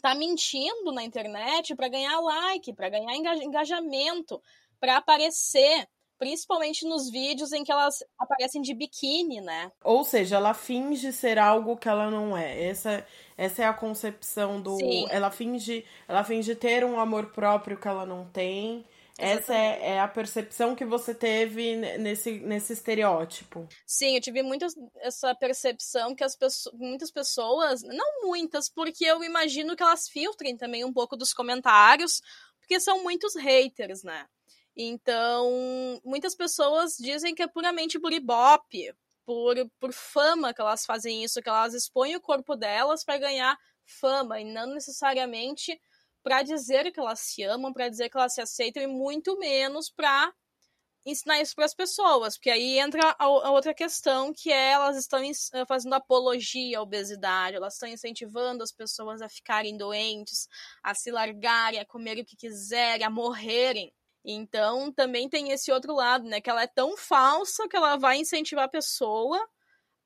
tá 0.00 0.14
mentindo 0.14 0.92
na 0.92 1.02
internet 1.02 1.74
para 1.74 1.88
ganhar 1.88 2.20
like, 2.20 2.72
para 2.74 2.88
ganhar 2.88 3.16
engajamento, 3.16 4.42
para 4.80 4.96
aparecer, 4.96 5.88
principalmente 6.18 6.84
nos 6.84 7.08
vídeos 7.08 7.52
em 7.52 7.62
que 7.62 7.70
elas 7.70 8.02
aparecem 8.18 8.60
de 8.60 8.74
biquíni, 8.74 9.40
né? 9.40 9.70
Ou 9.84 10.04
seja, 10.04 10.36
ela 10.36 10.54
finge 10.54 11.12
ser 11.12 11.38
algo 11.38 11.76
que 11.76 11.88
ela 11.88 12.10
não 12.10 12.36
é. 12.36 12.64
Essa, 12.64 13.06
essa 13.42 13.62
é 13.62 13.66
a 13.66 13.74
concepção 13.74 14.62
do. 14.62 14.76
Sim. 14.76 15.06
Ela 15.10 15.28
finge, 15.28 15.84
ela 16.06 16.22
finge 16.22 16.54
ter 16.54 16.84
um 16.84 17.00
amor 17.00 17.32
próprio 17.32 17.76
que 17.76 17.88
ela 17.88 18.06
não 18.06 18.24
tem. 18.26 18.84
Essa 19.18 19.52
é, 19.54 19.90
é, 19.90 20.00
a 20.00 20.06
percepção 20.06 20.74
que 20.74 20.84
você 20.84 21.12
teve 21.12 21.76
nesse, 21.76 22.38
nesse 22.38 22.72
estereótipo. 22.72 23.68
Sim, 23.84 24.14
eu 24.14 24.20
tive 24.20 24.42
muito 24.42 24.64
essa 25.00 25.34
percepção 25.34 26.14
que 26.14 26.24
as 26.24 26.36
pessoas, 26.36 26.74
muitas 26.78 27.10
pessoas, 27.10 27.82
não 27.82 28.22
muitas, 28.26 28.68
porque 28.70 29.04
eu 29.04 29.22
imagino 29.22 29.76
que 29.76 29.82
elas 29.82 30.08
filtrem 30.08 30.56
também 30.56 30.84
um 30.84 30.92
pouco 30.92 31.16
dos 31.16 31.34
comentários, 31.34 32.22
porque 32.60 32.80
são 32.80 33.02
muitos 33.02 33.34
haters, 33.34 34.02
né? 34.02 34.24
Então, 34.76 35.50
muitas 36.04 36.34
pessoas 36.34 36.96
dizem 36.96 37.34
que 37.34 37.42
é 37.42 37.48
puramente 37.48 37.98
por 37.98 38.12
ibope, 38.12 38.94
por, 39.24 39.56
por 39.80 39.92
fama 39.92 40.52
que 40.54 40.60
elas 40.60 40.84
fazem 40.84 41.24
isso, 41.24 41.40
que 41.42 41.48
elas 41.48 41.74
expõem 41.74 42.16
o 42.16 42.20
corpo 42.20 42.56
delas 42.56 43.04
para 43.04 43.18
ganhar 43.18 43.56
fama 43.84 44.40
e 44.40 44.44
não 44.44 44.66
necessariamente 44.74 45.78
para 46.22 46.42
dizer 46.42 46.92
que 46.92 47.00
elas 47.00 47.20
se 47.20 47.42
amam, 47.42 47.72
para 47.72 47.88
dizer 47.88 48.08
que 48.08 48.16
elas 48.16 48.34
se 48.34 48.40
aceitam 48.40 48.82
e 48.82 48.86
muito 48.86 49.38
menos 49.38 49.90
para 49.90 50.32
ensinar 51.04 51.40
isso 51.40 51.54
para 51.54 51.64
as 51.64 51.74
pessoas, 51.74 52.36
porque 52.36 52.50
aí 52.50 52.78
entra 52.78 53.16
a, 53.18 53.24
a, 53.24 53.50
outra 53.50 53.74
questão 53.74 54.32
que 54.32 54.52
é 54.52 54.70
elas 54.70 54.96
estão 54.96 55.20
eh, 55.20 55.66
fazendo 55.66 55.94
apologia 55.94 56.78
à 56.78 56.82
obesidade, 56.82 57.56
elas 57.56 57.74
estão 57.74 57.88
incentivando 57.88 58.62
as 58.62 58.70
pessoas 58.72 59.20
a 59.20 59.28
ficarem 59.28 59.76
doentes, 59.76 60.48
a 60.82 60.94
se 60.94 61.10
largarem, 61.10 61.80
a 61.80 61.84
comer 61.84 62.18
o 62.18 62.24
que 62.24 62.36
quiserem, 62.36 63.04
a 63.04 63.10
morrerem. 63.10 63.92
Então, 64.24 64.92
também 64.92 65.28
tem 65.28 65.50
esse 65.50 65.72
outro 65.72 65.94
lado, 65.94 66.28
né? 66.28 66.40
Que 66.40 66.50
ela 66.50 66.62
é 66.62 66.66
tão 66.66 66.96
falsa 66.96 67.68
que 67.68 67.76
ela 67.76 67.96
vai 67.96 68.18
incentivar 68.18 68.64
a 68.64 68.68
pessoa 68.68 69.38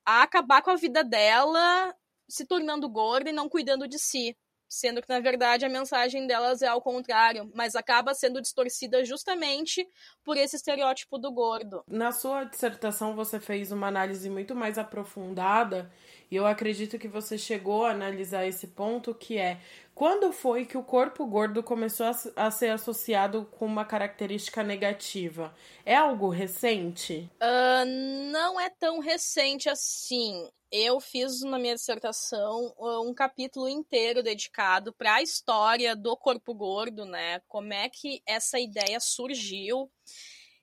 a 0.04 0.22
acabar 0.22 0.62
com 0.62 0.70
a 0.70 0.76
vida 0.76 1.02
dela 1.02 1.94
se 2.28 2.46
tornando 2.46 2.88
gorda 2.88 3.30
e 3.30 3.32
não 3.32 3.48
cuidando 3.48 3.86
de 3.88 3.98
si. 3.98 4.36
Sendo 4.68 5.00
que, 5.00 5.08
na 5.08 5.20
verdade, 5.20 5.64
a 5.64 5.68
mensagem 5.68 6.26
delas 6.26 6.60
é 6.60 6.66
ao 6.66 6.82
contrário, 6.82 7.50
mas 7.54 7.76
acaba 7.76 8.14
sendo 8.14 8.42
distorcida 8.42 9.04
justamente 9.04 9.86
por 10.24 10.36
esse 10.36 10.56
estereótipo 10.56 11.18
do 11.18 11.30
gordo. 11.30 11.84
Na 11.86 12.10
sua 12.10 12.42
dissertação, 12.42 13.14
você 13.14 13.38
fez 13.38 13.70
uma 13.70 13.86
análise 13.86 14.28
muito 14.28 14.56
mais 14.56 14.76
aprofundada 14.76 15.88
e 16.28 16.34
eu 16.34 16.44
acredito 16.44 16.98
que 16.98 17.06
você 17.06 17.38
chegou 17.38 17.86
a 17.86 17.92
analisar 17.92 18.44
esse 18.44 18.66
ponto 18.66 19.14
que 19.14 19.38
é 19.38 19.60
quando 19.96 20.30
foi 20.30 20.66
que 20.66 20.76
o 20.76 20.82
corpo 20.82 21.24
gordo 21.24 21.62
começou 21.62 22.06
a, 22.36 22.50
ser 22.50 22.68
associado 22.68 23.46
com 23.52 23.64
uma 23.64 23.82
característica 23.82 24.62
negativa? 24.62 25.54
É 25.86 25.96
algo 25.96 26.28
recente? 26.28 27.30
Uh, 27.42 28.30
não 28.30 28.60
é 28.60 28.68
tão 28.68 28.98
recente 28.98 29.70
assim. 29.70 30.50
Eu 30.70 31.00
fiz 31.00 31.40
na 31.40 31.58
minha 31.58 31.74
dissertação 31.74 32.74
um 32.78 33.14
capítulo 33.14 33.70
inteiro 33.70 34.22
dedicado 34.22 34.92
para 34.92 35.14
a 35.14 35.22
história 35.22 35.96
do 35.96 36.14
corpo 36.14 36.52
gordo, 36.52 37.06
né? 37.06 37.40
Como 37.48 37.72
é 37.72 37.88
que 37.88 38.20
essa 38.26 38.60
ideia 38.60 39.00
surgiu. 39.00 39.90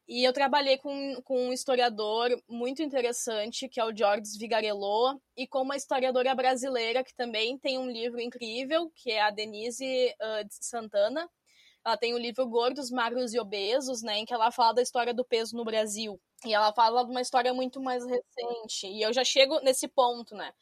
E 0.08 0.28
eu 0.28 0.34
trabalhei 0.34 0.78
com, 0.78 1.22
com 1.24 1.48
um 1.48 1.54
historiador 1.54 2.30
muito 2.48 2.84
interessante, 2.84 3.70
que 3.70 3.80
é 3.80 3.86
o 3.86 3.96
Georges 3.96 4.38
Vigarello, 4.38 5.22
e 5.36 5.48
com 5.48 5.62
uma 5.62 5.78
historiadora 5.78 6.36
brasileira 6.36 7.04
que 7.04 7.16
também 7.16 7.58
tem 7.58 7.78
um 7.78 7.90
livro 7.90 8.20
incrível, 8.20 8.92
que 8.96 9.12
é 9.12 9.22
a 9.22 9.30
Denise 9.30 10.14
uh, 10.22 10.48
Santana. 10.50 11.30
Ela 11.86 11.98
tem 11.98 12.14
o 12.14 12.18
livro 12.18 12.48
Gordos, 12.48 12.92
Magros 12.92 13.34
e 13.34 13.40
Obesos, 13.40 14.02
né, 14.02 14.20
em 14.20 14.26
que 14.26 14.34
ela 14.34 14.52
fala 14.52 14.74
da 14.74 14.82
história 14.82 15.14
do 15.14 15.24
peso 15.26 15.56
no 15.56 15.66
Brasil. 15.66 16.20
E 16.46 16.54
ela 16.54 16.74
fala 16.74 17.04
de 17.06 17.12
uma 17.12 17.22
história 17.22 17.54
muito 17.54 17.82
mais 17.82 18.06
recente. 18.06 18.88
E 18.88 19.02
eu 19.02 19.14
já 19.14 19.24
chego 19.24 19.60
nesse 19.62 19.88
ponto, 19.88 20.36
né? 20.36 20.54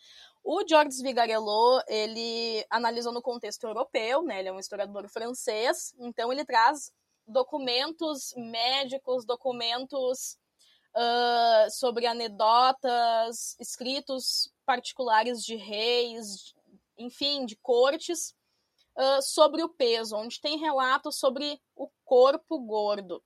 O 0.43 0.63
Georges 0.67 1.01
Vigarello, 1.01 1.81
ele 1.87 2.65
analisou 2.69 3.11
no 3.11 3.21
contexto 3.21 3.63
europeu, 3.65 4.23
né? 4.23 4.39
Ele 4.39 4.49
é 4.49 4.51
um 4.51 4.59
historiador 4.59 5.07
francês, 5.07 5.93
então 5.99 6.31
ele 6.31 6.43
traz 6.43 6.91
documentos 7.27 8.33
médicos, 8.35 9.25
documentos 9.25 10.37
uh, 10.95 11.71
sobre 11.71 12.05
anedotas, 12.05 13.55
escritos 13.59 14.51
particulares 14.65 15.43
de 15.43 15.55
reis, 15.55 16.53
enfim, 16.97 17.45
de 17.45 17.55
cortes, 17.57 18.35
uh, 18.97 19.21
sobre 19.21 19.63
o 19.63 19.69
peso, 19.69 20.15
onde 20.15 20.39
tem 20.39 20.57
relatos 20.57 21.17
sobre 21.17 21.59
o 21.75 21.89
corpo 22.03 22.59
gordo. 22.59 23.23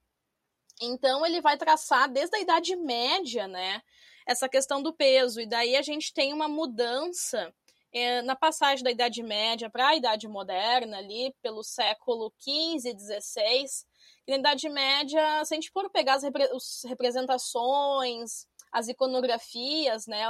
Então 0.81 1.25
ele 1.25 1.41
vai 1.41 1.57
traçar 1.57 2.11
desde 2.11 2.35
a 2.35 2.41
Idade 2.41 2.75
Média, 2.75 3.47
né, 3.47 3.81
essa 4.27 4.49
questão 4.49 4.81
do 4.81 4.93
peso, 4.93 5.39
e 5.39 5.45
daí 5.45 5.75
a 5.75 5.81
gente 5.81 6.13
tem 6.13 6.33
uma 6.33 6.47
mudança 6.47 7.53
é, 7.95 8.21
na 8.21 8.35
passagem 8.35 8.83
da 8.83 8.91
Idade 8.91 9.23
Média 9.23 9.69
para 9.69 9.87
a 9.87 9.95
Idade 9.95 10.27
Moderna, 10.27 10.97
ali 10.97 11.33
pelo 11.41 11.63
século 11.63 12.33
XV 12.41 12.89
e 12.89 12.99
XVI, 12.99 13.65
na 14.27 14.35
Idade 14.35 14.67
Média, 14.67 15.45
se 15.45 15.53
a 15.53 15.55
gente 15.55 15.71
for 15.71 15.89
pegar 15.89 16.15
as, 16.15 16.23
repre 16.23 16.43
as 16.43 16.81
representações, 16.85 18.45
as 18.69 18.89
iconografias, 18.89 20.07
né, 20.07 20.25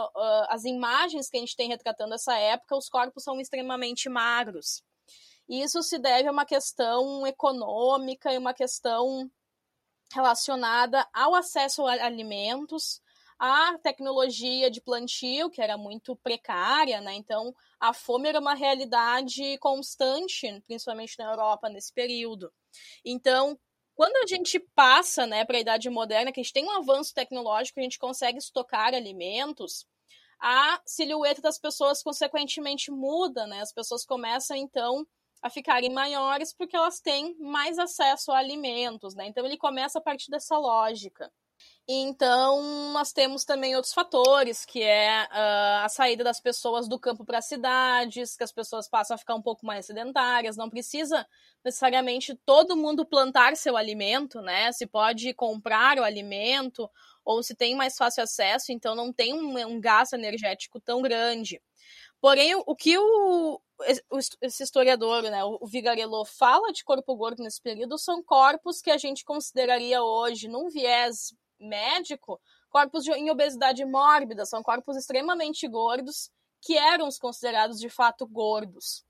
as 0.49 0.63
imagens 0.63 1.27
que 1.27 1.37
a 1.37 1.39
gente 1.39 1.55
tem 1.55 1.67
retratando 1.67 2.13
essa 2.13 2.37
época, 2.37 2.77
os 2.77 2.87
corpos 2.87 3.23
são 3.23 3.41
extremamente 3.41 4.07
magros. 4.09 4.83
E 5.49 5.63
isso 5.63 5.81
se 5.81 5.97
deve 5.97 6.29
a 6.29 6.31
uma 6.31 6.45
questão 6.45 7.25
econômica 7.25 8.31
e 8.31 8.37
uma 8.37 8.53
questão 8.53 9.27
relacionada 10.13 11.07
ao 11.11 11.33
acesso 11.33 11.83
a 11.87 11.93
alimentos, 11.93 13.01
à 13.39 13.77
tecnologia 13.79 14.69
de 14.71 14.81
plantio, 14.81 15.49
que 15.49 15.61
era 15.61 15.77
muito 15.77 16.15
precária, 16.15 17.01
né? 17.01 17.13
Então, 17.13 17.53
a 17.79 17.93
fome 17.93 18.29
era 18.29 18.39
uma 18.39 18.53
realidade 18.53 19.57
constante, 19.59 20.61
principalmente 20.67 21.17
na 21.19 21.25
Europa 21.31 21.69
nesse 21.69 21.93
período. 21.93 22.51
Então, 23.03 23.59
quando 23.95 24.15
a 24.17 24.27
gente 24.27 24.59
passa 24.75 25.25
né, 25.25 25.45
para 25.45 25.57
a 25.57 25.61
idade 25.61 25.89
moderna, 25.89 26.31
que 26.31 26.39
a 26.39 26.43
gente 26.43 26.53
tem 26.53 26.65
um 26.65 26.77
avanço 26.77 27.13
tecnológico, 27.13 27.79
a 27.79 27.83
gente 27.83 27.99
consegue 27.99 28.37
estocar 28.37 28.93
alimentos, 28.93 29.85
a 30.39 30.81
silhueta 30.85 31.41
das 31.41 31.57
pessoas 31.57 32.03
consequentemente 32.03 32.91
muda, 32.91 33.47
né? 33.47 33.61
As 33.61 33.73
pessoas 33.73 34.05
começam 34.05 34.55
então 34.57 35.05
a 35.41 35.49
ficarem 35.49 35.91
maiores 35.91 36.53
porque 36.53 36.75
elas 36.75 36.99
têm 36.99 37.35
mais 37.39 37.77
acesso 37.79 38.31
a 38.31 38.39
alimentos, 38.39 39.15
né? 39.15 39.27
Então 39.27 39.45
ele 39.45 39.57
começa 39.57 39.99
a 39.99 40.01
partir 40.01 40.29
dessa 40.31 40.57
lógica. 40.57 41.31
Então, 41.87 42.91
nós 42.93 43.11
temos 43.13 43.45
também 43.45 43.75
outros 43.75 43.93
fatores, 43.93 44.65
que 44.65 44.81
é 44.81 45.23
uh, 45.25 45.85
a 45.85 45.89
saída 45.89 46.23
das 46.23 46.39
pessoas 46.39 46.87
do 46.87 46.97
campo 46.97 47.23
para 47.23 47.37
as 47.37 47.45
cidades, 47.45 48.35
que 48.35 48.43
as 48.43 48.51
pessoas 48.51 48.89
passam 48.89 49.13
a 49.13 49.17
ficar 49.19 49.35
um 49.35 49.41
pouco 49.41 49.63
mais 49.63 49.85
sedentárias, 49.85 50.57
não 50.57 50.67
precisa 50.67 51.27
necessariamente 51.63 52.33
todo 52.43 52.75
mundo 52.75 53.05
plantar 53.05 53.55
seu 53.55 53.77
alimento, 53.77 54.41
né? 54.41 54.71
Se 54.71 54.87
pode 54.87 55.31
comprar 55.35 55.99
o 55.99 56.03
alimento, 56.03 56.89
ou 57.23 57.43
se 57.43 57.53
tem 57.53 57.75
mais 57.75 57.95
fácil 57.97 58.23
acesso, 58.23 58.71
então 58.71 58.95
não 58.95 59.13
tem 59.13 59.33
um, 59.33 59.55
um 59.67 59.79
gasto 59.79 60.13
energético 60.13 60.79
tão 60.79 61.03
grande. 61.03 61.61
Porém, 62.19 62.55
o 62.55 62.75
que 62.75 62.97
o, 62.97 63.61
esse 64.41 64.63
historiador, 64.63 65.21
né, 65.23 65.43
o 65.43 65.67
Vigarello, 65.67 66.25
fala 66.25 66.71
de 66.71 66.83
corpo 66.83 67.15
gordo 67.15 67.43
nesse 67.43 67.61
período 67.61 67.99
são 67.99 68.23
corpos 68.23 68.81
que 68.81 68.89
a 68.89 68.97
gente 68.97 69.23
consideraria 69.23 70.01
hoje, 70.01 70.47
num 70.47 70.69
viés 70.69 71.33
médico, 71.59 72.39
corpos 72.69 73.03
de, 73.03 73.11
em 73.11 73.29
obesidade 73.29 73.83
mórbida, 73.85 74.45
são 74.45 74.61
corpos 74.61 74.97
extremamente 74.97 75.67
gordos 75.67 76.29
que 76.61 76.77
eram 76.77 77.07
considerados 77.19 77.79
de 77.79 77.89
fato 77.89 78.25
gordos. 78.25 79.05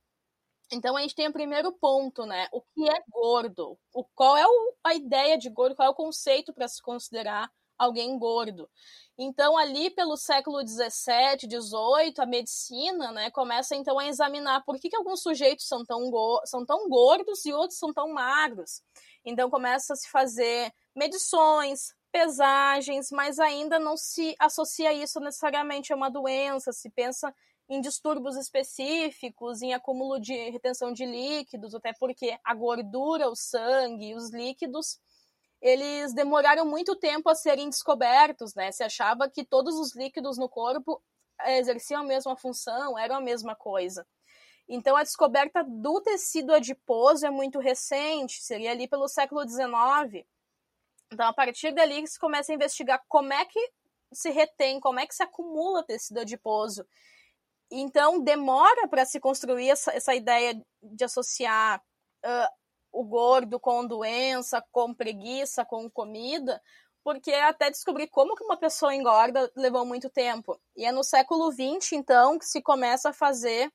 Então 0.71 0.97
a 0.97 1.01
gente 1.01 1.15
tem 1.15 1.27
o 1.27 1.33
primeiro 1.33 1.71
ponto, 1.71 2.25
né? 2.25 2.47
O 2.51 2.61
que 2.61 2.89
é 2.89 3.03
gordo? 3.09 3.77
O, 3.93 4.03
qual 4.03 4.35
é 4.35 4.45
o, 4.45 4.73
a 4.83 4.93
ideia 4.93 5.37
de 5.37 5.49
gordo? 5.49 5.75
Qual 5.75 5.87
é 5.87 5.91
o 5.91 5.95
conceito 5.95 6.53
para 6.53 6.67
se 6.67 6.81
considerar 6.81 7.51
alguém 7.77 8.17
gordo? 8.17 8.69
Então 9.17 9.57
ali 9.57 9.89
pelo 9.89 10.17
século 10.17 10.63
17, 10.63 11.47
18, 11.47 12.21
a 12.21 12.25
medicina, 12.25 13.11
né, 13.11 13.31
começa 13.31 13.75
então 13.75 13.97
a 13.97 14.07
examinar 14.07 14.63
por 14.65 14.77
que, 14.79 14.89
que 14.89 14.95
alguns 14.95 15.21
sujeitos 15.21 15.67
são 15.67 15.85
tão, 15.85 16.11
são 16.45 16.65
tão 16.65 16.89
gordos 16.89 17.45
e 17.45 17.53
outros 17.53 17.79
são 17.79 17.93
tão 17.93 18.11
magros. 18.11 18.81
Então 19.23 19.49
começa 19.49 19.93
a 19.93 19.95
se 19.95 20.09
fazer 20.09 20.73
medições, 20.95 21.93
pesagens, 22.15 23.11
mas 23.11 23.39
ainda 23.39 23.77
não 23.77 23.97
se 23.97 24.37
associa 24.39 24.93
isso 24.93 25.19
necessariamente 25.19 25.91
a 25.91 25.97
uma 25.97 26.09
doença, 26.09 26.71
se 26.71 26.89
pensa 26.89 27.35
em 27.67 27.81
distúrbios 27.81 28.37
específicos, 28.37 29.61
em 29.61 29.73
acúmulo 29.73 30.17
de 30.17 30.49
retenção 30.49 30.93
de 30.93 31.05
líquidos, 31.05 31.75
até 31.75 31.91
porque 31.91 32.39
a 32.41 32.53
gordura, 32.53 33.27
o 33.27 33.35
sangue, 33.35 34.15
os 34.15 34.31
líquidos, 34.31 34.97
eles 35.61 36.13
demoraram 36.13 36.65
muito 36.65 36.95
tempo 36.95 37.27
a 37.27 37.35
serem 37.35 37.67
descobertos, 37.67 38.55
né? 38.55 38.71
Se 38.71 38.81
achava 38.81 39.29
que 39.29 39.43
todos 39.43 39.75
os 39.75 39.93
líquidos 39.93 40.37
no 40.37 40.47
corpo 40.47 41.03
exerciam 41.47 41.99
a 41.99 42.05
mesma 42.05 42.37
função, 42.37 42.97
eram 42.97 43.17
a 43.17 43.21
mesma 43.21 43.57
coisa. 43.57 44.07
Então, 44.69 44.95
a 44.95 45.03
descoberta 45.03 45.65
do 45.65 45.99
tecido 45.99 46.53
adiposo 46.53 47.25
é 47.25 47.29
muito 47.29 47.59
recente, 47.59 48.41
seria 48.41 48.71
ali 48.71 48.87
pelo 48.87 49.09
século 49.09 49.45
XIX. 49.45 50.25
Então, 51.11 51.27
a 51.27 51.33
partir 51.33 51.71
dali, 51.71 52.05
se 52.07 52.19
começa 52.19 52.51
a 52.51 52.55
investigar 52.55 53.01
como 53.07 53.31
é 53.33 53.45
que 53.45 53.59
se 54.11 54.29
retém, 54.29 54.79
como 54.79 54.99
é 54.99 55.05
que 55.05 55.15
se 55.15 55.23
acumula 55.23 55.83
tecido 55.83 56.19
adiposo. 56.19 56.85
Então, 57.71 58.23
demora 58.23 58.87
para 58.87 59.05
se 59.05 59.19
construir 59.19 59.69
essa, 59.69 59.91
essa, 59.91 60.13
ideia 60.13 60.61
de 60.81 61.03
associar 61.03 61.81
uh, 62.25 62.47
o 62.91 63.03
gordo 63.03 63.59
com 63.59 63.85
doença, 63.85 64.63
com 64.71 64.93
preguiça, 64.93 65.65
com 65.65 65.89
comida, 65.89 66.61
porque 67.03 67.31
até 67.33 67.69
descobrir 67.69 68.07
como 68.07 68.35
que 68.35 68.43
uma 68.43 68.57
pessoa 68.57 68.95
engorda 68.95 69.51
levou 69.55 69.85
muito 69.85 70.09
tempo. 70.09 70.59
E 70.75 70.85
é 70.85 70.91
no 70.91 71.03
século 71.03 71.51
XX, 71.51 71.93
então, 71.93 72.39
que 72.39 72.45
se 72.45 72.61
começa 72.61 73.09
a 73.09 73.13
fazer 73.13 73.71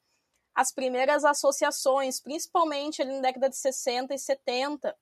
as 0.55 0.73
primeiras 0.73 1.25
associações, 1.25 2.21
principalmente 2.21 3.03
ali 3.03 3.14
na 3.14 3.21
década 3.21 3.49
de 3.49 3.57
60 3.57 4.14
e 4.14 4.19
70, 4.19 4.97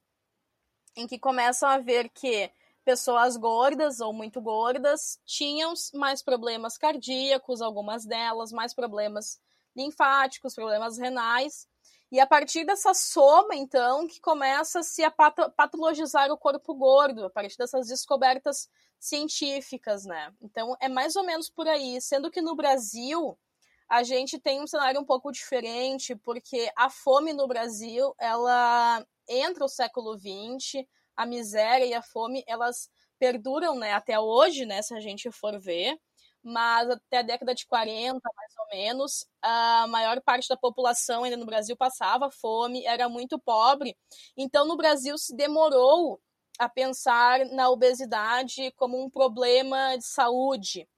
em 0.98 1.06
que 1.06 1.18
começam 1.18 1.68
a 1.68 1.78
ver 1.78 2.08
que 2.08 2.50
pessoas 2.84 3.36
gordas 3.36 4.00
ou 4.00 4.12
muito 4.12 4.40
gordas 4.40 5.20
tinham 5.24 5.72
mais 5.94 6.22
problemas 6.22 6.76
cardíacos, 6.76 7.62
algumas 7.62 8.04
delas, 8.04 8.50
mais 8.50 8.74
problemas 8.74 9.40
linfáticos, 9.76 10.54
problemas 10.54 10.98
renais. 10.98 11.68
E 12.10 12.18
a 12.18 12.26
partir 12.26 12.64
dessa 12.64 12.94
soma, 12.94 13.54
então, 13.54 14.08
que 14.08 14.20
começa-se 14.20 15.04
a 15.04 15.10
patologizar 15.10 16.32
o 16.32 16.38
corpo 16.38 16.74
gordo, 16.74 17.26
a 17.26 17.30
partir 17.30 17.56
dessas 17.56 17.86
descobertas 17.86 18.68
científicas, 18.98 20.04
né? 20.04 20.34
Então, 20.40 20.74
é 20.80 20.88
mais 20.88 21.14
ou 21.14 21.22
menos 21.22 21.48
por 21.48 21.68
aí. 21.68 22.00
Sendo 22.00 22.30
que 22.30 22.42
no 22.42 22.56
Brasil, 22.56 23.38
a 23.88 24.02
gente 24.02 24.38
tem 24.38 24.60
um 24.60 24.66
cenário 24.66 25.00
um 25.00 25.04
pouco 25.04 25.32
diferente, 25.32 26.14
porque 26.16 26.70
a 26.76 26.90
fome 26.90 27.32
no 27.32 27.48
Brasil, 27.48 28.14
ela 28.18 29.04
entra 29.28 29.64
o 29.64 29.68
século 29.68 30.16
XX, 30.18 30.86
a 31.16 31.26
miséria 31.26 31.86
e 31.86 31.94
a 31.94 32.02
fome, 32.02 32.44
elas 32.46 32.88
perduram 33.18 33.76
né, 33.76 33.92
até 33.92 34.18
hoje, 34.20 34.64
né, 34.66 34.82
se 34.82 34.94
a 34.94 35.00
gente 35.00 35.30
for 35.32 35.58
ver, 35.58 35.98
mas 36.42 36.88
até 36.88 37.18
a 37.18 37.22
década 37.22 37.54
de 37.54 37.66
40, 37.66 38.20
mais 38.36 38.52
ou 38.58 38.66
menos, 38.76 39.26
a 39.42 39.86
maior 39.88 40.20
parte 40.22 40.48
da 40.48 40.56
população 40.56 41.24
ainda 41.24 41.36
no 41.36 41.46
Brasil 41.46 41.76
passava 41.76 42.30
fome, 42.30 42.84
era 42.84 43.08
muito 43.08 43.38
pobre. 43.38 43.96
Então, 44.36 44.64
no 44.66 44.76
Brasil 44.76 45.18
se 45.18 45.34
demorou 45.34 46.20
a 46.58 46.68
pensar 46.68 47.44
na 47.46 47.70
obesidade 47.70 48.72
como 48.76 49.02
um 49.02 49.10
problema 49.10 49.96
de 49.96 50.04
saúde, 50.06 50.88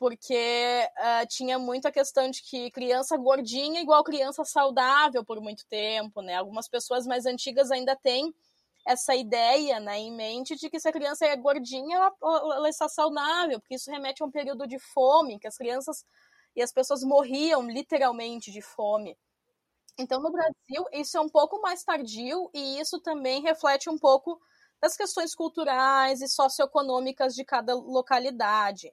porque 0.00 0.88
uh, 0.96 1.26
tinha 1.28 1.58
muita 1.58 1.92
questão 1.92 2.30
de 2.30 2.42
que 2.42 2.70
criança 2.70 3.18
gordinha 3.18 3.80
é 3.80 3.82
igual 3.82 4.02
criança 4.02 4.42
saudável 4.46 5.22
por 5.22 5.38
muito 5.42 5.66
tempo, 5.68 6.22
né? 6.22 6.36
Algumas 6.36 6.66
pessoas 6.66 7.06
mais 7.06 7.26
antigas 7.26 7.70
ainda 7.70 7.94
têm 7.94 8.34
essa 8.86 9.14
ideia 9.14 9.78
né, 9.78 9.98
em 9.98 10.10
mente 10.10 10.56
de 10.56 10.70
que 10.70 10.80
se 10.80 10.88
a 10.88 10.92
criança 10.92 11.26
é 11.26 11.36
gordinha, 11.36 11.98
ela, 11.98 12.12
ela 12.56 12.68
está 12.70 12.88
saudável, 12.88 13.60
porque 13.60 13.74
isso 13.74 13.90
remete 13.90 14.22
a 14.22 14.26
um 14.26 14.30
período 14.30 14.66
de 14.66 14.78
fome, 14.78 15.38
que 15.38 15.46
as 15.46 15.58
crianças 15.58 16.02
e 16.56 16.62
as 16.62 16.72
pessoas 16.72 17.04
morriam 17.04 17.60
literalmente 17.68 18.50
de 18.50 18.62
fome. 18.62 19.18
Então, 19.98 20.18
no 20.22 20.32
Brasil, 20.32 20.86
isso 20.94 21.18
é 21.18 21.20
um 21.20 21.28
pouco 21.28 21.60
mais 21.60 21.84
tardio 21.84 22.50
e 22.54 22.80
isso 22.80 22.98
também 23.00 23.42
reflete 23.42 23.90
um 23.90 23.98
pouco 23.98 24.40
das 24.80 24.96
questões 24.96 25.34
culturais 25.34 26.22
e 26.22 26.28
socioeconômicas 26.28 27.34
de 27.34 27.44
cada 27.44 27.74
localidade. 27.74 28.90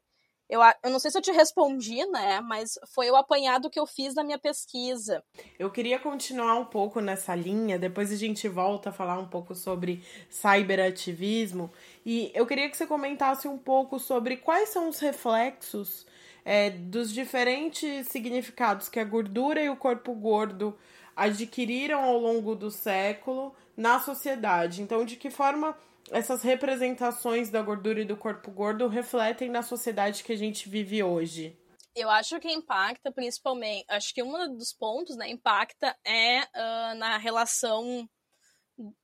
Eu, 0.50 0.62
eu 0.84 0.90
não 0.90 1.00
sei 1.00 1.12
se 1.12 1.18
eu 1.18 1.22
te 1.22 1.32
respondi, 1.32 2.06
né? 2.06 2.40
Mas 2.42 2.80
foi 2.94 3.12
o 3.12 3.16
apanhado 3.16 3.70
que 3.70 3.80
eu 3.80 3.86
fiz 3.86 4.16
na 4.16 4.24
minha 4.24 4.40
pesquisa. 4.40 5.24
Eu 5.60 5.70
queria 5.70 6.00
continuar 6.00 6.56
um 6.56 6.66
pouco 6.66 7.02
nessa 7.02 7.36
linha, 7.36 7.78
depois 7.78 8.12
a 8.12 8.16
gente 8.16 8.48
volta 8.48 8.90
a 8.90 8.94
falar 8.94 9.20
um 9.20 9.28
pouco 9.28 9.54
sobre 9.54 10.04
cyberativismo. 10.30 11.70
E 12.06 12.32
eu 12.34 12.46
queria 12.46 12.70
que 12.70 12.78
você 12.78 12.88
comentasse 12.88 13.48
um 13.48 13.58
pouco 13.58 14.00
sobre 14.00 14.38
quais 14.38 14.70
são 14.70 14.88
os 14.88 15.00
reflexos 15.00 16.06
é, 16.46 16.70
dos 16.70 17.12
diferentes 17.12 18.08
significados 18.08 18.88
que 18.88 19.02
a 19.02 19.04
gordura 19.04 19.62
e 19.62 19.70
o 19.70 19.76
corpo 19.76 20.14
gordo 20.14 20.78
adquiriram 21.14 22.02
ao 22.04 22.18
longo 22.18 22.56
do 22.56 22.72
século 22.72 23.54
na 23.76 24.00
sociedade. 24.00 24.82
Então, 24.82 25.04
de 25.04 25.18
que 25.18 25.30
forma 25.30 25.78
essas 26.12 26.42
representações 26.42 27.50
da 27.50 27.62
gordura 27.62 28.02
e 28.02 28.06
do 28.06 28.18
corpo 28.18 28.52
gordo 28.52 28.88
refletem 28.88 29.50
na 29.50 29.62
sociedade 29.62 30.24
que 30.24 30.34
a 30.34 30.38
gente 30.38 30.70
vive 30.70 31.04
hoje? 31.04 31.58
Eu 31.96 32.10
acho 32.10 32.40
que 32.40 32.52
impacta 32.52 33.12
principalmente, 33.12 33.86
acho 33.90 34.14
que 34.14 34.22
um 34.22 34.56
dos 34.56 34.72
pontos, 34.72 35.18
né, 35.18 35.30
impacta 35.30 35.98
é 36.06 36.42
uh, 36.42 36.96
na 36.96 37.18
relação 37.18 38.08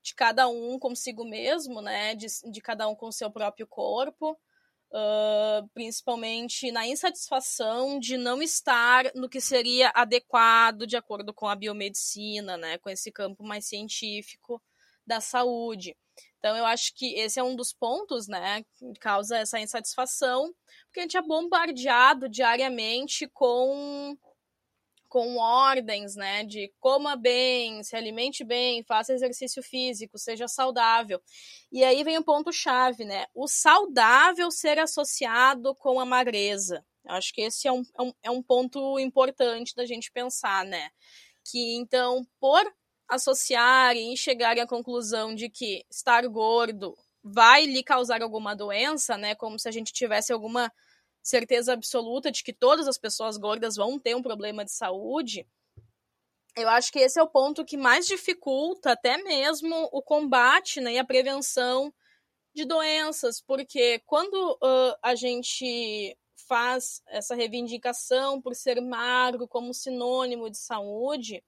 de 0.04 0.14
cada 0.16 0.48
um 0.48 0.78
consigo 0.78 1.26
mesmo, 1.26 1.82
né, 1.82 2.14
de, 2.14 2.28
de 2.52 2.62
cada 2.62 2.88
um 2.88 2.96
com 2.96 3.12
seu 3.12 3.32
próprio 3.32 3.66
corpo, 3.66 4.38
uh, 4.92 5.68
principalmente 5.74 6.72
na 6.72 6.86
insatisfação 6.86 8.00
de 8.00 8.16
não 8.16 8.42
estar 8.44 9.12
no 9.16 9.28
que 9.28 9.42
seria 9.42 9.92
adequado 9.96 10.86
de 10.86 10.96
acordo 10.96 11.34
com 11.34 11.48
a 11.48 11.56
biomedicina, 11.56 12.58
né, 12.58 12.78
com 12.78 12.90
esse 12.92 13.12
campo 13.12 13.44
mais 13.44 13.66
científico 13.66 14.62
da 15.06 15.20
saúde. 15.20 15.98
Então, 16.44 16.58
eu 16.58 16.66
acho 16.66 16.94
que 16.94 17.18
esse 17.18 17.40
é 17.40 17.44
um 17.44 17.56
dos 17.56 17.72
pontos, 17.72 18.28
né, 18.28 18.66
que 18.74 18.94
causa 19.00 19.38
essa 19.38 19.62
insatisfação, 19.62 20.54
porque 20.88 21.00
a 21.00 21.04
gente 21.04 21.16
é 21.16 21.22
bombardeado 21.22 22.28
diariamente 22.28 23.30
com 23.30 24.18
com 25.08 25.38
ordens, 25.38 26.16
né, 26.16 26.44
de 26.44 26.74
coma 26.80 27.16
bem, 27.16 27.84
se 27.84 27.96
alimente 27.96 28.44
bem, 28.44 28.84
faça 28.84 29.14
exercício 29.14 29.62
físico, 29.62 30.18
seja 30.18 30.48
saudável. 30.48 31.22
E 31.72 31.84
aí 31.84 32.04
vem 32.04 32.18
o 32.18 32.24
ponto 32.24 32.52
chave, 32.52 33.06
né? 33.06 33.28
O 33.36 33.48
saudável 33.48 34.50
ser 34.50 34.80
associado 34.80 35.76
com 35.76 36.00
a 36.00 36.06
magreza. 36.06 36.84
Acho 37.08 37.32
que 37.32 37.42
esse 37.42 37.68
é 37.68 37.72
um, 37.72 37.84
é 38.24 38.32
um, 38.32 38.40
é 38.40 38.42
ponto 38.42 39.00
importante 39.00 39.76
da 39.76 39.86
gente 39.86 40.12
pensar, 40.12 40.66
né? 40.66 40.90
Que 41.46 41.76
então, 41.76 42.26
por 42.40 42.66
associarem 43.08 44.14
e 44.14 44.18
chegarem 44.18 44.64
à 44.64 44.68
conclusão 44.68 45.36
de 45.36 45.50
que 45.50 45.86
estar 45.90 46.26
gordo 46.28 46.98
vai 47.24 47.66
lhe 47.66 47.84
causar 47.84 48.22
alguma 48.22 48.56
doença, 48.56 49.18
né? 49.18 49.36
Como 49.36 49.58
se 49.58 49.68
a 49.68 49.72
gente 49.72 49.94
tivesse 49.94 50.34
alguma 50.34 50.72
certeza 51.22 51.74
absoluta 51.74 52.30
de 52.30 52.44
que 52.44 52.52
todas 52.52 52.88
as 52.88 52.98
pessoas 52.98 53.38
gordas 53.38 53.76
vão 53.76 53.98
ter 53.98 54.16
um 54.16 54.22
problema 54.22 54.66
de 54.66 54.72
saúde. 54.72 55.48
Eu 56.56 56.70
acho 56.70 56.92
que 56.92 57.00
esse 57.00 57.20
é 57.20 57.24
o 57.24 57.30
ponto 57.30 57.66
que 57.66 57.78
mais 57.78 58.06
dificulta 58.06 58.92
até 58.92 59.18
mesmo 59.24 59.90
o 59.92 60.02
combate 60.02 60.82
né, 60.82 60.94
e 60.94 61.00
a 61.00 61.06
prevenção 61.06 61.92
de 62.54 62.66
doenças, 62.66 63.42
porque 63.42 64.00
quando 64.06 64.52
uh, 64.62 64.96
a 65.02 65.16
gente 65.16 66.16
faz 66.48 67.02
essa 67.08 67.36
reivindicação 67.36 68.42
por 68.42 68.56
ser 68.56 68.82
magro 68.82 69.48
como 69.48 69.74
sinônimo 69.74 70.50
de 70.50 70.58
saúde, 70.58 71.44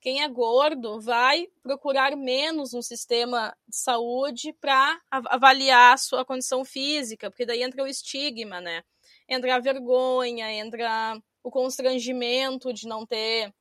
quem 0.00 0.22
é 0.22 0.28
gordo 0.28 0.98
vai 1.00 1.46
procurar 1.62 2.16
menos 2.16 2.72
um 2.72 2.80
sistema 2.80 3.54
de 3.68 3.76
saúde 3.76 4.52
para 4.54 4.98
avaliar 5.10 5.94
a 5.94 5.98
sua 5.98 6.24
condição 6.24 6.64
física, 6.64 7.30
porque 7.30 7.44
daí 7.44 7.62
entra 7.62 7.82
o 7.82 7.86
estigma, 7.86 8.60
né? 8.60 8.82
Entra 9.28 9.56
a 9.56 9.60
vergonha, 9.60 10.50
entra 10.50 11.20
o 11.42 11.50
constrangimento 11.50 12.72
de 12.72 12.88
não 12.88 13.04
ter 13.04 13.52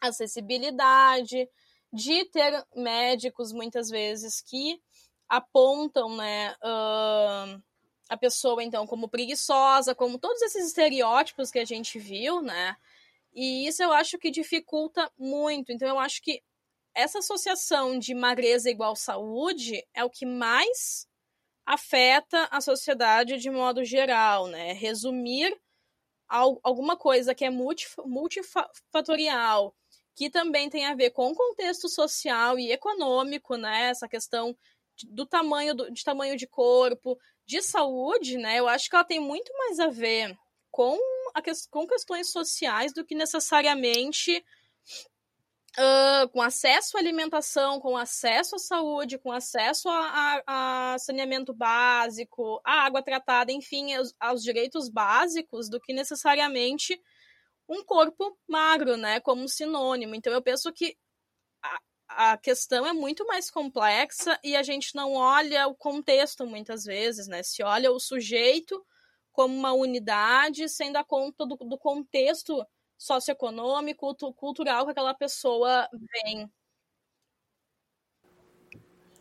acessibilidade, 0.00 1.48
de 1.90 2.24
ter 2.26 2.64
médicos 2.74 3.50
muitas 3.52 3.88
vezes 3.88 4.42
que 4.42 4.78
apontam, 5.28 6.16
né, 6.16 6.54
uh, 6.62 7.62
a 8.08 8.16
pessoa 8.16 8.62
então 8.62 8.86
como 8.86 9.08
preguiçosa, 9.08 9.94
como 9.94 10.18
todos 10.18 10.40
esses 10.42 10.68
estereótipos 10.68 11.50
que 11.50 11.58
a 11.58 11.64
gente 11.64 11.98
viu, 11.98 12.42
né? 12.42 12.76
E 13.34 13.66
isso 13.66 13.82
eu 13.82 13.92
acho 13.92 14.18
que 14.18 14.30
dificulta 14.30 15.10
muito. 15.18 15.72
Então 15.72 15.88
eu 15.88 15.98
acho 15.98 16.22
que 16.22 16.42
essa 16.94 17.18
associação 17.18 17.98
de 17.98 18.14
magreza 18.14 18.70
igual 18.70 18.96
saúde 18.96 19.84
é 19.92 20.02
o 20.02 20.10
que 20.10 20.24
mais 20.24 21.06
afeta 21.66 22.48
a 22.50 22.60
sociedade 22.60 23.38
de 23.38 23.50
modo 23.50 23.84
geral, 23.84 24.46
né? 24.46 24.72
Resumir 24.72 25.54
alguma 26.28 26.96
coisa 26.96 27.34
que 27.34 27.44
é 27.44 27.50
multifatorial, 27.50 29.74
que 30.14 30.30
também 30.30 30.70
tem 30.70 30.86
a 30.86 30.94
ver 30.94 31.10
com 31.10 31.30
o 31.30 31.34
contexto 31.34 31.88
social 31.88 32.58
e 32.58 32.72
econômico, 32.72 33.56
né? 33.56 33.90
Essa 33.90 34.08
questão 34.08 34.56
do 35.04 35.26
tamanho 35.26 35.74
do, 35.74 35.90
de 35.90 36.02
tamanho 36.02 36.36
de 36.36 36.46
corpo, 36.46 37.18
de 37.46 37.62
saúde, 37.62 38.36
né? 38.36 38.58
Eu 38.58 38.68
acho 38.68 38.90
que 38.90 38.96
ela 38.96 39.04
tem 39.04 39.20
muito 39.20 39.52
mais 39.56 39.78
a 39.78 39.88
ver 39.88 40.36
com, 40.70 40.98
a, 41.34 41.40
com 41.70 41.86
questões 41.86 42.30
sociais 42.30 42.92
do 42.92 43.04
que 43.04 43.14
necessariamente 43.14 44.44
uh, 45.78 46.28
com 46.30 46.42
acesso 46.42 46.96
à 46.96 47.00
alimentação, 47.00 47.80
com 47.80 47.96
acesso 47.96 48.56
à 48.56 48.58
saúde, 48.58 49.18
com 49.18 49.30
acesso 49.30 49.88
a, 49.88 50.42
a, 50.46 50.94
a 50.94 50.98
saneamento 50.98 51.54
básico, 51.54 52.60
à 52.64 52.84
água 52.84 53.02
tratada, 53.02 53.52
enfim, 53.52 53.94
aos, 53.94 54.14
aos 54.18 54.42
direitos 54.42 54.88
básicos, 54.88 55.68
do 55.68 55.80
que 55.80 55.92
necessariamente 55.92 57.00
um 57.68 57.84
corpo 57.84 58.36
magro, 58.48 58.96
né? 58.96 59.20
Como 59.20 59.48
sinônimo. 59.48 60.14
Então 60.14 60.32
eu 60.32 60.42
penso 60.42 60.72
que 60.72 60.96
a 62.08 62.36
questão 62.36 62.86
é 62.86 62.92
muito 62.92 63.26
mais 63.26 63.50
complexa 63.50 64.38
e 64.42 64.56
a 64.56 64.62
gente 64.62 64.94
não 64.94 65.14
olha 65.14 65.66
o 65.66 65.74
contexto 65.74 66.46
muitas 66.46 66.84
vezes, 66.84 67.26
né? 67.26 67.42
Se 67.42 67.62
olha 67.62 67.90
o 67.90 67.98
sujeito 67.98 68.84
como 69.32 69.54
uma 69.54 69.72
unidade, 69.72 70.68
sem 70.68 70.92
dar 70.92 71.04
conta 71.04 71.44
do, 71.44 71.56
do 71.56 71.78
contexto 71.78 72.64
socioeconômico, 72.96 74.14
cultural 74.34 74.86
que 74.86 74.92
aquela 74.92 75.14
pessoa 75.14 75.88
vem. 75.92 76.50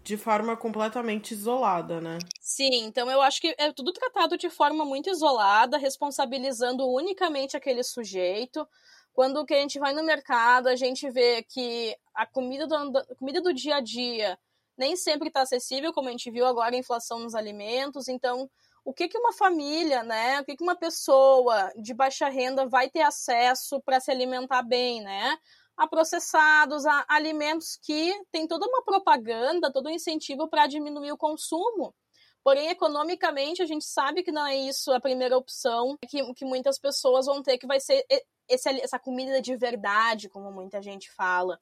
De 0.02 0.16
forma 0.16 0.56
completamente 0.56 1.34
isolada, 1.34 2.00
né? 2.00 2.20
Sim, 2.40 2.86
então 2.86 3.10
eu 3.10 3.22
acho 3.22 3.42
que 3.42 3.56
é 3.58 3.74
tudo 3.74 3.92
tratado 3.92 4.38
de 4.38 4.50
forma 4.50 4.86
muito 4.86 5.10
isolada, 5.10 5.78
responsabilizando 5.78 6.88
unicamente 6.88 7.58
aquele 7.58 7.84
sujeito. 7.84 8.68
Quando 9.16 9.46
que 9.46 9.54
a 9.54 9.62
gente 9.62 9.80
vai 9.80 9.94
no 9.94 10.04
mercado, 10.04 10.68
a 10.68 10.76
gente 10.76 11.10
vê 11.10 11.42
que 11.42 11.96
a 12.14 12.26
comida 12.26 12.68
do, 12.68 13.16
comida 13.16 13.40
do 13.40 13.54
dia 13.54 13.78
a 13.78 13.80
dia 13.80 14.38
nem 14.78 14.98
sempre 14.98 15.30
está 15.30 15.44
acessível, 15.44 15.94
como 15.94 16.10
a 16.10 16.12
gente 16.12 16.30
viu 16.30 16.46
agora 16.46 16.76
a 16.76 16.78
inflação 16.78 17.20
nos 17.20 17.34
alimentos. 17.34 18.10
Então, 18.10 18.52
o 18.84 18.94
que, 18.94 19.08
que 19.08 19.18
uma 19.18 19.32
família, 19.32 20.04
né? 20.04 20.42
O 20.42 20.44
que, 20.44 20.58
que 20.58 20.64
uma 20.64 20.76
pessoa 20.76 21.72
de 21.78 21.94
baixa 21.94 22.28
renda 22.28 22.68
vai 22.68 22.90
ter 22.90 23.04
acesso 23.04 23.82
para 23.86 24.02
se 24.02 24.12
alimentar 24.12 24.64
bem, 24.64 25.02
né? 25.02 25.38
A 25.78 25.88
processados, 25.88 26.86
a 26.86 27.06
alimentos 27.08 27.78
que 27.82 28.14
tem 28.34 28.46
toda 28.46 28.68
uma 28.68 28.84
propaganda, 28.84 29.72
todo 29.72 29.88
um 29.88 29.94
incentivo 29.94 30.50
para 30.50 30.68
diminuir 30.68 31.14
o 31.14 31.18
consumo. 31.18 31.96
Porém, 32.46 32.70
economicamente, 32.70 33.64
a 33.64 33.66
gente 33.66 33.84
sabe 33.84 34.22
que 34.22 34.32
não 34.32 34.46
é 34.46 34.56
isso 34.56 34.92
a 34.92 35.00
primeira 35.00 35.36
opção 35.36 35.98
que, 36.08 36.32
que 36.36 36.46
muitas 36.46 36.78
pessoas 36.78 37.26
vão 37.26 37.42
ter, 37.42 37.58
que 37.58 37.66
vai 37.66 37.80
ser 37.80 38.06
esse, 38.48 38.70
essa 38.82 39.00
comida 39.00 39.42
de 39.42 39.58
verdade, 39.58 40.30
como 40.30 40.52
muita 40.52 40.80
gente 40.80 41.12
fala. 41.12 41.60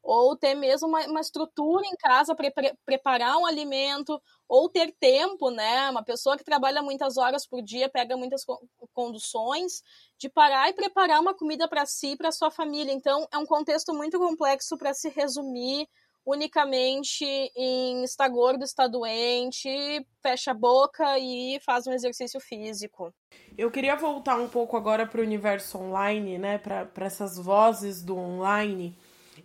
Ou 0.00 0.36
ter 0.36 0.54
mesmo 0.54 0.86
uma, 0.86 1.04
uma 1.08 1.20
estrutura 1.20 1.84
em 1.84 1.96
casa 1.96 2.32
para 2.36 2.48
pre 2.48 2.72
preparar 2.86 3.38
um 3.38 3.44
alimento, 3.44 4.22
ou 4.48 4.68
ter 4.68 4.94
tempo, 5.00 5.50
né? 5.50 5.90
Uma 5.90 6.04
pessoa 6.04 6.38
que 6.38 6.44
trabalha 6.44 6.80
muitas 6.80 7.16
horas 7.16 7.44
por 7.44 7.60
dia, 7.60 7.88
pega 7.88 8.16
muitas 8.16 8.44
conduções, 8.94 9.82
de 10.16 10.28
parar 10.28 10.68
e 10.68 10.74
preparar 10.74 11.20
uma 11.20 11.34
comida 11.34 11.66
para 11.66 11.84
si 11.86 12.12
e 12.12 12.16
para 12.16 12.30
sua 12.30 12.52
família. 12.52 12.92
Então, 12.92 13.26
é 13.32 13.36
um 13.36 13.46
contexto 13.46 13.92
muito 13.92 14.16
complexo 14.16 14.78
para 14.78 14.94
se 14.94 15.08
resumir 15.08 15.88
unicamente 16.24 17.24
em 17.56 18.04
estar 18.04 18.28
gordo, 18.28 18.64
estar 18.64 18.86
doente, 18.86 19.68
fecha 20.22 20.50
a 20.50 20.54
boca 20.54 21.18
e 21.18 21.58
faz 21.60 21.86
um 21.86 21.92
exercício 21.92 22.40
físico. 22.40 23.14
Eu 23.56 23.70
queria 23.70 23.96
voltar 23.96 24.36
um 24.36 24.48
pouco 24.48 24.76
agora 24.76 25.06
para 25.06 25.20
o 25.20 25.24
universo 25.24 25.78
online, 25.78 26.38
né, 26.38 26.58
para 26.58 27.06
essas 27.06 27.36
vozes 27.36 28.02
do 28.02 28.16
online 28.16 28.96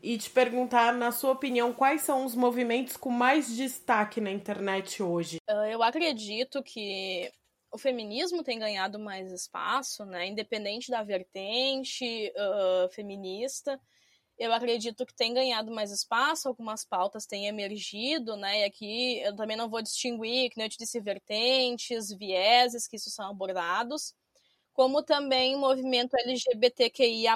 e 0.01 0.17
te 0.17 0.29
perguntar, 0.29 0.93
na 0.93 1.11
sua 1.11 1.31
opinião, 1.31 1.73
quais 1.73 2.01
são 2.01 2.25
os 2.25 2.35
movimentos 2.35 2.97
com 2.97 3.09
mais 3.09 3.55
destaque 3.55 4.21
na 4.21 4.31
internet 4.31 5.01
hoje? 5.01 5.37
Ah, 5.47 5.67
eu 5.67 5.81
acredito 5.81 6.61
que 6.61 7.31
o 7.71 7.77
feminismo 7.77 8.43
tem 8.43 8.59
ganhado 8.59 8.99
mais 8.99 9.31
espaço, 9.31 10.05
né, 10.05 10.27
independente 10.27 10.91
da 10.91 11.03
vertente 11.03 12.31
uh, 12.35 12.89
feminista 12.93 13.79
eu 14.37 14.51
acredito 14.53 15.05
que 15.05 15.13
tem 15.15 15.33
ganhado 15.33 15.71
mais 15.71 15.91
espaço, 15.91 16.47
algumas 16.47 16.85
pautas 16.85 17.25
têm 17.25 17.47
emergido, 17.47 18.35
né? 18.37 18.61
E 18.61 18.63
aqui 18.65 19.19
eu 19.21 19.35
também 19.35 19.57
não 19.57 19.69
vou 19.69 19.81
distinguir, 19.81 20.49
que 20.49 20.57
nem 20.57 20.65
eu 20.67 20.69
te 20.69 20.77
disse, 20.77 20.99
vertentes, 20.99 22.09
vieses 22.09 22.87
que 22.87 22.97
isso 22.97 23.09
são 23.11 23.29
abordados, 23.29 24.13
como 24.73 25.03
também 25.03 25.55
o 25.55 25.59
movimento 25.59 26.15
LGBTQIA+, 26.17 27.35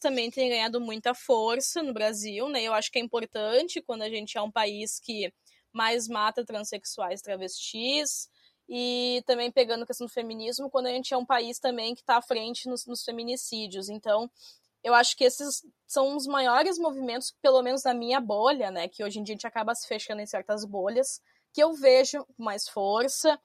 também 0.00 0.30
tem 0.30 0.48
ganhado 0.50 0.80
muita 0.80 1.14
força 1.14 1.82
no 1.82 1.92
Brasil, 1.92 2.48
né? 2.48 2.62
Eu 2.62 2.74
acho 2.74 2.90
que 2.92 2.98
é 2.98 3.02
importante 3.02 3.82
quando 3.82 4.02
a 4.02 4.08
gente 4.10 4.38
é 4.38 4.42
um 4.42 4.50
país 4.52 5.00
que 5.00 5.32
mais 5.72 6.08
mata 6.08 6.44
transexuais 6.44 7.22
travestis, 7.22 8.28
e 8.72 9.22
também 9.26 9.50
pegando 9.50 9.82
a 9.82 9.86
questão 9.86 10.06
do 10.06 10.12
feminismo, 10.12 10.70
quando 10.70 10.86
a 10.86 10.90
gente 10.92 11.12
é 11.12 11.16
um 11.16 11.26
país 11.26 11.58
também 11.58 11.92
que 11.92 12.02
está 12.02 12.18
à 12.18 12.22
frente 12.22 12.68
nos, 12.68 12.86
nos 12.86 13.02
feminicídios. 13.02 13.88
Então, 13.88 14.30
eu 14.82 14.94
acho 14.94 15.16
que 15.16 15.24
esses 15.24 15.62
são 15.86 16.16
os 16.16 16.26
maiores 16.26 16.78
movimentos, 16.78 17.34
pelo 17.42 17.62
menos 17.62 17.84
na 17.84 17.92
minha 17.94 18.20
bolha, 18.20 18.70
né? 18.70 18.88
Que 18.88 19.04
hoje 19.04 19.18
em 19.18 19.22
dia 19.22 19.34
a 19.34 19.36
gente 19.36 19.46
acaba 19.46 19.74
se 19.74 19.86
fechando 19.86 20.22
em 20.22 20.26
certas 20.26 20.64
bolhas, 20.64 21.20
que 21.52 21.62
eu 21.62 21.72
vejo 21.74 22.24
com 22.24 22.42
mais 22.44 22.68
força. 22.68 23.38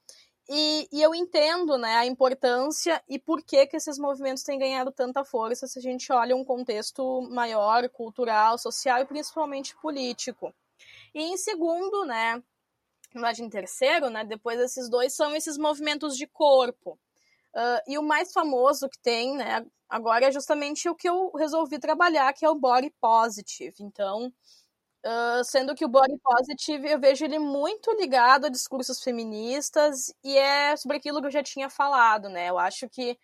E, 0.47 0.87
e, 0.91 1.01
eu 1.01 1.15
entendo 1.15 1.75
né, 1.75 1.95
a 1.95 2.05
importância 2.05 3.01
e 3.09 3.17
por 3.17 3.41
que, 3.41 3.65
que 3.65 3.75
esses 3.77 3.97
movimentos 3.97 4.43
têm 4.43 4.59
ganhado 4.59 4.91
tanta 4.91 5.25
força 5.25 5.65
se 5.65 5.79
a 5.79 5.81
gente 5.81 6.13
olha 6.13 6.35
um 6.35 6.45
contexto 6.45 7.21
maior, 7.31 7.89
cultural, 7.89 8.55
social 8.59 9.01
e 9.01 9.05
principalmente 9.05 9.75
político. 9.77 10.53
E 11.15 11.23
em 11.23 11.35
segundo, 11.35 12.05
né, 12.05 12.43
mas 13.15 13.39
em 13.39 13.49
terceiro, 13.49 14.11
né, 14.11 14.23
depois 14.23 14.59
desses 14.59 14.87
dois, 14.87 15.15
são 15.15 15.35
esses 15.35 15.57
movimentos 15.57 16.15
de 16.15 16.27
corpo. 16.27 16.99
Uh, 17.55 17.81
e 17.87 17.97
o 17.97 18.03
mais 18.03 18.31
famoso 18.31 18.87
que 18.87 18.99
tem, 18.99 19.35
né, 19.35 19.65
Agora 19.89 20.25
é 20.27 20.31
justamente 20.31 20.89
o 20.89 20.95
que 20.95 21.07
eu 21.09 21.31
resolvi 21.37 21.79
trabalhar, 21.79 22.33
que 22.33 22.45
é 22.45 22.49
o 22.49 22.55
body 22.55 22.91
positive. 22.99 23.75
Então, 23.79 24.33
uh, 25.05 25.43
sendo 25.43 25.75
que 25.75 25.85
o 25.85 25.89
body 25.89 26.17
positive 26.23 26.89
eu 26.91 26.99
vejo 26.99 27.25
ele 27.25 27.39
muito 27.39 27.91
ligado 27.93 28.45
a 28.45 28.49
discursos 28.49 29.01
feministas 29.03 30.13
e 30.23 30.37
é 30.37 30.75
sobre 30.77 30.97
aquilo 30.97 31.21
que 31.21 31.27
eu 31.27 31.31
já 31.31 31.43
tinha 31.43 31.69
falado, 31.69 32.29
né? 32.29 32.49
Eu 32.49 32.57
acho 32.59 32.89
que 32.89 33.17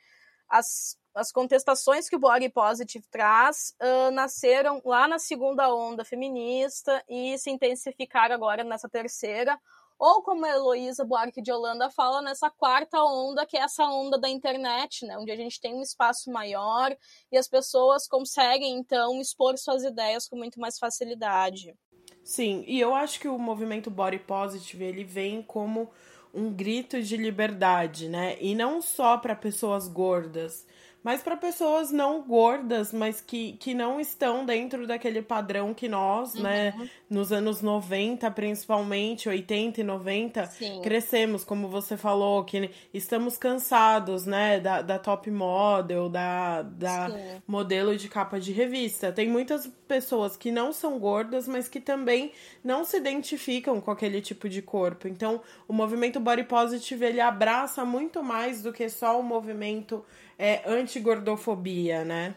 as 0.49 0.97
as 1.14 1.32
contestações 1.32 2.07
que 2.07 2.16
o 2.16 2.20
body 2.20 2.49
positive 2.49 3.05
traz 3.12 3.76
uh, 3.82 4.12
nasceram 4.12 4.82
lá 4.86 5.07
na 5.07 5.20
segunda 5.20 5.74
onda 5.74 6.05
feminista 6.05 7.03
e 7.09 7.38
se 7.38 7.49
intensificaram 7.51 8.34
agora 8.36 8.64
nessa 8.64 8.88
terceira, 8.88 9.59
ou 10.02 10.24
como 10.24 10.43
a 10.43 10.49
Heloísa 10.49 11.06
Buarque 11.06 11.43
de 11.43 11.52
Holanda 11.52 11.88
fala, 11.88 12.24
nessa 12.24 12.49
quarta 12.49 13.04
onda, 13.04 13.45
que 13.45 13.56
é 13.56 13.62
essa 13.62 13.86
onda 13.86 14.18
da 14.18 14.28
internet, 14.28 15.06
né, 15.06 15.16
onde 15.16 15.30
a 15.30 15.36
gente 15.36 15.62
tem 15.62 15.76
um 15.76 15.82
espaço 15.82 16.32
maior 16.32 16.97
e 17.32 17.38
as 17.38 17.47
pessoas 17.47 18.08
conseguem, 18.08 18.80
então, 18.80 19.22
expor 19.22 19.56
suas 19.60 19.84
ideias 19.84 20.28
com 20.28 20.36
muito 20.36 20.60
mais 20.60 20.80
facilidade. 20.80 21.76
Sim, 22.24 22.64
e 22.66 22.80
eu 22.80 22.95
acho 22.95 23.20
que 23.20 23.28
o 23.28 23.38
movimento 23.38 23.91
body 23.91 24.18
positive, 24.18 24.84
ele 24.84 25.04
vem 25.04 25.43
como 25.43 25.91
um 26.34 26.52
grito 26.52 26.99
de 26.99 27.16
liberdade, 27.16 28.10
né? 28.10 28.38
E 28.41 28.56
não 28.56 28.82
só 28.82 29.20
para 29.20 29.36
pessoas 29.36 29.88
gordas, 29.88 30.66
mas 31.04 31.22
para 31.22 31.36
pessoas 31.36 31.91
não 31.91 32.22
gordas, 32.22 32.93
mas 32.93 33.22
que, 33.22 33.54
que 33.54 33.74
não 33.74 33.99
estão 33.99 34.45
dentro 34.45 34.86
daquele 34.86 35.22
padrão 35.22 35.74
que 35.74 35.88
nós, 35.88 36.36
né, 36.36 36.74
uhum. 36.76 36.84
né, 36.84 36.89
nos 37.10 37.32
anos 37.32 37.62
90, 37.62 38.30
principalmente, 38.32 39.28
80 39.28 39.82
e 39.82 39.84
90, 39.84 40.45
Sim. 40.45 40.82
crescemos, 40.82 41.43
como 41.43 41.68
você 41.68 41.97
falou, 41.97 42.43
que 42.43 42.70
estamos 42.93 43.38
cansados, 43.38 44.26
né, 44.26 44.60
da, 44.60 44.82
da 44.82 44.99
top 44.99 45.32
model, 45.32 46.08
da, 46.08 46.62
da 46.62 47.10
modelo 47.47 47.97
de 47.97 48.08
capa 48.08 48.39
de 48.39 48.52
revista. 48.52 49.12
Tem 49.12 49.28
muitas 49.28 49.68
pessoas 49.88 50.38
que 50.38 50.52
não 50.52 50.72
são 50.72 50.99
gordas, 50.99 51.47
mas 51.47 51.68
que 51.68 51.80
também 51.80 52.32
não 52.64 52.86
se 52.86 52.97
identificam 52.97 53.82
com 53.82 53.91
aquele 53.91 54.22
tipo 54.22 54.47
de 54.47 54.62
corpo. 54.62 55.08
Então, 55.08 55.41
o 55.68 55.74
movimento 55.74 56.20
body 56.20 56.43
positive, 56.43 57.06
ele 57.06 57.20
abraça 57.20 57.84
muito 57.84 58.24
mais 58.24 58.62
do 58.62 58.72
que 58.72 58.88
só 58.88 59.20
o 59.20 59.24
movimento 59.24 60.06
é 60.42 60.64
anti-gordofobia, 60.66 62.04
né? 62.04 62.36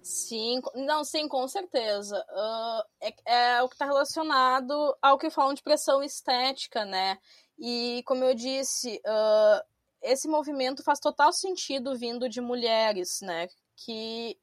Sim, 0.00 0.60
não, 0.74 1.04
sim, 1.04 1.26
com 1.26 1.46
certeza. 1.48 2.24
Uh, 2.30 2.82
é, 3.00 3.14
é, 3.26 3.62
o 3.62 3.68
que 3.68 3.74
está 3.74 3.84
relacionado 3.84 4.96
ao 5.02 5.18
que 5.18 5.30
falam 5.30 5.52
de 5.52 5.62
pressão 5.62 6.02
estética, 6.02 6.84
né? 6.84 7.18
E 7.58 8.02
como 8.06 8.24
eu 8.24 8.34
disse, 8.34 9.02
uh, 9.04 9.64
esse 10.00 10.28
movimento 10.28 10.82
faz 10.84 11.00
total 11.00 11.32
sentido 11.32 11.96
vindo 11.96 12.28
de 12.28 12.40
mulheres, 12.40 13.20
né? 13.20 13.48
Que 13.76 14.38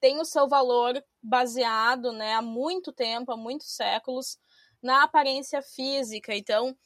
tem 0.00 0.18
o 0.18 0.24
seu 0.24 0.48
valor 0.48 1.02
baseado, 1.22 2.12
né, 2.12 2.34
há 2.34 2.42
muito 2.42 2.92
tempo, 2.92 3.32
há 3.32 3.36
muitos 3.36 3.74
séculos, 3.74 4.38
na 4.80 5.02
aparência 5.02 5.60
física. 5.60 6.34
Então, 6.34 6.76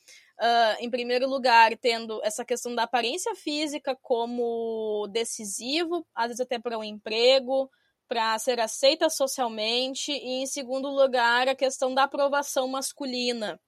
uh, 0.41 0.77
em 0.81 0.91
primeiro 0.91 1.29
lugar, 1.29 1.77
tendo 1.79 2.21
essa 2.25 2.45
questão 2.45 2.75
da 2.75 2.85
aparência 2.85 3.35
física 3.35 3.97
como 4.01 5.07
decisivo, 5.11 6.07
às 6.15 6.29
vezes 6.29 6.41
até 6.41 6.59
para 6.59 6.79
um 6.79 6.85
emprego, 6.85 7.71
para 8.09 8.39
ser 8.39 8.61
aceita 8.61 9.09
socialmente, 9.09 10.13
e 10.13 10.43
em 10.43 10.47
segundo 10.47 10.89
lugar, 10.89 11.49
a 11.49 11.55
questão 11.55 11.95
da 11.95 12.05
aprovação 12.05 12.69
masculina. 12.69 13.61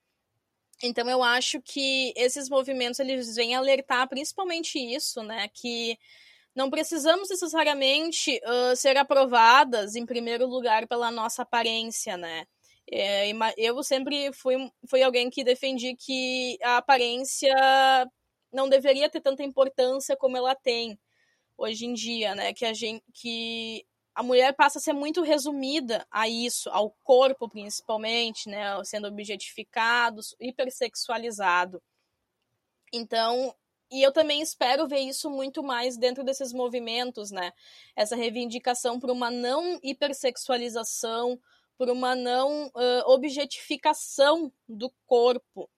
Então 0.83 1.09
eu 1.09 1.23
acho 1.23 1.62
que 1.62 2.12
esses 2.17 2.49
movimentos 2.49 3.01
eles 3.01 3.37
vêm 3.37 3.55
alertar 3.55 4.09
principalmente 4.09 4.79
isso, 4.79 5.23
né, 5.23 5.49
que 5.55 5.97
não 6.55 6.71
precisamos 6.71 7.31
necessariamente 7.31 8.41
uh, 8.45 8.77
ser 8.77 8.97
aprovadas 8.97 9.97
em 9.97 10.07
primeiro 10.07 10.47
lugar 10.47 10.87
pela 10.87 11.11
nossa 11.11 11.43
aparência, 11.43 12.17
né? 12.17 12.47
É, 12.91 13.30
eu 13.57 13.82
sempre 13.82 14.32
fui, 14.32 14.55
fui 14.89 15.03
alguém 15.03 15.30
que 15.30 15.43
defendi 15.43 15.97
que 15.97 16.59
a 16.62 16.76
aparência 16.76 17.55
não 18.53 18.68
deveria 18.68 19.09
ter 19.11 19.20
tanta 19.20 19.43
importância 19.43 20.16
como 20.16 20.37
ela 20.37 20.55
tem 20.55 20.99
hoje 21.57 21.87
em 21.87 21.95
dia, 21.95 22.35
né? 22.35 22.53
Que 22.53 22.64
a 22.64 22.72
gente, 22.72 23.03
que 23.12 23.87
a 24.14 24.22
mulher 24.22 24.55
passa 24.55 24.78
a 24.78 24.82
ser 24.82 24.93
muito 24.93 25.22
resumida 25.22 26.07
a 26.11 26.28
isso, 26.28 26.70
ao 26.70 26.91
corpo 27.03 27.49
principalmente, 27.49 28.49
né? 28.49 28.82
Sendo 28.85 29.09
objetificado, 29.09 30.20
hipersexualizado. 30.39 31.82
Então, 32.93 33.55
e 33.91 34.03
eu 34.03 34.12
também 34.12 34.41
espero 34.41 34.87
ver 34.87 35.01
isso 35.01 35.28
muito 35.28 35.62
mais 35.62 35.97
dentro 35.97 36.22
desses 36.22 36.53
movimentos, 36.53 37.30
né? 37.30 37.53
Essa 37.97 38.14
reivindicação 38.16 39.01
por 39.01 39.11
uma 39.11 39.30
não 39.30 39.78
hipersexualização, 39.82 41.41
por 41.77 41.91
uma 41.91 42.14
não 42.14 42.66
uh, 42.66 43.03
objetificação 43.07 44.53
do 44.68 44.93
corpo. 45.07 45.68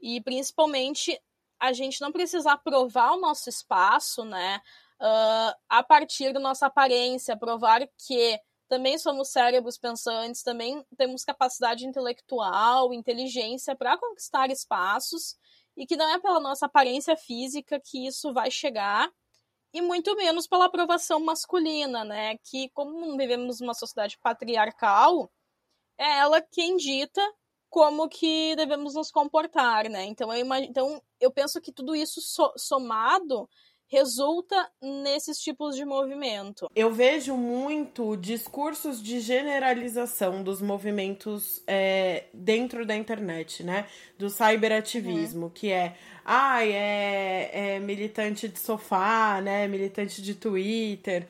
E 0.00 0.20
principalmente 0.20 1.20
a 1.58 1.72
gente 1.72 2.00
não 2.00 2.12
precisar 2.12 2.58
provar 2.58 3.12
o 3.12 3.20
nosso 3.20 3.48
espaço, 3.48 4.24
né? 4.24 4.60
Uh, 5.00 5.54
a 5.68 5.82
partir 5.82 6.32
da 6.32 6.40
nossa 6.40 6.66
aparência, 6.66 7.36
provar 7.36 7.86
que 7.98 8.40
também 8.68 8.98
somos 8.98 9.28
cérebros 9.28 9.78
pensantes, 9.78 10.42
também 10.42 10.84
temos 10.96 11.24
capacidade 11.24 11.86
intelectual, 11.86 12.92
inteligência 12.92 13.76
para 13.76 13.96
conquistar 13.96 14.50
espaços 14.50 15.36
e 15.76 15.86
que 15.86 15.96
não 15.96 16.08
é 16.08 16.18
pela 16.18 16.40
nossa 16.40 16.66
aparência 16.66 17.16
física 17.16 17.80
que 17.80 18.06
isso 18.06 18.32
vai 18.32 18.50
chegar 18.50 19.10
e 19.72 19.82
muito 19.82 20.16
menos 20.16 20.46
pela 20.46 20.64
aprovação 20.64 21.20
masculina, 21.20 22.02
né? 22.02 22.38
Que 22.38 22.70
como 22.70 23.16
vivemos 23.16 23.60
numa 23.60 23.74
sociedade 23.74 24.18
patriarcal, 24.18 25.30
é 25.98 26.18
ela 26.18 26.40
quem 26.40 26.76
dita 26.76 27.22
como 27.68 28.08
que 28.08 28.54
devemos 28.56 28.94
nos 28.94 29.10
comportar, 29.10 29.88
né? 29.88 30.04
Então 30.04 30.32
eu, 30.32 30.40
imag... 30.40 30.66
então, 30.66 31.02
eu 31.20 31.30
penso 31.30 31.60
que 31.60 31.72
tudo 31.72 31.94
isso 31.94 32.20
so 32.20 32.52
somado 32.56 33.48
resulta 33.88 34.68
nesses 34.82 35.38
tipos 35.38 35.76
de 35.76 35.84
movimento. 35.84 36.68
Eu 36.74 36.92
vejo 36.92 37.36
muito 37.36 38.16
discursos 38.16 39.00
de 39.00 39.20
generalização 39.20 40.42
dos 40.42 40.60
movimentos 40.60 41.62
é, 41.66 42.24
dentro 42.34 42.84
da 42.84 42.96
internet, 42.96 43.62
né? 43.62 43.86
Do 44.18 44.28
cyberativismo, 44.28 45.44
uhum. 45.44 45.50
que 45.50 45.70
é, 45.70 45.96
ai, 46.24 46.72
ah, 46.72 46.76
é, 46.76 47.50
é 47.52 47.78
militante 47.78 48.48
de 48.48 48.58
sofá, 48.58 49.40
né? 49.40 49.68
Militante 49.68 50.20
de 50.20 50.34
Twitter. 50.34 51.28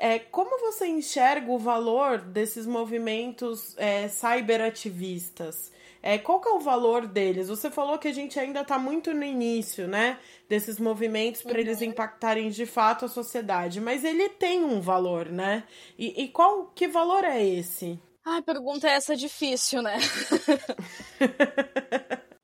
É, 0.00 0.20
como 0.20 0.60
você 0.60 0.86
enxerga 0.86 1.50
o 1.50 1.58
valor 1.58 2.18
desses 2.18 2.64
movimentos 2.66 3.76
é, 3.76 4.06
cyberativistas? 4.06 5.72
É, 6.00 6.16
qual 6.16 6.40
que 6.40 6.48
é 6.48 6.52
o 6.52 6.60
valor 6.60 7.04
deles? 7.08 7.48
Você 7.48 7.68
falou 7.68 7.98
que 7.98 8.06
a 8.06 8.14
gente 8.14 8.38
ainda 8.38 8.60
está 8.60 8.78
muito 8.78 9.12
no 9.12 9.24
início, 9.24 9.88
né? 9.88 10.20
Desses 10.48 10.78
movimentos 10.78 11.42
para 11.42 11.54
uhum. 11.54 11.58
eles 11.58 11.82
impactarem 11.82 12.48
de 12.48 12.64
fato 12.64 13.06
a 13.06 13.08
sociedade. 13.08 13.80
Mas 13.80 14.04
ele 14.04 14.28
tem 14.28 14.64
um 14.64 14.80
valor, 14.80 15.28
né? 15.28 15.64
E, 15.98 16.22
e 16.22 16.28
qual 16.28 16.66
que 16.66 16.86
valor 16.86 17.24
é 17.24 17.44
esse? 17.44 18.00
Ai, 18.24 18.40
pergunta 18.42 18.88
essa 18.88 19.16
difícil, 19.16 19.82
né? 19.82 19.98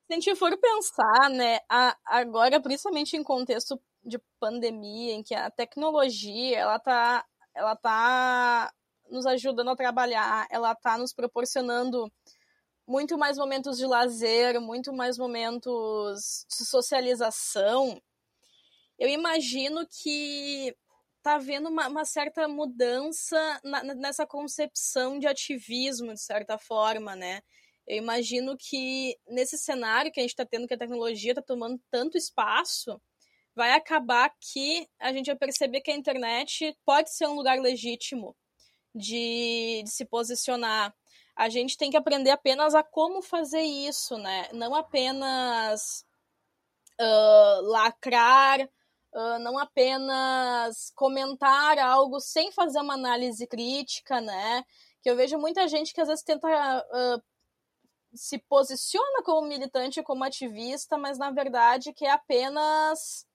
Se 0.06 0.12
a 0.12 0.14
gente 0.14 0.34
for 0.34 0.58
pensar, 0.58 1.30
né, 1.30 1.60
a, 1.68 1.96
agora, 2.04 2.60
principalmente 2.60 3.16
em 3.16 3.22
contexto 3.22 3.80
de 4.04 4.18
pandemia, 4.38 5.14
em 5.14 5.22
que 5.22 5.34
a 5.34 5.50
tecnologia, 5.50 6.58
ela 6.58 6.78
tá 6.78 7.24
ela 7.54 7.76
tá 7.76 8.72
nos 9.10 9.26
ajudando 9.26 9.70
a 9.70 9.76
trabalhar, 9.76 10.46
ela 10.50 10.74
tá 10.74 10.98
nos 10.98 11.12
proporcionando 11.12 12.10
muito 12.86 13.16
mais 13.16 13.38
momentos 13.38 13.78
de 13.78 13.86
lazer, 13.86 14.60
muito 14.60 14.92
mais 14.92 15.16
momentos 15.16 16.46
de 16.50 16.66
socialização. 16.66 18.00
Eu 18.98 19.08
imagino 19.08 19.86
que 19.88 20.74
tá 21.22 21.36
havendo 21.36 21.70
uma, 21.70 21.88
uma 21.88 22.04
certa 22.04 22.46
mudança 22.46 23.60
na, 23.64 23.82
nessa 23.94 24.26
concepção 24.26 25.18
de 25.18 25.26
ativismo, 25.26 26.12
de 26.12 26.20
certa 26.20 26.58
forma, 26.58 27.16
né? 27.16 27.40
Eu 27.86 27.96
imagino 27.96 28.56
que 28.58 29.16
nesse 29.28 29.58
cenário 29.58 30.12
que 30.12 30.20
a 30.20 30.22
gente 30.22 30.32
está 30.32 30.44
tendo, 30.44 30.66
que 30.66 30.74
a 30.74 30.78
tecnologia 30.78 31.32
está 31.32 31.42
tomando 31.42 31.80
tanto 31.90 32.16
espaço, 32.16 33.00
vai 33.54 33.72
acabar 33.72 34.30
que 34.40 34.88
a 34.98 35.12
gente 35.12 35.26
vai 35.26 35.36
perceber 35.36 35.80
que 35.80 35.90
a 35.90 35.96
internet 35.96 36.76
pode 36.84 37.10
ser 37.14 37.26
um 37.26 37.34
lugar 37.34 37.58
legítimo 37.60 38.36
de, 38.94 39.82
de 39.84 39.90
se 39.90 40.04
posicionar. 40.04 40.94
A 41.36 41.48
gente 41.48 41.76
tem 41.76 41.90
que 41.90 41.96
aprender 41.96 42.30
apenas 42.30 42.74
a 42.74 42.82
como 42.82 43.22
fazer 43.22 43.62
isso, 43.62 44.16
né? 44.18 44.48
Não 44.52 44.74
apenas 44.74 46.04
uh, 47.00 47.62
lacrar, 47.62 48.60
uh, 49.12 49.38
não 49.40 49.58
apenas 49.58 50.92
comentar 50.94 51.78
algo 51.78 52.20
sem 52.20 52.52
fazer 52.52 52.80
uma 52.80 52.94
análise 52.94 53.46
crítica, 53.46 54.20
né? 54.20 54.64
Que 55.02 55.10
eu 55.10 55.16
vejo 55.16 55.38
muita 55.38 55.66
gente 55.68 55.92
que 55.92 56.00
às 56.00 56.08
vezes 56.08 56.24
tenta 56.24 56.48
uh, 56.48 57.22
se 58.14 58.38
posiciona 58.38 59.22
como 59.24 59.48
militante, 59.48 60.02
como 60.02 60.24
ativista, 60.24 60.96
mas 60.96 61.18
na 61.18 61.30
verdade 61.30 61.92
que 61.92 62.06
é 62.06 62.10
apenas 62.10 63.26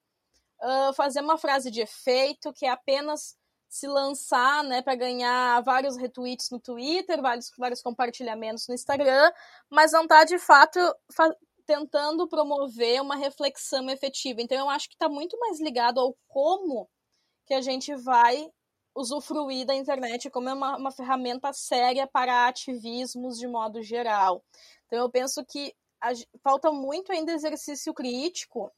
uh, 0.62 0.92
fazer 0.94 1.20
uma 1.20 1.38
frase 1.38 1.70
de 1.70 1.80
efeito 1.80 2.52
que 2.52 2.66
é 2.66 2.70
apenas 2.70 3.36
se 3.68 3.86
lançar, 3.86 4.64
né, 4.64 4.82
para 4.82 4.96
ganhar 4.96 5.62
vários 5.62 5.96
retweets 5.96 6.50
no 6.50 6.58
Twitter, 6.58 7.22
vários, 7.22 7.52
vários 7.56 7.80
compartilhamentos 7.80 8.66
no 8.66 8.74
Instagram, 8.74 9.30
mas 9.70 9.92
não 9.92 10.02
está 10.02 10.24
de 10.24 10.38
fato 10.40 10.80
tentando 11.64 12.26
promover 12.26 13.00
uma 13.00 13.14
reflexão 13.14 13.88
efetiva. 13.88 14.42
Então 14.42 14.58
eu 14.58 14.68
acho 14.68 14.88
que 14.88 14.96
está 14.96 15.08
muito 15.08 15.38
mais 15.38 15.60
ligado 15.60 16.00
ao 16.00 16.16
como 16.26 16.88
que 17.46 17.54
a 17.54 17.60
gente 17.60 17.94
vai 17.94 18.50
usufruir 18.94 19.66
da 19.66 19.74
internet 19.74 20.28
como 20.30 20.48
é 20.48 20.54
uma, 20.54 20.76
uma 20.76 20.90
ferramenta 20.90 21.52
séria 21.52 22.06
para 22.06 22.48
ativismos 22.48 23.38
de 23.38 23.46
modo 23.46 23.82
geral. 23.82 24.44
Então, 24.86 24.98
eu 24.98 25.10
penso 25.10 25.44
que 25.44 25.72
a, 26.00 26.10
falta 26.42 26.72
muito 26.72 27.12
ainda 27.12 27.32
exercício 27.32 27.94
crítico 27.94 28.70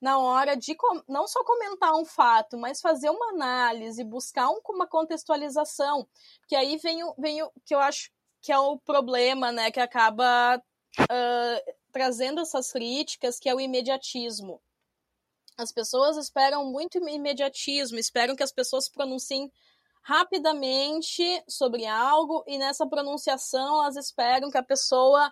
na 0.00 0.18
hora 0.18 0.56
de 0.56 0.76
não 1.06 1.28
só 1.28 1.44
comentar 1.44 1.94
um 1.94 2.04
fato, 2.04 2.56
mas 2.56 2.80
fazer 2.80 3.10
uma 3.10 3.30
análise, 3.30 4.02
buscar 4.02 4.48
um, 4.48 4.60
uma 4.70 4.86
contextualização, 4.86 6.08
que 6.48 6.56
aí 6.56 6.76
vem 6.78 7.04
o, 7.04 7.14
vem 7.18 7.42
o 7.42 7.50
que 7.64 7.74
eu 7.74 7.80
acho 7.80 8.10
que 8.40 8.50
é 8.50 8.58
o 8.58 8.78
problema, 8.78 9.52
né, 9.52 9.70
que 9.70 9.80
acaba 9.80 10.56
uh, 10.56 11.72
trazendo 11.92 12.40
essas 12.40 12.72
críticas, 12.72 13.38
que 13.38 13.48
é 13.48 13.54
o 13.54 13.60
imediatismo. 13.60 14.60
As 15.58 15.70
pessoas 15.70 16.16
esperam 16.16 16.64
muito 16.64 16.96
imediatismo, 16.96 17.98
esperam 17.98 18.34
que 18.34 18.42
as 18.42 18.52
pessoas 18.52 18.88
pronunciem 18.88 19.52
rapidamente 20.02 21.22
sobre 21.46 21.84
algo 21.84 22.42
e 22.46 22.56
nessa 22.56 22.86
pronunciação 22.86 23.82
elas 23.82 23.96
esperam 23.96 24.50
que 24.50 24.56
a 24.56 24.62
pessoa 24.62 25.30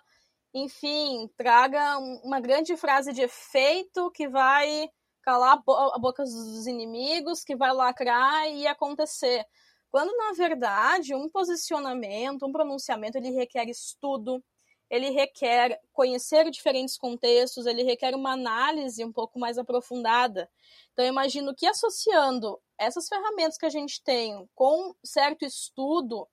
enfim, 0.53 1.29
traga 1.37 1.97
uma 2.23 2.39
grande 2.39 2.75
frase 2.75 3.13
de 3.13 3.21
efeito 3.21 4.09
que 4.11 4.27
vai 4.27 4.89
calar 5.21 5.61
a 5.93 5.99
boca 5.99 6.23
dos 6.23 6.65
inimigos, 6.65 7.43
que 7.43 7.55
vai 7.55 7.71
lacrar 7.73 8.47
e 8.49 8.65
acontecer. 8.65 9.45
Quando, 9.91 10.15
na 10.17 10.33
verdade, 10.33 11.15
um 11.15 11.29
posicionamento, 11.29 12.45
um 12.45 12.51
pronunciamento, 12.51 13.17
ele 13.17 13.31
requer 13.31 13.67
estudo, 13.69 14.43
ele 14.89 15.09
requer 15.09 15.79
conhecer 15.93 16.49
diferentes 16.49 16.97
contextos, 16.97 17.65
ele 17.65 17.83
requer 17.83 18.15
uma 18.15 18.33
análise 18.33 19.03
um 19.03 19.11
pouco 19.11 19.39
mais 19.39 19.57
aprofundada. 19.57 20.49
Então, 20.93 21.05
eu 21.05 21.09
imagino 21.09 21.55
que 21.55 21.67
associando 21.67 22.59
essas 22.77 23.07
ferramentas 23.07 23.57
que 23.57 23.65
a 23.65 23.69
gente 23.69 24.01
tem 24.03 24.47
com 24.55 24.95
certo 25.03 25.45
estudo, 25.45 26.27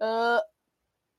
uh, 0.00 0.42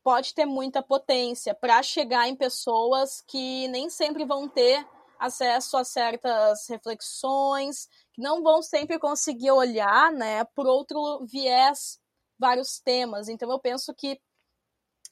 pode 0.07 0.33
ter 0.33 0.45
muita 0.45 0.81
potência 0.81 1.53
para 1.53 1.83
chegar 1.83 2.29
em 2.29 2.33
pessoas 2.33 3.19
que 3.27 3.67
nem 3.67 3.89
sempre 3.89 4.23
vão 4.23 4.47
ter 4.47 4.87
acesso 5.19 5.75
a 5.75 5.83
certas 5.83 6.65
reflexões, 6.69 7.89
que 8.13 8.21
não 8.21 8.41
vão 8.41 8.61
sempre 8.61 8.97
conseguir 8.99 9.51
olhar, 9.51 10.09
né, 10.13 10.45
por 10.55 10.65
outro 10.65 11.25
viés 11.25 11.99
vários 12.39 12.79
temas. 12.79 13.27
Então 13.27 13.51
eu 13.51 13.59
penso 13.59 13.93
que 13.93 14.17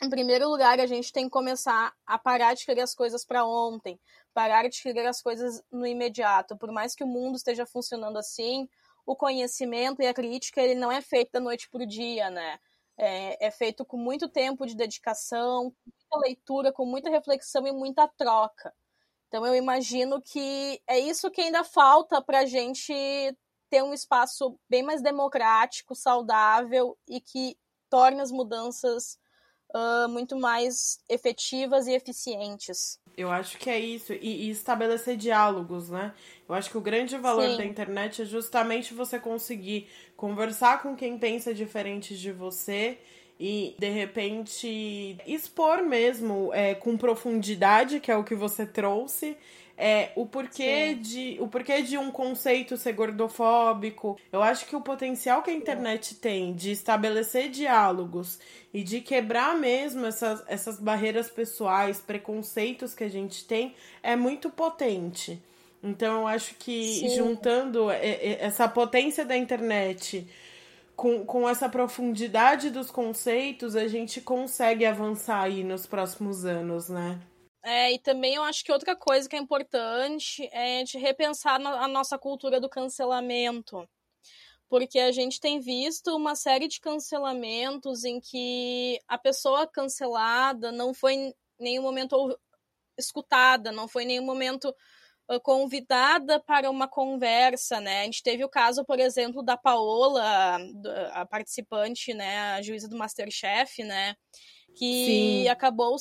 em 0.02 0.10
primeiro 0.10 0.48
lugar, 0.48 0.80
a 0.80 0.86
gente 0.86 1.12
tem 1.12 1.26
que 1.26 1.30
começar 1.30 1.94
a 2.06 2.18
parar 2.18 2.54
de 2.54 2.66
querer 2.66 2.82
as 2.82 2.96
coisas 2.96 3.26
para 3.26 3.46
ontem, 3.46 4.00
parar 4.34 4.70
de 4.70 4.82
querer 4.82 5.08
as 5.08 5.22
coisas 5.22 5.62
no 5.70 5.86
imediato. 5.86 6.56
Por 6.56 6.72
mais 6.72 6.96
que 6.96 7.04
o 7.04 7.08
mundo 7.08 7.36
esteja 7.36 7.66
funcionando 7.66 8.16
assim, 8.16 8.66
o 9.06 9.14
conhecimento 9.14 10.02
e 10.02 10.08
a 10.08 10.14
crítica 10.14 10.62
ele 10.62 10.76
não 10.76 10.90
é 10.90 11.02
feito 11.02 11.34
da 11.34 11.42
noite 11.42 11.70
para 11.70 11.84
o 11.84 11.86
dia, 11.86 12.30
né? 12.30 12.60
É, 12.98 13.48
é, 13.48 13.52
feito 13.52 13.84
com 13.84 13.98
muito 13.98 14.30
tempo 14.30 14.66
de 14.66 14.76
dedicação, 14.76 15.64
muita 15.86 16.28
leitura, 16.28 16.72
com 16.72 16.86
muita 16.86 17.10
reflexão 17.10 17.68
e 17.68 17.72
muita 17.72 18.08
troca. 18.08 18.74
Então 19.28 19.46
eu 19.46 19.56
imagino 19.56 20.22
que 20.22 20.82
é 20.88 20.98
isso 20.98 21.30
que 21.30 21.42
ainda 21.42 21.64
falta 21.64 22.22
para 22.22 22.40
a 22.40 22.46
gente 22.46 22.94
ter 23.70 23.84
um 23.84 23.94
espaço 23.94 24.58
bem 24.70 24.82
mais 24.84 25.02
democrático, 25.02 25.94
saudável 25.94 26.98
e 27.08 27.20
que 27.20 27.58
torne 27.90 28.22
as 28.22 28.32
mudanças 28.32 29.18
uh, 29.76 30.08
muito 30.08 30.40
mais 30.40 31.00
efetivas 31.10 31.86
e 31.88 31.94
eficientes. 31.94 32.98
Eu 33.18 33.32
acho 33.32 33.58
que 33.58 33.70
é 33.70 33.80
isso. 33.80 34.14
E, 34.14 34.48
e, 34.48 34.50
estabelecer 34.50 35.18
diálogos, 35.18 35.90
né? 35.90 36.14
Eu 36.48 36.56
acho 36.56 36.70
que 36.70 36.78
o 36.78 36.82
grande 36.82 37.18
valor 37.18 37.50
Sim. 37.50 37.58
da 37.58 37.66
internet 37.66 38.22
é 38.22 38.26
justamente 38.26 38.94
você 38.94 39.20
conseguir 39.20 39.88
conversar 40.16 40.82
com 40.82 40.96
quem 40.96 41.18
pensa 41.18 41.54
diferente 41.54 42.18
de 42.18 42.32
você 42.32 42.98
e 43.40 43.76
de 43.78 43.90
repente 43.90 45.18
expor 45.26 45.84
mesmo 45.84 46.52
é, 46.54 46.74
com 46.74 46.98
profundidade, 46.98 48.00
que 48.00 48.12
é 48.12 48.16
o 48.16 48.24
que 48.24 48.36
você 48.36 48.66
trouxe, 48.66 49.38
é, 49.78 50.12
o 50.16 50.26
porquê 50.26 50.96
de 50.96 51.38
o 51.42 51.48
porquê 51.50 51.82
de 51.82 51.98
um 51.98 52.10
conceito 52.10 52.78
ser 52.78 52.94
gordofóbico. 52.94 54.18
Eu 54.32 54.42
acho 54.42 54.66
que 54.66 54.76
o 54.76 54.82
potencial 54.82 55.44
que 55.44 55.52
a 55.52 55.54
internet 55.54 56.16
tem 56.16 56.54
de 56.54 56.72
estabelecer 56.72 57.50
diálogos 57.50 58.40
e 58.74 58.84
de 58.84 59.02
quebrar 59.02 59.58
mesmo 59.58 60.06
essas, 60.06 60.44
essas 60.48 60.80
barreiras 60.80 61.30
pessoais, 61.30 62.00
preconceitos 62.00 62.96
que 62.96 63.04
a 63.04 63.10
gente 63.10 63.46
tem 63.46 63.76
é 64.02 64.16
muito 64.16 64.50
potente. 64.50 65.42
Então 65.84 66.22
eu 66.22 66.28
acho 66.28 66.56
que 66.56 67.00
Sim. 67.00 67.10
juntando 67.10 67.92
essa 67.92 68.68
potência 68.68 69.24
da 69.24 69.38
internet 69.38 70.26
com, 70.96 71.26
com 71.26 71.48
essa 71.48 71.68
profundidade 71.68 72.70
dos 72.70 72.90
conceitos, 72.90 73.76
a 73.76 73.88
gente 73.88 74.22
consegue 74.22 74.86
avançar 74.86 75.44
aí 75.44 75.64
nos 75.64 75.86
próximos 75.86 76.46
anos, 76.46 76.90
né? 76.90 77.22
É, 77.64 77.94
e 77.94 78.00
também 78.00 78.36
eu 78.36 78.44
acho 78.44 78.64
que 78.64 78.72
outra 78.72 78.96
coisa 78.96 79.28
que 79.28 79.36
é 79.36 79.40
importante 79.40 80.48
é 80.52 80.84
de 80.84 81.00
repensar 81.00 81.60
a 81.60 81.88
nossa 81.88 82.18
cultura 82.18 82.62
do 82.62 82.70
cancelamento. 82.70 83.88
Porque 84.70 85.00
a 85.00 85.12
gente 85.12 85.40
tem 85.40 85.60
visto 85.60 86.16
uma 86.16 86.36
série 86.36 86.68
de 86.68 86.80
cancelamentos 86.80 88.04
em 88.04 88.20
que 88.20 89.00
a 89.08 89.18
pessoa 89.18 89.68
cancelada 89.68 90.72
não 90.72 90.94
foi 90.94 91.14
em 91.14 91.34
nenhum 91.60 91.84
momento 91.84 92.38
escutada, 92.98 93.72
não 93.72 93.88
foi 93.88 94.04
em 94.04 94.08
nenhum 94.08 94.26
momento 94.26 94.74
convidada 95.44 96.40
para 96.40 96.70
uma 96.70 96.88
conversa, 96.88 97.80
né? 97.82 98.02
A 98.02 98.04
gente 98.06 98.22
teve 98.22 98.44
o 98.44 98.50
caso, 98.50 98.86
por 98.86 99.00
exemplo, 99.00 99.42
da 99.42 99.58
Paola, 99.58 100.60
a 101.14 101.26
participante, 101.26 102.14
né, 102.14 102.54
a 102.54 102.62
juíza 102.62 102.88
do 102.88 102.98
MasterChef, 102.98 103.84
né, 103.84 104.16
que 104.76 105.06
Sim. 105.06 105.48
acabou 105.48 105.96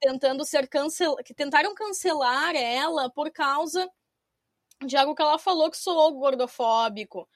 tentando 0.00 0.44
ser 0.44 0.68
cancel... 0.68 1.16
que 1.24 1.34
tentaram 1.34 1.74
cancelar 1.74 2.54
ela 2.54 3.10
por 3.10 3.30
causa 3.30 3.90
de 4.84 4.96
algo 4.96 5.14
que 5.14 5.22
ela 5.22 5.38
falou 5.38 5.70
que 5.70 5.78
soou 5.78 6.12
gordofóbico, 6.12 7.26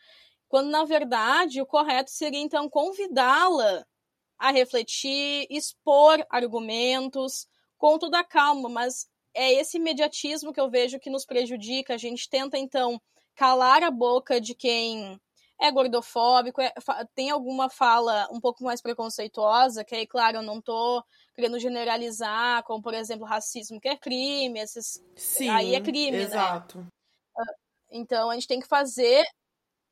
quando 0.47 0.68
na 0.68 0.84
verdade 0.84 1.62
o 1.62 1.66
correto 1.66 2.11
seria 2.11 2.41
então 2.41 2.68
convidá-la 2.68 3.86
a 4.38 4.51
refletir, 4.51 5.47
expor 5.49 6.24
argumentos 6.28 7.47
com 7.78 7.99
toda 7.99 8.18
a 8.18 8.24
calma, 8.24 8.68
mas 8.68 9.09
é 9.35 9.53
esse 9.53 9.76
imediatismo 9.76 10.53
que 10.53 10.61
eu 10.61 10.70
vejo 10.70 10.99
que 10.99 11.11
nos 11.11 11.24
prejudica. 11.24 11.95
A 11.95 11.99
gente 11.99 12.28
tenta 12.28 12.59
então 12.59 13.01
calar 13.35 13.83
a 13.83 13.91
boca 13.91 14.41
de 14.41 14.55
quem 14.55 15.20
é 15.61 15.70
gordofóbico, 15.70 16.61
é, 16.61 16.72
tem 17.14 17.31
alguma 17.31 17.68
fala 17.68 18.26
um 18.33 18.41
pouco 18.41 18.64
mais 18.64 18.81
preconceituosa, 18.81 19.85
que 19.85 19.95
aí, 19.95 20.07
claro, 20.07 20.39
eu 20.39 20.43
não 20.43 20.61
tô 20.61 21.05
querendo 21.35 21.59
generalizar, 21.59 22.62
como, 22.64 22.83
por 22.83 22.95
exemplo, 22.95 23.26
racismo, 23.26 23.78
que 23.78 23.89
é 23.89 23.97
crime, 23.97 24.59
esses... 24.59 25.05
Sim, 25.14 25.51
aí 25.51 25.74
é 25.74 25.81
crime, 25.81 26.16
né? 26.16 26.22
exato. 26.22 26.78
né? 26.78 26.87
Então, 27.91 28.31
a 28.31 28.35
gente 28.35 28.49
tem 28.49 28.61
que 28.61 28.66
fazer 28.66 29.22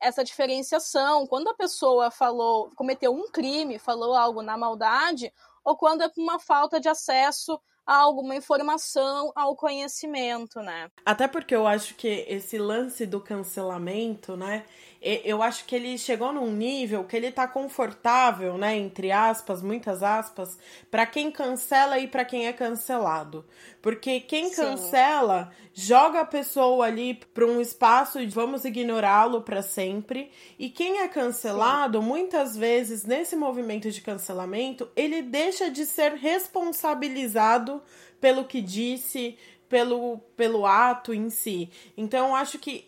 essa 0.00 0.24
diferenciação. 0.24 1.26
Quando 1.26 1.48
a 1.48 1.54
pessoa 1.54 2.10
falou, 2.10 2.70
cometeu 2.74 3.12
um 3.12 3.30
crime, 3.30 3.78
falou 3.78 4.14
algo 4.14 4.40
na 4.40 4.56
maldade, 4.56 5.32
ou 5.64 5.76
quando 5.76 6.02
é 6.02 6.10
uma 6.16 6.38
falta 6.38 6.80
de 6.80 6.88
acesso 6.88 7.60
a 7.88 7.96
alguma 7.96 8.36
informação, 8.36 9.32
ao 9.34 9.56
conhecimento, 9.56 10.60
né? 10.60 10.90
Até 11.06 11.26
porque 11.26 11.56
eu 11.56 11.66
acho 11.66 11.94
que 11.94 12.26
esse 12.28 12.58
lance 12.58 13.06
do 13.06 13.18
cancelamento, 13.18 14.36
né? 14.36 14.66
Eu 15.00 15.42
acho 15.42 15.64
que 15.64 15.76
ele 15.76 15.96
chegou 15.96 16.32
num 16.32 16.50
nível 16.50 17.04
que 17.04 17.16
ele 17.16 17.30
tá 17.30 17.46
confortável, 17.46 18.58
né, 18.58 18.76
entre 18.76 19.12
aspas, 19.12 19.62
muitas 19.62 20.02
aspas, 20.02 20.58
para 20.90 21.06
quem 21.06 21.30
cancela 21.30 21.98
e 22.00 22.08
para 22.08 22.24
quem 22.24 22.48
é 22.48 22.52
cancelado. 22.52 23.44
Porque 23.80 24.18
quem 24.18 24.48
Sim. 24.48 24.56
cancela 24.56 25.52
joga 25.72 26.20
a 26.20 26.24
pessoa 26.24 26.86
ali 26.86 27.14
para 27.32 27.46
um 27.46 27.60
espaço 27.60 28.20
e 28.20 28.26
vamos 28.26 28.64
ignorá-lo 28.64 29.42
para 29.42 29.62
sempre. 29.62 30.32
E 30.58 30.68
quem 30.68 30.98
é 30.98 31.06
cancelado, 31.06 32.00
Sim. 32.00 32.06
muitas 32.06 32.56
vezes 32.56 33.04
nesse 33.04 33.36
movimento 33.36 33.88
de 33.90 34.00
cancelamento, 34.00 34.90
ele 34.96 35.22
deixa 35.22 35.70
de 35.70 35.86
ser 35.86 36.14
responsabilizado 36.14 37.80
pelo 38.20 38.44
que 38.44 38.60
disse, 38.60 39.38
pelo, 39.68 40.18
pelo 40.36 40.66
ato 40.66 41.12
em 41.12 41.30
si. 41.30 41.70
Então, 41.96 42.28
eu 42.28 42.34
acho 42.34 42.58
que 42.58 42.84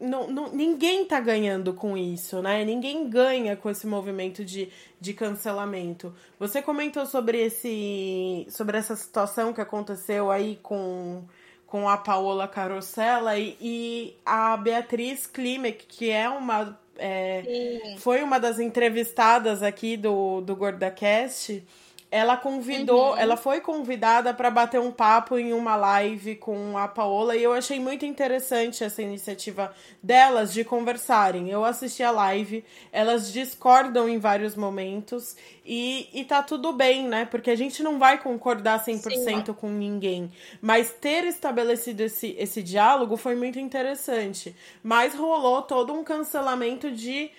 não, 0.00 0.26
não, 0.28 0.48
ninguém 0.52 1.04
tá 1.04 1.20
ganhando 1.20 1.74
com 1.74 1.96
isso, 1.96 2.40
né? 2.40 2.64
Ninguém 2.64 3.08
ganha 3.08 3.56
com 3.56 3.68
esse 3.70 3.86
movimento 3.86 4.44
de, 4.44 4.68
de 5.00 5.12
cancelamento. 5.12 6.14
Você 6.38 6.62
comentou 6.62 7.06
sobre 7.06 7.38
esse 7.38 8.46
sobre 8.50 8.78
essa 8.78 8.96
situação 8.96 9.52
que 9.52 9.60
aconteceu 9.60 10.30
aí 10.30 10.58
com, 10.62 11.22
com 11.66 11.88
a 11.88 11.96
Paola 11.96 12.48
Carosella 12.48 13.38
e, 13.38 13.56
e 13.60 14.16
a 14.24 14.56
Beatriz 14.56 15.26
Klimek, 15.26 15.86
que 15.86 16.10
é 16.10 16.28
uma. 16.28 16.80
É, 16.98 17.96
foi 17.98 18.22
uma 18.22 18.38
das 18.38 18.58
entrevistadas 18.58 19.62
aqui 19.62 19.96
do, 19.96 20.42
do 20.42 20.54
GordaCast 20.54 21.64
ela 22.12 22.36
convidou, 22.36 23.12
uhum. 23.12 23.16
ela 23.16 23.38
foi 23.38 23.62
convidada 23.62 24.34
para 24.34 24.50
bater 24.50 24.78
um 24.78 24.90
papo 24.90 25.38
em 25.38 25.54
uma 25.54 25.74
live 25.76 26.36
com 26.36 26.76
a 26.76 26.86
Paola 26.86 27.34
e 27.34 27.42
eu 27.42 27.54
achei 27.54 27.80
muito 27.80 28.04
interessante 28.04 28.84
essa 28.84 29.00
iniciativa 29.00 29.74
delas 30.02 30.52
de 30.52 30.62
conversarem. 30.62 31.48
Eu 31.48 31.64
assisti 31.64 32.02
a 32.02 32.10
live, 32.10 32.62
elas 32.92 33.32
discordam 33.32 34.10
em 34.10 34.18
vários 34.18 34.54
momentos 34.54 35.34
e, 35.64 36.06
e 36.12 36.22
tá 36.22 36.42
tudo 36.42 36.70
bem, 36.74 37.08
né? 37.08 37.24
Porque 37.24 37.50
a 37.50 37.56
gente 37.56 37.82
não 37.82 37.98
vai 37.98 38.18
concordar 38.18 38.84
100% 38.84 39.46
Sim. 39.46 39.52
com 39.54 39.70
ninguém, 39.70 40.30
mas 40.60 40.92
ter 40.92 41.24
estabelecido 41.24 42.02
esse, 42.02 42.36
esse 42.38 42.62
diálogo 42.62 43.16
foi 43.16 43.34
muito 43.34 43.58
interessante. 43.58 44.54
Mas 44.82 45.14
rolou 45.14 45.62
todo 45.62 45.94
um 45.94 46.04
cancelamento 46.04 46.90
de 46.90 47.30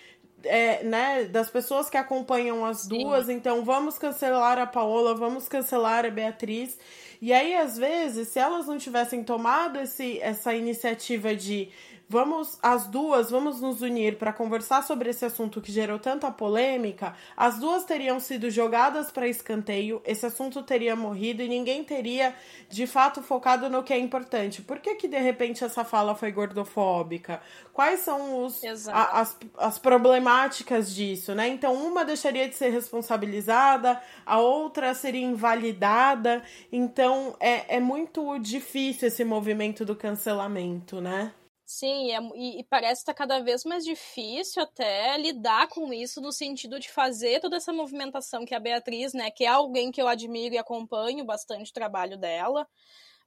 é, 0.43 0.83
né, 0.83 1.25
das 1.25 1.49
pessoas 1.49 1.89
que 1.89 1.97
acompanham 1.97 2.65
as 2.65 2.87
duas, 2.87 3.27
Sim. 3.27 3.33
então 3.33 3.63
vamos 3.63 3.97
cancelar 3.97 4.57
a 4.57 4.65
Paola, 4.65 5.15
vamos 5.15 5.47
cancelar 5.47 6.05
a 6.05 6.09
Beatriz. 6.09 6.77
E 7.21 7.31
aí, 7.31 7.55
às 7.55 7.77
vezes, 7.77 8.27
se 8.27 8.39
elas 8.39 8.67
não 8.67 8.77
tivessem 8.77 9.23
tomado 9.23 9.79
esse, 9.79 10.19
essa 10.19 10.53
iniciativa 10.53 11.33
de 11.33 11.69
vamos 12.13 12.59
as 12.61 12.85
duas 12.85 13.31
vamos 13.31 13.59
nos 13.59 13.81
unir 13.81 14.17
para 14.19 14.31
conversar 14.31 14.83
sobre 14.83 15.09
esse 15.09 15.25
assunto 15.25 15.59
que 15.59 15.71
gerou 15.71 15.97
tanta 15.97 16.29
polêmica, 16.29 17.15
as 17.35 17.57
duas 17.57 17.83
teriam 17.85 18.19
sido 18.19 18.51
jogadas 18.51 19.11
para 19.11 19.27
escanteio, 19.27 19.99
esse 20.05 20.23
assunto 20.23 20.61
teria 20.61 20.95
morrido 20.95 21.41
e 21.41 21.49
ninguém 21.49 21.83
teria 21.83 22.35
de 22.69 22.85
fato 22.85 23.23
focado 23.23 23.67
no 23.67 23.81
que 23.81 23.91
é 23.91 23.97
importante. 23.97 24.61
Por 24.61 24.79
que 24.79 24.93
que 24.93 25.07
de 25.07 25.17
repente 25.17 25.63
essa 25.63 25.83
fala 25.83 26.13
foi 26.13 26.31
gordofóbica? 26.31 27.41
Quais 27.73 28.01
são 28.01 28.45
os 28.45 28.61
a, 28.87 29.21
as, 29.21 29.37
as 29.57 29.79
problemáticas 29.79 30.93
disso, 30.93 31.33
né? 31.33 31.47
Então 31.47 31.73
uma 31.73 32.05
deixaria 32.05 32.47
de 32.47 32.55
ser 32.55 32.69
responsabilizada, 32.69 33.99
a 34.23 34.37
outra 34.39 34.93
seria 34.93 35.25
invalidada. 35.25 36.43
Então 36.71 37.35
é, 37.39 37.77
é 37.77 37.79
muito 37.79 38.37
difícil 38.37 39.07
esse 39.07 39.23
movimento 39.25 39.83
do 39.83 39.95
cancelamento, 39.95 41.01
né? 41.01 41.31
Sim, 41.75 42.11
é, 42.11 42.19
e, 42.35 42.59
e, 42.59 42.63
parece 42.65 43.01
estar 43.01 43.13
tá 43.13 43.17
cada 43.17 43.39
vez 43.39 43.63
mais 43.65 43.83
difícil 43.83 44.61
até 44.61 45.17
lidar 45.17 45.67
com 45.69 45.91
isso 45.91 46.21
no 46.21 46.31
sentido 46.31 46.79
de 46.79 46.87
fazer 46.91 47.39
toda 47.41 47.55
essa 47.57 47.73
movimentação 47.73 48.45
que 48.45 48.53
a 48.53 48.59
Beatriz, 48.59 49.11
né, 49.11 49.31
que 49.31 49.43
é 49.43 49.47
alguém 49.47 49.91
que 49.91 49.99
eu 49.99 50.07
admiro 50.07 50.53
e 50.53 50.59
acompanho 50.59 51.25
bastante 51.25 51.71
o 51.71 51.73
trabalho 51.73 52.15
dela, 52.15 52.67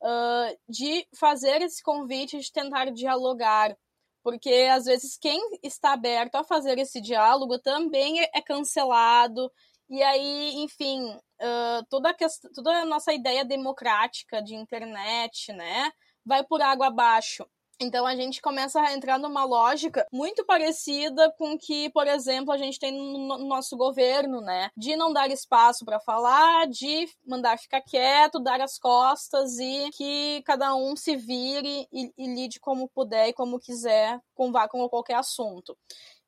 uh, 0.01 0.59
de 0.69 1.09
fazer 1.13 1.61
esse 1.63 1.83
convite 1.83 2.39
de 2.39 2.53
tentar 2.53 2.93
dialogar. 2.93 3.77
Porque 4.23 4.69
às 4.71 4.85
vezes 4.85 5.19
quem 5.19 5.41
está 5.63 5.93
aberto 5.95 6.37
a 6.37 6.45
fazer 6.45 6.79
esse 6.79 7.01
diálogo 7.01 7.59
também 7.59 8.21
é, 8.21 8.31
é 8.33 8.41
cancelado. 8.41 9.51
E 9.91 10.03
aí, 10.05 10.55
enfim, 10.63 11.05
uh, 11.11 11.85
toda, 11.91 12.11
a 12.11 12.15
questão, 12.15 12.51
toda 12.53 12.71
a 12.71 12.85
nossa 12.85 13.13
ideia 13.13 13.45
democrática 13.45 14.41
de 14.41 14.55
internet, 14.55 15.53
né, 15.53 15.91
vai 16.25 16.45
por 16.45 16.63
água 16.63 16.87
abaixo. 16.89 17.45
Então 17.79 18.07
a 18.07 18.17
gente 18.17 18.41
começa 18.41 18.81
a 18.81 18.95
entrar 18.95 19.19
numa 19.19 19.45
lógica 19.45 20.07
muito 20.11 20.45
parecida 20.47 21.31
com 21.37 21.59
que, 21.59 21.91
por 21.91 22.07
exemplo, 22.07 22.53
a 22.53 22.57
gente 22.57 22.79
tem 22.79 22.93
no 22.93 23.39
nosso 23.47 23.77
governo, 23.77 24.41
né? 24.41 24.71
De 24.77 24.97
não 24.97 25.13
dar 25.13 25.31
espaço 25.31 25.85
para 25.85 26.01
falar, 26.01 26.67
de 26.69 27.07
mandar 27.27 27.59
ficar 27.59 27.83
quieto, 27.83 28.41
dar 28.41 28.61
as 28.63 28.79
costas 28.79 29.59
e 29.59 29.91
que 29.91 30.43
cada 30.47 30.75
um 30.75 30.97
se 30.97 31.17
vire 31.17 31.87
e, 31.93 32.13
e 32.17 32.27
lide 32.27 32.59
como 32.61 32.89
puder 32.89 33.29
e 33.29 33.35
como 33.35 33.61
quiser 33.61 34.19
com, 34.35 34.51
com 34.53 34.89
qualquer 34.89 35.17
assunto. 35.17 35.77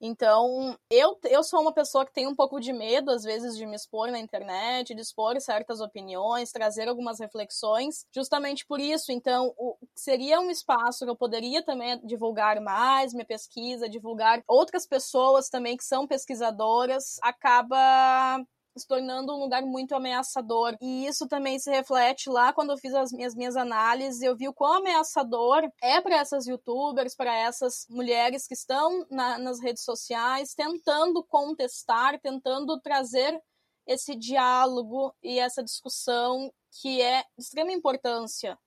Então, 0.00 0.78
eu, 0.90 1.18
eu 1.24 1.42
sou 1.42 1.60
uma 1.60 1.72
pessoa 1.72 2.06
que 2.06 2.12
tem 2.12 2.26
um 2.26 2.34
pouco 2.34 2.60
de 2.60 2.72
medo, 2.72 3.10
às 3.10 3.24
vezes, 3.24 3.56
de 3.56 3.66
me 3.66 3.74
expor 3.74 4.10
na 4.12 4.18
internet, 4.20 4.94
de 4.94 5.00
expor 5.00 5.40
certas 5.40 5.80
opiniões, 5.80 6.52
trazer 6.52 6.88
algumas 6.88 7.18
reflexões, 7.18 8.06
justamente 8.14 8.64
por 8.64 8.78
isso. 8.78 9.10
Então, 9.10 9.52
o, 9.58 9.76
seria 9.96 10.40
um 10.40 10.50
espaço 10.50 11.04
que 11.04 11.10
eu 11.10 11.16
poderia 11.16 11.64
também 11.64 11.98
divulgar 12.06 12.60
mais 12.60 13.12
minha 13.12 13.26
pesquisa, 13.26 13.88
divulgar 13.88 14.40
outras 14.46 14.86
pessoas 14.86 15.48
também 15.48 15.76
que 15.76 15.84
são 15.84 16.06
pesquisadoras, 16.06 17.18
acaba 17.20 18.40
se 18.78 18.86
tornando 18.86 19.34
um 19.34 19.38
lugar 19.38 19.62
muito 19.62 19.94
ameaçador. 19.94 20.76
E 20.80 21.06
isso 21.06 21.26
também 21.26 21.58
se 21.58 21.70
reflete 21.70 22.28
lá 22.30 22.52
quando 22.52 22.70
eu 22.70 22.78
fiz 22.78 22.94
as 22.94 23.12
minhas, 23.12 23.34
minhas 23.34 23.56
análises, 23.56 24.22
eu 24.22 24.36
vi 24.36 24.48
o 24.48 24.54
quão 24.54 24.74
ameaçador 24.74 25.68
é 25.82 26.00
para 26.00 26.16
essas 26.16 26.46
youtubers, 26.46 27.14
para 27.14 27.34
essas 27.34 27.86
mulheres 27.88 28.46
que 28.46 28.54
estão 28.54 29.06
na, 29.10 29.38
nas 29.38 29.60
redes 29.60 29.84
sociais, 29.84 30.54
tentando 30.54 31.24
contestar, 31.24 32.20
tentando 32.20 32.80
trazer 32.80 33.40
esse 33.86 34.14
diálogo 34.14 35.14
e 35.22 35.38
essa 35.38 35.62
discussão 35.62 36.52
que 36.80 37.00
é 37.00 37.22
de 37.36 37.42
extrema 37.44 37.72
importância 37.72 38.58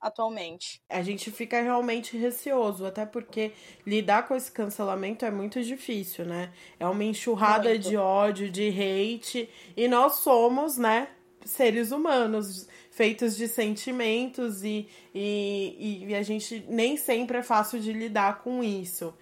atualmente. 0.00 0.80
A 0.88 1.02
gente 1.02 1.30
fica 1.30 1.60
realmente 1.60 2.16
receoso, 2.16 2.86
até 2.86 3.04
porque 3.04 3.52
lidar 3.86 4.26
com 4.26 4.34
esse 4.34 4.50
cancelamento 4.50 5.24
é 5.24 5.30
muito 5.30 5.62
difícil, 5.62 6.24
né? 6.24 6.52
É 6.78 6.86
uma 6.86 7.04
enxurrada 7.04 7.68
muito. 7.70 7.88
de 7.88 7.96
ódio, 7.96 8.50
de 8.50 8.68
hate, 8.68 9.48
e 9.76 9.88
nós 9.88 10.16
somos, 10.16 10.76
né, 10.76 11.08
seres 11.44 11.92
humanos 11.92 12.68
feitos 12.90 13.36
de 13.36 13.46
sentimentos 13.46 14.64
e, 14.64 14.88
e, 15.14 16.04
e 16.08 16.14
a 16.16 16.22
gente 16.22 16.64
nem 16.68 16.96
sempre 16.96 17.38
é 17.38 17.42
fácil 17.44 17.78
de 17.78 17.92
lidar 17.92 18.42
com 18.42 18.62
isso. 18.62 19.14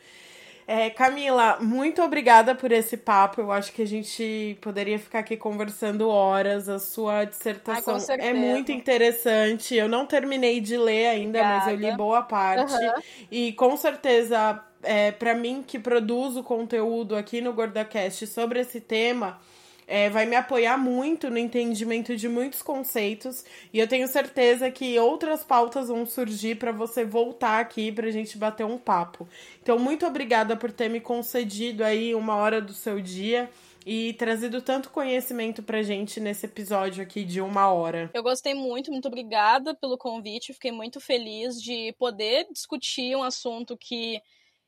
É, 0.68 0.90
Camila, 0.90 1.58
muito 1.60 2.02
obrigada 2.02 2.52
por 2.52 2.72
esse 2.72 2.96
papo. 2.96 3.40
Eu 3.40 3.52
acho 3.52 3.72
que 3.72 3.82
a 3.82 3.86
gente 3.86 4.58
poderia 4.60 4.98
ficar 4.98 5.20
aqui 5.20 5.36
conversando 5.36 6.08
horas. 6.08 6.68
A 6.68 6.80
sua 6.80 7.24
dissertação 7.24 7.96
Ai, 8.08 8.30
é 8.30 8.34
muito 8.34 8.72
interessante. 8.72 9.76
Eu 9.76 9.88
não 9.88 10.04
terminei 10.04 10.60
de 10.60 10.76
ler 10.76 11.06
ainda, 11.06 11.38
obrigada. 11.38 11.64
mas 11.66 11.68
eu 11.68 11.76
li 11.76 11.96
boa 11.96 12.22
parte. 12.22 12.74
Uhum. 12.74 13.02
E 13.30 13.52
com 13.52 13.76
certeza, 13.76 14.60
é, 14.82 15.12
para 15.12 15.34
mim 15.36 15.62
que 15.64 15.78
produzo 15.78 16.42
conteúdo 16.42 17.14
aqui 17.14 17.40
no 17.40 17.52
GordaCast 17.52 18.26
sobre 18.26 18.60
esse 18.60 18.80
tema 18.80 19.38
é, 19.86 20.10
vai 20.10 20.26
me 20.26 20.34
apoiar 20.34 20.76
muito 20.76 21.30
no 21.30 21.38
entendimento 21.38 22.16
de 22.16 22.28
muitos 22.28 22.62
conceitos 22.62 23.44
e 23.72 23.78
eu 23.78 23.86
tenho 23.86 24.08
certeza 24.08 24.70
que 24.70 24.98
outras 24.98 25.44
pautas 25.44 25.88
vão 25.88 26.04
surgir 26.04 26.56
para 26.56 26.72
você 26.72 27.04
voltar 27.04 27.60
aqui 27.60 27.92
para 27.92 28.08
a 28.08 28.10
gente 28.10 28.36
bater 28.36 28.64
um 28.64 28.78
papo. 28.78 29.28
Então, 29.62 29.78
muito 29.78 30.04
obrigada 30.04 30.56
por 30.56 30.72
ter 30.72 30.88
me 30.88 31.00
concedido 31.00 31.84
aí 31.84 32.14
uma 32.14 32.36
hora 32.36 32.60
do 32.60 32.72
seu 32.72 33.00
dia 33.00 33.48
e 33.86 34.14
trazido 34.14 34.60
tanto 34.60 34.90
conhecimento 34.90 35.62
pra 35.62 35.80
gente 35.80 36.18
nesse 36.18 36.46
episódio 36.46 37.00
aqui 37.04 37.24
de 37.24 37.40
uma 37.40 37.70
hora. 37.70 38.10
Eu 38.12 38.22
gostei 38.22 38.52
muito, 38.52 38.90
muito 38.90 39.06
obrigada 39.06 39.76
pelo 39.76 39.96
convite, 39.96 40.52
fiquei 40.52 40.72
muito 40.72 41.00
feliz 41.00 41.62
de 41.62 41.94
poder 41.96 42.48
discutir 42.52 43.16
um 43.16 43.22
assunto 43.22 43.76
que 43.76 44.20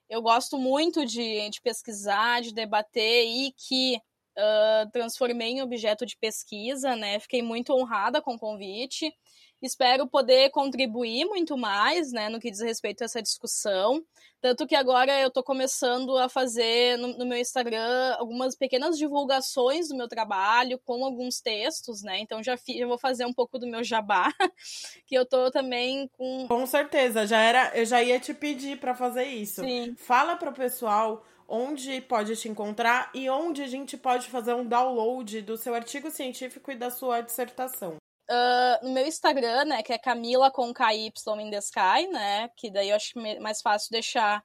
eu 0.09 0.23
gosto 0.23 0.57
muito 0.57 1.05
de, 1.05 1.51
de 1.51 1.61
pesquisar, 1.61 2.41
de 2.41 2.55
debater 2.55 3.27
e 3.27 3.53
que 3.53 4.01
uh, 4.39 4.91
transformei 4.93 5.51
em 5.51 5.63
objeto 5.63 6.07
de 6.07 6.17
pesquisa, 6.17 6.95
né? 6.97 7.19
Fiquei 7.19 7.43
muito 7.43 7.75
honrada 7.75 8.23
com 8.23 8.35
o 8.35 8.39
convite. 8.39 9.13
Espero 9.61 10.07
poder 10.07 10.51
contribuir 10.51 11.25
muito 11.25 11.57
mais, 11.57 12.13
né, 12.13 12.29
no 12.29 12.39
que 12.39 12.49
diz 12.49 12.61
respeito 12.61 13.03
a 13.03 13.07
essa 13.07 13.21
discussão. 13.21 14.05
Tanto 14.41 14.69
que 14.69 14.77
agora 14.77 15.21
eu 15.21 15.27
estou 15.27 15.43
começando 15.43 16.17
a 16.17 16.29
fazer 16.29 16.97
no, 16.97 17.19
no, 17.19 17.27
meu 17.27 17.39
Instagram 17.39 18.15
algumas 18.19 18.55
pequenas 18.55 18.97
divulgações 18.97 19.89
do 19.89 19.97
meu 19.97 20.07
trabalho 20.07 20.79
com 20.85 21.05
alguns 21.05 21.41
textos, 21.41 22.03
né? 22.03 22.21
Então 22.21 22.41
já, 22.41 22.57
fi, 22.57 22.79
já 22.79 22.87
vou 22.87 22.99
fazer 22.99 23.27
um 23.27 23.33
pouco 23.33 23.59
do 23.59 23.67
meu 23.67 23.83
jabá, 23.83 24.33
que 25.05 25.17
eu 25.17 25.23
estou 25.25 25.51
também 25.51 26.09
com. 26.17 26.47
Com 26.47 26.65
certeza, 26.65 27.27
já 27.27 27.41
era, 27.41 27.73
eu 27.77 27.85
já 27.85 28.01
ia 28.01 28.21
te 28.21 28.33
pedir 28.33 28.79
para 28.79 28.95
fazer 28.95 29.25
isso. 29.25 29.61
Sim. 29.61 29.97
Fala 29.97 30.37
para 30.37 30.51
o 30.51 30.55
pessoal 30.55 31.25
onde 31.49 32.01
pode 32.03 32.37
te 32.37 32.49
encontrar 32.49 33.11
e 33.15 33.29
onde 33.31 33.63
a 33.63 33.67
gente 33.67 33.97
pode 33.97 34.29
fazer 34.29 34.53
um 34.53 34.67
download 34.67 35.41
do 35.41 35.57
seu 35.57 35.75
artigo 35.75 36.11
científico 36.11 36.71
e 36.71 36.77
da 36.77 36.91
sua 36.91 37.23
dissertação. 37.23 37.97
Uh, 38.31 38.87
no 38.87 38.93
meu 38.93 39.07
Instagram, 39.07 39.65
né, 39.65 39.83
que 39.83 39.91
é 39.91 39.99
Camila 39.99 40.51
com 40.51 40.75
KY 40.75 41.11
in 41.41 41.51
the 41.51 41.59
Sky, 41.59 42.07
né, 42.13 42.51
que 42.55 42.71
daí 42.71 42.91
eu 42.91 42.97
acho 42.97 43.19
mais 43.41 43.63
fácil 43.63 43.91
deixar, 43.91 44.45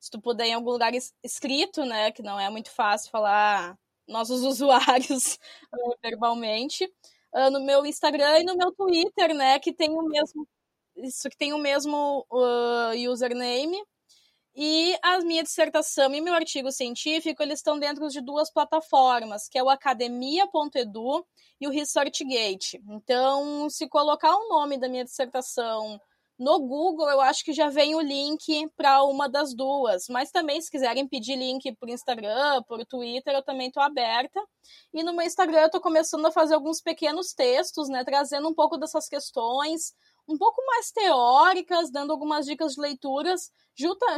se 0.00 0.10
tu 0.10 0.20
puder, 0.20 0.46
em 0.46 0.54
algum 0.54 0.72
lugar 0.72 0.92
escrito, 1.22 1.84
né, 1.84 2.10
que 2.10 2.22
não 2.22 2.40
é 2.40 2.50
muito 2.50 2.72
fácil 2.72 3.08
falar 3.12 3.78
nossos 4.08 4.42
usuários 4.44 5.38
uh, 5.72 5.94
verbalmente. 6.02 6.84
Uh, 7.32 7.48
no 7.52 7.60
meu 7.60 7.86
Instagram 7.86 8.40
e 8.40 8.44
no 8.44 8.56
meu 8.56 8.72
Twitter, 8.72 9.32
né, 9.32 9.60
que 9.60 9.72
tem 9.72 9.90
o 9.90 10.02
mesmo, 10.02 10.48
isso 10.96 11.30
que 11.30 11.36
tem 11.36 11.52
o 11.52 11.58
mesmo 11.58 12.26
username, 13.08 13.80
e 14.54 14.96
a 15.02 15.18
minha 15.20 15.42
dissertação 15.42 16.14
e 16.14 16.20
meu 16.20 16.34
artigo 16.34 16.72
científico, 16.72 17.42
eles 17.42 17.60
estão 17.60 17.78
dentro 17.78 18.08
de 18.08 18.20
duas 18.20 18.52
plataformas, 18.52 19.48
que 19.48 19.58
é 19.58 19.62
o 19.62 19.70
academia.edu 19.70 21.26
e 21.60 21.66
o 21.68 21.70
ResearchGate. 21.70 22.82
Então, 22.88 23.70
se 23.70 23.88
colocar 23.88 24.34
o 24.34 24.48
nome 24.48 24.78
da 24.78 24.88
minha 24.88 25.04
dissertação 25.04 26.00
No 26.38 26.58
Google, 26.58 27.10
eu 27.10 27.20
acho 27.20 27.44
que 27.44 27.52
já 27.52 27.68
vem 27.68 27.94
o 27.94 28.00
link 28.00 28.66
para 28.74 29.02
uma 29.04 29.28
das 29.28 29.54
duas. 29.54 30.08
Mas 30.08 30.30
também, 30.30 30.58
se 30.60 30.70
quiserem 30.70 31.06
pedir 31.06 31.36
link 31.36 31.70
por 31.76 31.88
Instagram, 31.90 32.62
por 32.66 32.84
Twitter, 32.86 33.34
eu 33.34 33.42
também 33.42 33.68
estou 33.68 33.82
aberta. 33.82 34.40
E 34.94 35.02
no 35.02 35.12
meu 35.12 35.26
Instagram, 35.26 35.60
eu 35.60 35.66
estou 35.66 35.80
começando 35.82 36.24
a 36.26 36.32
fazer 36.32 36.54
alguns 36.54 36.80
pequenos 36.80 37.34
textos, 37.34 37.90
né? 37.90 38.04
Trazendo 38.04 38.48
um 38.48 38.54
pouco 38.54 38.78
dessas 38.78 39.06
questões, 39.06 39.94
um 40.30 40.38
pouco 40.38 40.64
mais 40.66 40.90
teóricas, 40.90 41.90
dando 41.90 42.12
algumas 42.12 42.46
dicas 42.46 42.74
de 42.74 42.80
leituras, 42.80 43.50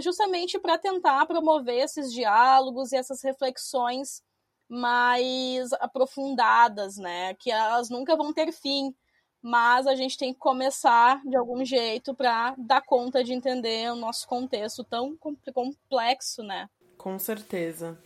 justamente 0.00 0.58
para 0.58 0.78
tentar 0.78 1.26
promover 1.26 1.84
esses 1.84 2.12
diálogos 2.12 2.92
e 2.92 2.96
essas 2.96 3.22
reflexões 3.22 4.22
mais 4.68 5.72
aprofundadas, 5.74 6.96
né? 6.96 7.34
Que 7.34 7.50
elas 7.50 7.88
nunca 7.88 8.16
vão 8.16 8.32
ter 8.32 8.52
fim 8.52 8.94
mas 9.42 9.88
a 9.88 9.96
gente 9.96 10.16
tem 10.16 10.32
que 10.32 10.38
começar 10.38 11.20
de 11.26 11.36
algum 11.36 11.64
jeito 11.64 12.14
para 12.14 12.54
dar 12.56 12.80
conta 12.80 13.24
de 13.24 13.32
entender 13.32 13.90
o 13.90 13.96
nosso 13.96 14.26
contexto 14.28 14.84
tão 14.84 15.18
complexo, 15.52 16.44
né? 16.44 16.70
Com 16.96 17.18
certeza. 17.18 17.98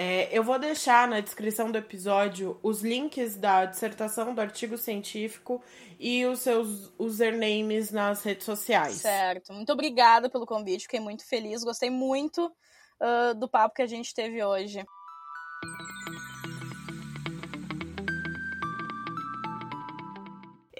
É, 0.00 0.28
eu 0.30 0.44
vou 0.44 0.60
deixar 0.60 1.08
na 1.08 1.18
descrição 1.18 1.72
do 1.72 1.76
episódio 1.76 2.56
os 2.62 2.82
links 2.82 3.34
da 3.34 3.64
dissertação 3.64 4.32
do 4.32 4.40
artigo 4.40 4.78
científico 4.78 5.60
e 5.98 6.24
os 6.24 6.38
seus 6.38 6.92
usernames 6.96 7.90
nas 7.90 8.22
redes 8.22 8.44
sociais. 8.44 8.94
Certo. 8.94 9.52
Muito 9.52 9.72
obrigada 9.72 10.30
pelo 10.30 10.46
convite, 10.46 10.82
fiquei 10.82 11.00
muito 11.00 11.26
feliz, 11.26 11.64
gostei 11.64 11.90
muito 11.90 12.46
uh, 12.46 13.34
do 13.34 13.48
papo 13.48 13.74
que 13.74 13.82
a 13.82 13.88
gente 13.88 14.14
teve 14.14 14.40
hoje. 14.40 14.86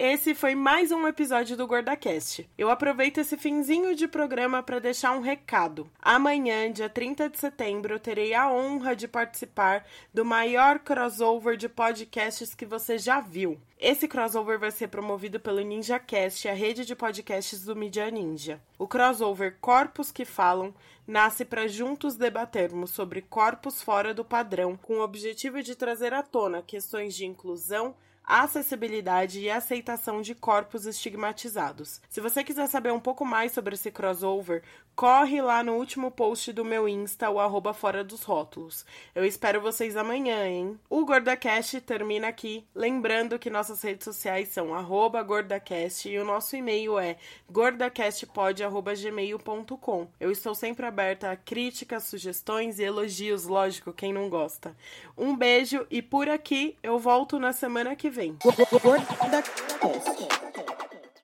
Esse 0.01 0.33
foi 0.33 0.55
mais 0.55 0.93
um 0.93 1.05
episódio 1.09 1.57
do 1.57 1.67
GordaCast. 1.67 2.49
Eu 2.57 2.69
aproveito 2.69 3.17
esse 3.17 3.35
finzinho 3.35 3.93
de 3.93 4.07
programa 4.07 4.63
para 4.63 4.79
deixar 4.79 5.11
um 5.11 5.19
recado. 5.19 5.91
Amanhã, 6.01 6.71
dia 6.71 6.87
30 6.87 7.27
de 7.27 7.37
setembro, 7.37 7.99
terei 7.99 8.33
a 8.33 8.49
honra 8.49 8.95
de 8.95 9.09
participar 9.09 9.85
do 10.13 10.23
maior 10.23 10.79
crossover 10.79 11.57
de 11.57 11.67
podcasts 11.67 12.55
que 12.55 12.65
você 12.65 12.97
já 12.97 13.19
viu. 13.19 13.59
Esse 13.77 14.07
crossover 14.07 14.57
vai 14.57 14.71
ser 14.71 14.87
promovido 14.87 15.37
pelo 15.37 15.59
NinjaCast, 15.59 16.47
a 16.47 16.53
rede 16.53 16.85
de 16.85 16.95
podcasts 16.95 17.65
do 17.65 17.75
Media 17.75 18.09
Ninja. 18.09 18.61
O 18.77 18.87
crossover 18.87 19.57
Corpos 19.59 20.13
que 20.13 20.23
Falam 20.23 20.73
nasce 21.05 21.43
para 21.43 21.67
juntos 21.67 22.15
debatermos 22.15 22.91
sobre 22.91 23.21
corpos 23.21 23.81
fora 23.81 24.13
do 24.13 24.23
padrão, 24.23 24.77
com 24.77 24.99
o 24.99 25.03
objetivo 25.03 25.61
de 25.61 25.75
trazer 25.75 26.13
à 26.13 26.23
tona 26.23 26.61
questões 26.61 27.13
de 27.13 27.25
inclusão, 27.25 27.93
acessibilidade 28.29 29.39
e 29.39 29.49
aceitação 29.49 30.21
de 30.21 30.35
corpos 30.35 30.85
estigmatizados. 30.85 31.99
Se 32.07 32.21
você 32.21 32.43
quiser 32.43 32.67
saber 32.67 32.93
um 32.93 32.99
pouco 32.99 33.25
mais 33.25 33.51
sobre 33.51 33.73
esse 33.73 33.89
crossover, 33.89 34.61
corre 34.95 35.41
lá 35.41 35.63
no 35.63 35.73
último 35.75 36.11
post 36.11 36.51
do 36.51 36.65
meu 36.65 36.87
Insta, 36.87 37.29
o 37.29 37.39
arroba 37.39 37.73
fora 37.73 38.03
dos 38.03 38.23
rótulos. 38.23 38.85
Eu 39.15 39.25
espero 39.25 39.61
vocês 39.61 39.95
amanhã, 39.95 40.45
hein? 40.45 40.77
O 40.89 41.05
GordaCast 41.05 41.79
termina 41.81 42.27
aqui, 42.27 42.67
lembrando 42.75 43.39
que 43.39 43.49
nossas 43.49 43.81
redes 43.81 44.03
sociais 44.03 44.49
são 44.49 44.75
arroba 44.75 45.23
GordaCast 45.23 46.09
e 46.09 46.19
o 46.19 46.25
nosso 46.25 46.53
e-mail 46.55 46.99
é 46.99 47.15
gordacastpod.gmail.com. 47.49 50.07
Eu 50.19 50.31
estou 50.31 50.53
sempre 50.53 50.85
aberta 50.85 51.31
a 51.31 51.37
críticas, 51.37 52.03
sugestões 52.03 52.77
e 52.77 52.83
elogios, 52.83 53.45
lógico, 53.45 53.93
quem 53.93 54.11
não 54.11 54.29
gosta. 54.29 54.75
Um 55.17 55.33
beijo 55.33 55.87
e 55.89 56.01
por 56.01 56.27
aqui 56.27 56.77
eu 56.83 56.99
volto 56.99 57.39
na 57.39 57.53
semana 57.53 57.95
que 57.95 58.09
vem. 58.19 58.35
Gorda 58.43 58.65
Cast. 59.79 60.48